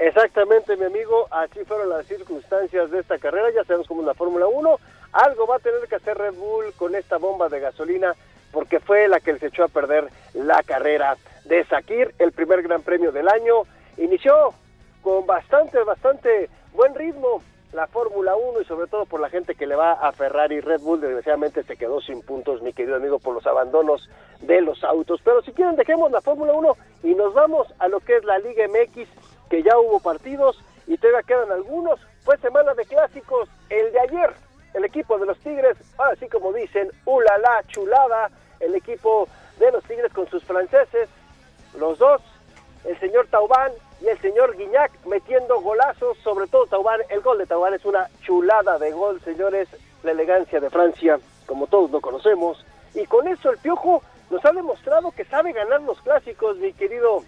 [0.00, 4.14] Exactamente, mi amigo, así fueron las circunstancias de esta carrera, ya sabemos cómo es la
[4.14, 4.78] Fórmula 1,
[5.12, 8.14] algo va a tener que hacer Red Bull con esta bomba de gasolina
[8.50, 12.80] porque fue la que les echó a perder la carrera de Sakir, el primer gran
[12.82, 13.64] premio del año,
[13.98, 14.54] inició
[15.02, 17.42] con bastante, bastante buen ritmo
[17.74, 20.80] la Fórmula 1 y sobre todo por la gente que le va a Ferrari, Red
[20.80, 24.08] Bull desgraciadamente se quedó sin puntos, mi querido amigo, por los abandonos
[24.40, 28.00] de los autos, pero si quieren dejemos la Fórmula 1 y nos vamos a lo
[28.00, 29.06] que es la Liga MX,
[29.50, 32.00] que ya hubo partidos y todavía quedan algunos.
[32.24, 34.32] Fue semana de clásicos, el de ayer,
[34.74, 39.28] el equipo de los Tigres, así como dicen, ulala, chulada, el equipo
[39.58, 41.08] de los Tigres con sus franceses,
[41.78, 42.22] los dos,
[42.84, 47.46] el señor Taubán y el señor Guiñac metiendo golazos, sobre todo Taubán, el gol de
[47.46, 49.68] Taubán es una chulada de gol, señores,
[50.02, 52.64] la elegancia de Francia, como todos lo conocemos,
[52.94, 57.22] y con eso el Piojo nos ha demostrado que sabe ganar los clásicos, mi querido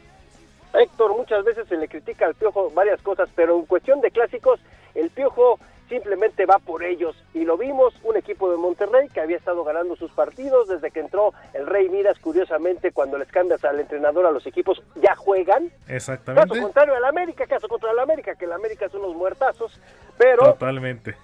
[0.74, 4.60] Héctor, muchas veces se le critica al Piojo varias cosas, pero en cuestión de clásicos,
[4.94, 5.58] el Piojo
[5.88, 7.14] simplemente va por ellos.
[7.34, 11.00] Y lo vimos, un equipo de Monterrey que había estado ganando sus partidos desde que
[11.00, 15.70] entró el Rey Miras, curiosamente, cuando les cambias al entrenador a los equipos, ya juegan.
[15.88, 16.48] Exactamente.
[16.48, 19.78] Caso contrario al América, caso contra el América, que el América son unos muertazos,
[20.16, 20.44] pero...
[20.44, 21.14] Totalmente.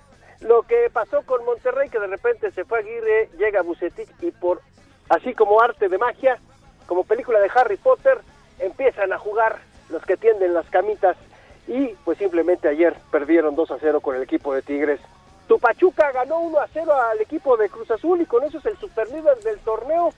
[0.41, 4.61] Lo que pasó con Monterrey, que de repente se fue Aguirre, llega Bucetich y por,
[5.09, 6.39] así como arte de magia,
[6.87, 8.19] como película de Harry Potter,
[8.59, 9.59] empiezan a jugar
[9.89, 11.17] los que tienden las camitas
[11.67, 15.01] y pues simplemente ayer perdieron 2 a 0 con el equipo de Tigres.
[15.47, 18.67] Tu Pachuca ganó 1 a 0 al equipo de Cruz Azul y con eso es
[18.67, 20.13] el superlíder del torneo.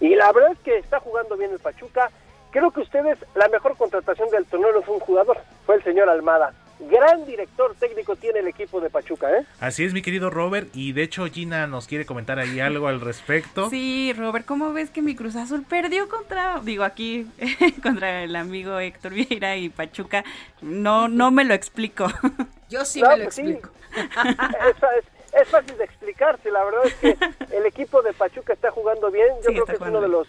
[0.00, 2.10] Y la verdad es que está jugando bien el Pachuca.
[2.50, 6.08] Creo que ustedes, la mejor contratación del torneo no fue un jugador, fue el señor
[6.08, 9.46] Almada gran director técnico tiene el equipo de Pachuca, ¿eh?
[9.60, 13.00] Así es, mi querido Robert, y de hecho Gina nos quiere comentar ahí algo al
[13.00, 13.70] respecto.
[13.70, 17.26] Sí, Robert, ¿cómo ves que mi Cruz Azul perdió contra, digo aquí,
[17.82, 20.24] contra el amigo Héctor Vieira y Pachuca?
[20.60, 22.06] No, no me lo explico.
[22.68, 23.70] Yo sí me lo pues explico.
[25.40, 27.16] es, fácil de explicarse, la verdad es que
[27.56, 30.28] el equipo de Pachuca está jugando bien, yo creo que es uno de los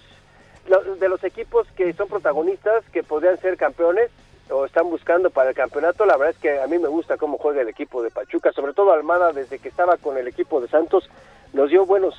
[1.00, 4.12] de los equipos que son protagonistas, que podrían ser campeones,
[4.50, 6.06] o están buscando para el campeonato.
[6.06, 8.74] La verdad es que a mí me gusta cómo juega el equipo de Pachuca, sobre
[8.74, 11.10] todo Almada desde que estaba con el equipo de Santos
[11.54, 12.16] nos dio buenos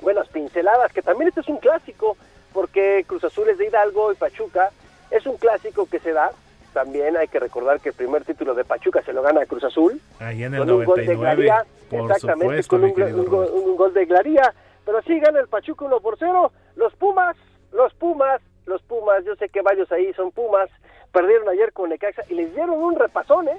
[0.00, 2.16] buenas pinceladas, que también este es un clásico,
[2.52, 4.70] porque Cruz Azul es de Hidalgo y Pachuca
[5.10, 6.30] es un clásico que se da.
[6.72, 10.00] También hay que recordar que el primer título de Pachuca se lo gana Cruz Azul.
[10.18, 14.52] Ahí en el con un gol de Glaría, exactamente, con un, gol de Glaría.
[14.84, 16.52] Pero sí gana el Pachuca 1 por 0.
[16.76, 17.36] Los Pumas,
[17.72, 20.68] los Pumas, los Pumas, yo sé que varios ahí son Pumas,
[21.14, 23.56] perdieron ayer con Necaxa y les dieron un repasón, ¿eh?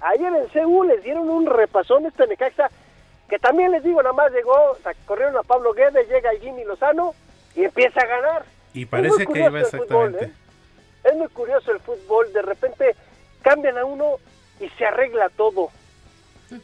[0.00, 2.70] Ayer en Seúl les dieron un repasón este Necaxa,
[3.28, 4.76] que también les digo, nada más llegó,
[5.06, 7.14] corrieron a Pablo Guedes, llega Jimmy Lozano
[7.56, 8.44] y empieza a ganar.
[8.74, 10.26] Y parece que iba exactamente.
[10.26, 10.32] ¿eh?
[11.04, 12.94] Es muy curioso el fútbol, de repente
[13.40, 14.16] cambian a uno
[14.60, 15.70] y se arregla todo.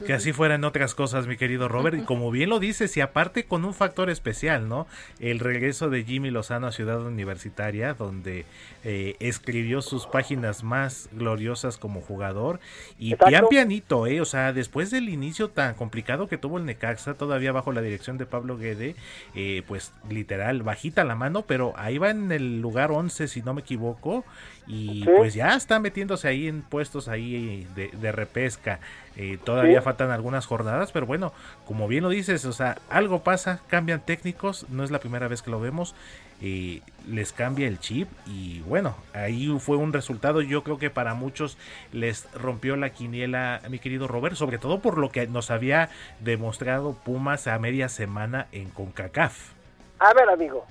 [0.06, 1.98] Que así fueran otras cosas, mi querido Robert.
[1.98, 4.86] Y como bien lo dices, y aparte con un factor especial, ¿no?
[5.20, 8.44] El regreso de Jimmy Lozano a Ciudad Universitaria, donde
[8.84, 12.60] eh, escribió sus páginas más gloriosas como jugador.
[12.98, 14.20] Y pian pianito, ¿eh?
[14.20, 18.18] O sea, después del inicio tan complicado que tuvo el Necaxa, todavía bajo la dirección
[18.18, 18.96] de Pablo Guede,
[19.34, 23.54] eh, pues literal, bajita la mano, pero ahí va en el lugar 11, si no
[23.54, 24.24] me equivoco.
[24.66, 28.80] Y pues ya está metiéndose ahí en puestos ahí de, repesca.
[29.16, 31.32] Eh, todavía faltan algunas jornadas, pero bueno,
[31.66, 35.40] como bien lo dices, o sea, algo pasa, cambian técnicos, no es la primera vez
[35.40, 35.94] que lo vemos,
[36.42, 41.14] eh, les cambia el chip y bueno, ahí fue un resultado, yo creo que para
[41.14, 41.56] muchos
[41.92, 46.94] les rompió la quiniela, mi querido Robert, sobre todo por lo que nos había demostrado
[46.94, 49.52] Pumas a media semana en CONCACAF.
[50.00, 50.66] A ver, amigo,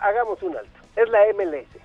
[0.00, 1.82] hagamos un alto, es la MLS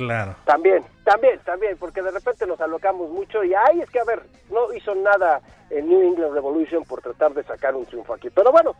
[0.00, 0.34] Claro.
[0.46, 4.22] También, también, también, porque de repente nos alocamos mucho y ay, es que a ver,
[4.50, 8.30] no hizo nada el New England Revolution por tratar de sacar un triunfo aquí.
[8.30, 8.74] Pero bueno,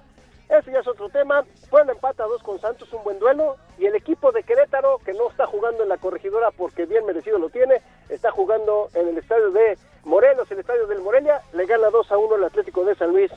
[0.48, 1.44] eso ya es otro tema.
[1.68, 3.56] Fue el empate a dos con Santos, un buen duelo.
[3.78, 7.38] Y el equipo de Querétaro, que no está jugando en la corregidora porque bien merecido
[7.38, 11.90] lo tiene, está jugando en el estadio de Morelos, el estadio del Morelia, le gana
[11.90, 13.30] 2 a 1 el Atlético de San Luis.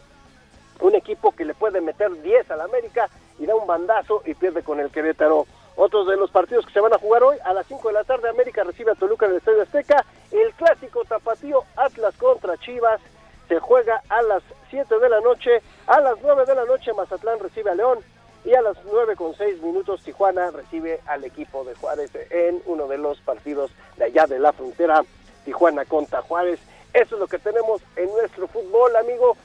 [0.79, 4.63] Un equipo que le puede meter 10 al América y da un bandazo y pierde
[4.63, 5.45] con el Querétaro
[5.75, 8.03] otros de los partidos que se van a jugar hoy, a las 5 de la
[8.03, 10.05] tarde América recibe a Toluca en el Estadio Azteca.
[10.31, 13.01] El clásico tapatío Atlas contra Chivas
[13.47, 15.61] se juega a las 7 de la noche.
[15.87, 17.99] A las 9 de la noche Mazatlán recibe a León.
[18.45, 22.87] Y a las 9 con 6 minutos Tijuana recibe al equipo de Juárez en uno
[22.87, 25.03] de los partidos de allá de la frontera.
[25.45, 26.59] Tijuana contra Juárez.
[26.93, 29.35] Eso es lo que tenemos en nuestro fútbol, amigo.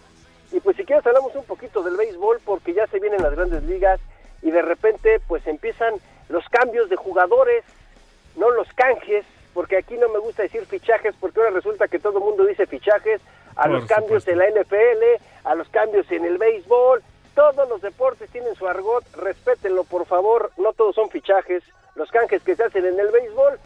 [0.53, 3.63] Y pues si quieres hablamos un poquito del béisbol porque ya se vienen las grandes
[3.65, 4.01] ligas
[4.43, 5.95] y de repente pues empiezan
[6.29, 7.65] los cambios de jugadores,
[8.37, 9.25] no los canjes,
[9.55, 12.67] porque aquí no me gusta decir fichajes, porque ahora resulta que todo el mundo dice
[12.67, 13.21] fichajes,
[13.57, 17.03] a los cambios en la NFL, a los cambios en el béisbol,
[17.35, 21.65] todos los deportes tienen su argot, respétenlo por favor, no todos son fichajes,
[21.97, 23.59] los canjes que se hacen en el béisbol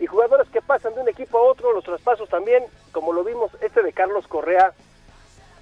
[0.00, 2.62] y jugadores que pasan de un equipo a otro, los traspasos también,
[2.92, 4.72] como lo vimos este de Carlos Correa,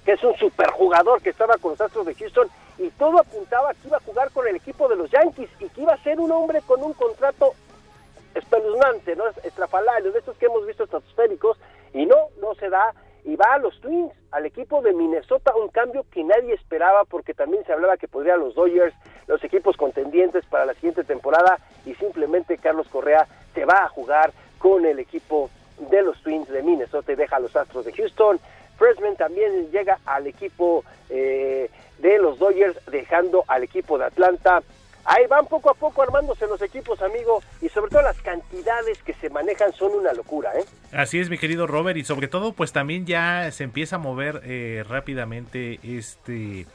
[0.03, 3.87] que es un superjugador que estaba con los Astros de Houston y todo apuntaba que
[3.87, 6.31] iba a jugar con el equipo de los Yankees y que iba a ser un
[6.31, 7.53] hombre con un contrato
[8.35, 9.23] espeluznante, ¿no?
[9.43, 11.57] Estrafalario, de estos que hemos visto estratosféricos,
[11.93, 12.93] y no, no se da,
[13.23, 17.33] y va a los Twins, al equipo de Minnesota, un cambio que nadie esperaba porque
[17.33, 18.95] también se hablaba que podrían los Dodgers,
[19.27, 24.31] los equipos contendientes para la siguiente temporada, y simplemente Carlos Correa se va a jugar
[24.59, 25.49] con el equipo
[25.89, 28.39] de los Twins de Minnesota y deja a los Astros de Houston.
[28.77, 34.61] Freshman también llega al equipo eh, de los Dodgers, dejando al equipo de Atlanta.
[35.05, 39.13] Ahí van poco a poco armándose los equipos, amigo, y sobre todo las cantidades que
[39.13, 40.65] se manejan son una locura, ¿eh?
[40.91, 44.41] Así es, mi querido Robert, y sobre todo, pues también ya se empieza a mover
[44.43, 46.65] eh, rápidamente este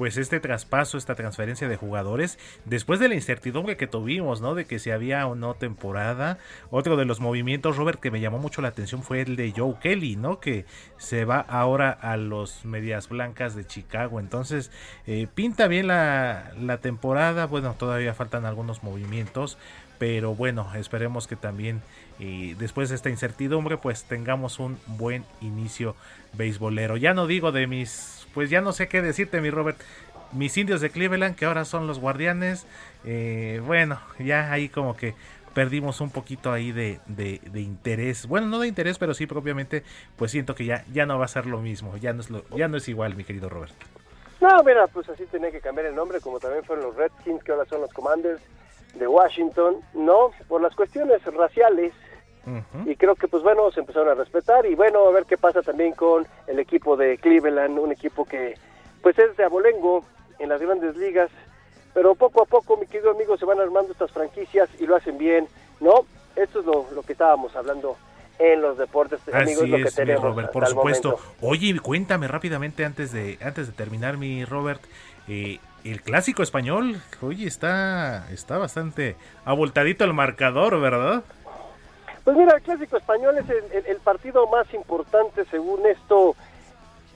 [0.00, 4.54] pues este traspaso, esta transferencia de jugadores, después de la incertidumbre que tuvimos, ¿no?
[4.54, 6.38] De que si había o no temporada.
[6.70, 9.74] Otro de los movimientos, Robert, que me llamó mucho la atención fue el de Joe
[9.78, 10.40] Kelly, ¿no?
[10.40, 10.64] Que
[10.96, 14.20] se va ahora a los Medias Blancas de Chicago.
[14.20, 14.70] Entonces,
[15.06, 17.44] eh, pinta bien la, la temporada.
[17.44, 19.58] Bueno, todavía faltan algunos movimientos.
[19.98, 21.82] Pero bueno, esperemos que también
[22.20, 25.96] y después de esta incertidumbre, pues tengamos un buen inicio
[26.34, 26.98] beisbolero.
[26.98, 29.80] Ya no digo de mis pues ya no sé qué decirte, mi Robert.
[30.32, 32.64] Mis indios de Cleveland, que ahora son los guardianes,
[33.04, 35.14] eh, bueno, ya ahí como que
[35.54, 38.26] perdimos un poquito ahí de, de, interés.
[38.26, 39.82] Bueno, no de interés, pero sí propiamente,
[40.16, 42.44] pues siento que ya, ya no va a ser lo mismo, ya no es lo,
[42.50, 43.74] ya no es igual, mi querido Robert.
[44.40, 47.52] No, mira, pues así tenía que cambiar el nombre, como también fueron los Redskins, que
[47.52, 48.40] ahora son los Commanders
[48.94, 51.92] de Washington, no, por las cuestiones raciales,
[52.86, 55.62] y creo que pues bueno se empezaron a respetar y bueno a ver qué pasa
[55.62, 58.54] también con el equipo de Cleveland un equipo que
[59.02, 60.04] pues es de abolengo
[60.38, 61.30] en las grandes ligas.
[61.92, 65.18] Pero poco a poco mi querido amigo se van armando estas franquicias y lo hacen
[65.18, 65.48] bien
[65.80, 66.06] no
[66.36, 67.96] esto es lo, que estábamos hablando
[68.38, 71.18] en los deportes amigos lo que tenemos Robert, por supuesto.
[71.40, 74.80] oye cuéntame rápidamente antes de antes de terminar mi Robert
[75.28, 81.22] eh, el clásico español, oye, está, está bastante abultadito el marcador, ¿verdad?
[82.30, 86.36] Pues mira, el Clásico Español es el, partido más importante, según esto,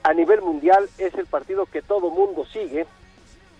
[0.03, 0.89] a nivel mundial.
[0.97, 2.85] Es el partido que todo mundo sigue.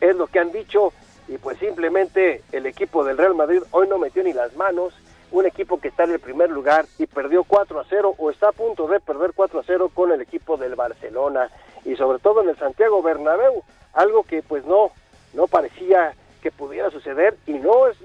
[0.01, 0.91] Es lo que han dicho.
[1.29, 4.93] Y pues simplemente el equipo del Real Madrid hoy no metió ni las manos.
[5.31, 8.49] Un equipo que está en el primer lugar y perdió 4 a 0 o está
[8.49, 11.49] a punto de perder 4 a 0 con el equipo del Barcelona.
[11.85, 13.63] Y sobre todo en el Santiago Bernabéu.
[13.93, 14.91] Algo que pues no,
[15.33, 17.95] no parecía que pudiera suceder y no es,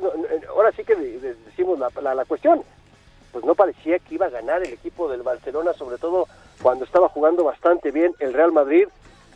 [0.49, 2.63] ahora sí que decimos la, la cuestión,
[3.33, 6.27] pues no parecía que iba a ganar el equipo del Barcelona, sobre todo
[6.63, 8.89] cuando estaba jugando bastante bien el Real Madrid,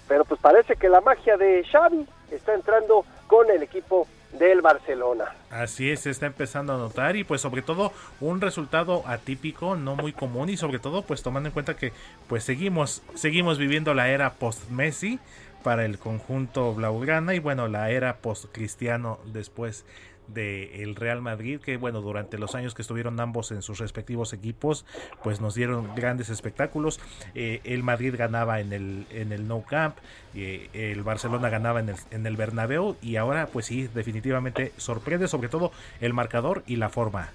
[0.08, 4.06] pero pues parece que la magia de Xavi está entrando con el equipo
[4.38, 5.26] del Barcelona.
[5.50, 9.96] Así es, se está empezando a notar y pues sobre todo un resultado atípico, no
[9.96, 11.92] muy común y sobre todo pues tomando en cuenta que
[12.28, 15.20] pues seguimos seguimos viviendo la era post Messi
[15.62, 19.84] para el conjunto blaugrana y bueno, la era post Cristiano después
[20.28, 24.84] del Real Madrid, que bueno, durante los años que estuvieron ambos en sus respectivos equipos,
[25.22, 27.00] pues nos dieron grandes espectáculos.
[27.34, 29.96] Eh, el Madrid ganaba en el, en el No Camp,
[30.34, 35.28] eh, el Barcelona ganaba en el, en el Bernabéu y ahora pues sí, definitivamente sorprende
[35.28, 37.30] sobre todo el marcador y la forma,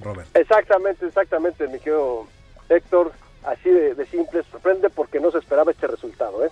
[0.00, 0.28] Robert.
[0.36, 2.26] Exactamente, exactamente, mi querido
[2.68, 3.12] Héctor,
[3.44, 6.50] así de, de simple, sorprende porque no se esperaba este resultado, ¿eh?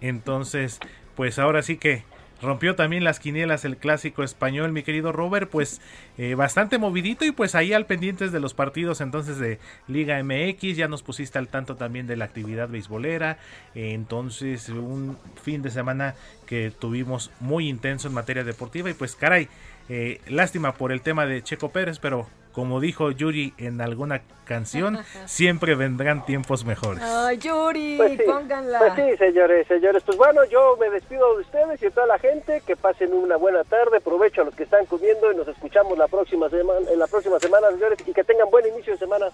[0.00, 0.80] Entonces,
[1.14, 2.04] pues ahora sí que
[2.42, 5.80] rompió también las quinielas el clásico español, mi querido Robert, pues
[6.18, 9.58] eh, bastante movidito y pues ahí al pendientes de los partidos entonces de
[9.88, 13.38] Liga MX, ya nos pusiste al tanto también de la actividad beisbolera,
[13.74, 16.14] entonces un fin de semana
[16.46, 19.48] que tuvimos muy intenso en materia deportiva y pues caray,
[19.88, 24.98] eh, lástima por el tema de Checo Pérez, pero como dijo Yuri en alguna canción,
[25.26, 27.02] siempre vendrán tiempos mejores.
[27.02, 28.78] Ay, Yuri, Pues sí, pónganla.
[28.78, 30.02] Pues sí, señores, señores.
[30.04, 32.62] Pues bueno, yo me despido de ustedes y de toda la gente.
[32.66, 34.00] Que pasen una buena tarde.
[34.00, 37.38] Provecho a los que están comiendo y nos escuchamos la próxima semana, en la próxima
[37.38, 37.98] semana, señores.
[38.06, 39.26] Y que tengan buen inicio de semana.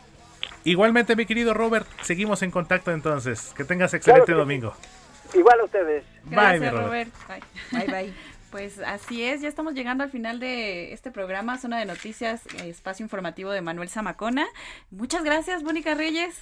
[0.64, 3.52] Igualmente, mi querido Robert, seguimos en contacto entonces.
[3.56, 4.58] Que tengas excelente Claro que sí.
[4.60, 4.74] domingo.
[5.34, 6.04] Igual a ustedes.
[6.24, 7.10] Bye, mi Gracias, Robert.
[7.26, 7.44] Robert.
[7.72, 7.86] Bye.
[7.86, 8.12] Bye, bye.
[8.50, 13.04] Pues así es, ya estamos llegando al final de este programa, Zona de Noticias, espacio
[13.04, 14.46] informativo de Manuel Zamacona.
[14.90, 16.34] Muchas gracias, Mónica Reyes.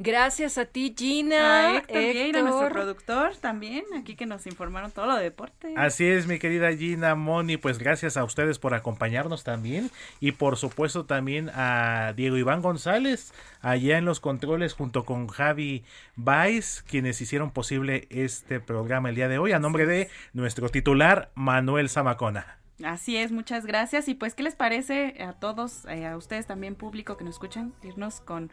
[0.00, 1.68] Gracias a ti, Gina.
[1.68, 2.72] A Héctor Vieira, nuestro Héctor.
[2.72, 5.74] productor también, aquí que nos informaron todo lo de deporte.
[5.76, 10.56] Así es, mi querida Gina Moni, pues gracias a ustedes por acompañarnos también y por
[10.56, 13.32] supuesto también a Diego Iván González
[13.64, 15.84] allá en los controles junto con Javi
[16.16, 21.30] Baez, quienes hicieron posible este programa el día de hoy a nombre de nuestro titular
[21.44, 22.58] Manuel Zamacona.
[22.84, 24.08] Así es, muchas gracias.
[24.08, 27.72] Y pues, ¿qué les parece a todos, eh, a ustedes también, público que nos escuchan,
[27.82, 28.50] irnos con...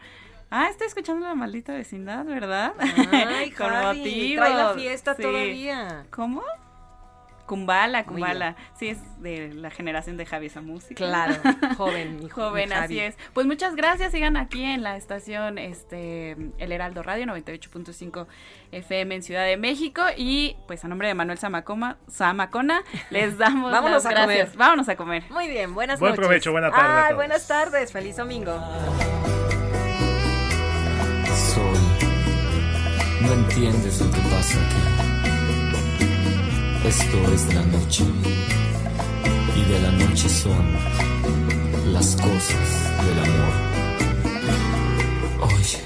[0.51, 2.73] Ah, estoy escuchando la maldita vecindad, ¿verdad?
[3.11, 4.41] Ay, con Javi, motivo.
[4.43, 5.21] trae la fiesta Sí.
[5.23, 6.05] todavía.
[6.11, 6.43] ¿Cómo?
[7.51, 8.55] Kumbala, Kumbala.
[8.79, 10.95] Sí, es de la generación de Javi esa música.
[10.95, 11.35] Claro,
[11.77, 13.17] joven, mi- joven, mi así es.
[13.33, 18.25] Pues muchas gracias, sigan aquí en la estación este El Heraldo Radio 98.5
[18.71, 23.69] FM en Ciudad de México y pues a nombre de Manuel Zamacoma, Zamacona les damos
[23.73, 24.45] Vámonos las a gracias.
[24.51, 24.57] comer.
[24.57, 25.23] Vámonos a comer.
[25.29, 26.25] Muy bien, buenas Buen noches.
[26.25, 27.15] provecho, buena tarde a Ay, todos.
[27.17, 28.53] buenas tardes, feliz domingo.
[31.35, 31.77] Sol,
[33.21, 35.00] no entiendes lo que pasa aquí.
[36.83, 38.03] Esto es la noche
[39.55, 40.77] y de la noche son
[41.93, 42.69] las cosas
[43.05, 43.53] del amor.
[45.41, 45.79] Oye,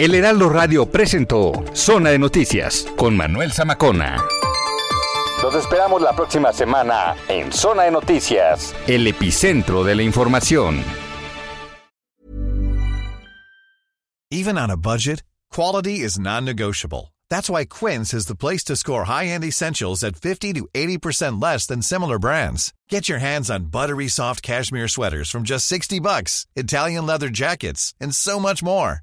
[0.00, 4.16] El Heraldo Radio presentó Zona de Noticias con Manuel Zamacona.
[5.42, 10.82] Los esperamos la próxima semana en Zona de Noticias, el epicentro de la información.
[14.30, 15.22] Even on a budget,
[15.54, 17.12] quality is non-negotiable.
[17.28, 21.66] That's why Quince is the place to score high-end essentials at 50 to 80% less
[21.66, 22.72] than similar brands.
[22.88, 27.92] Get your hands on buttery soft cashmere sweaters from just 60 bucks, Italian leather jackets,
[28.00, 29.02] and so much more.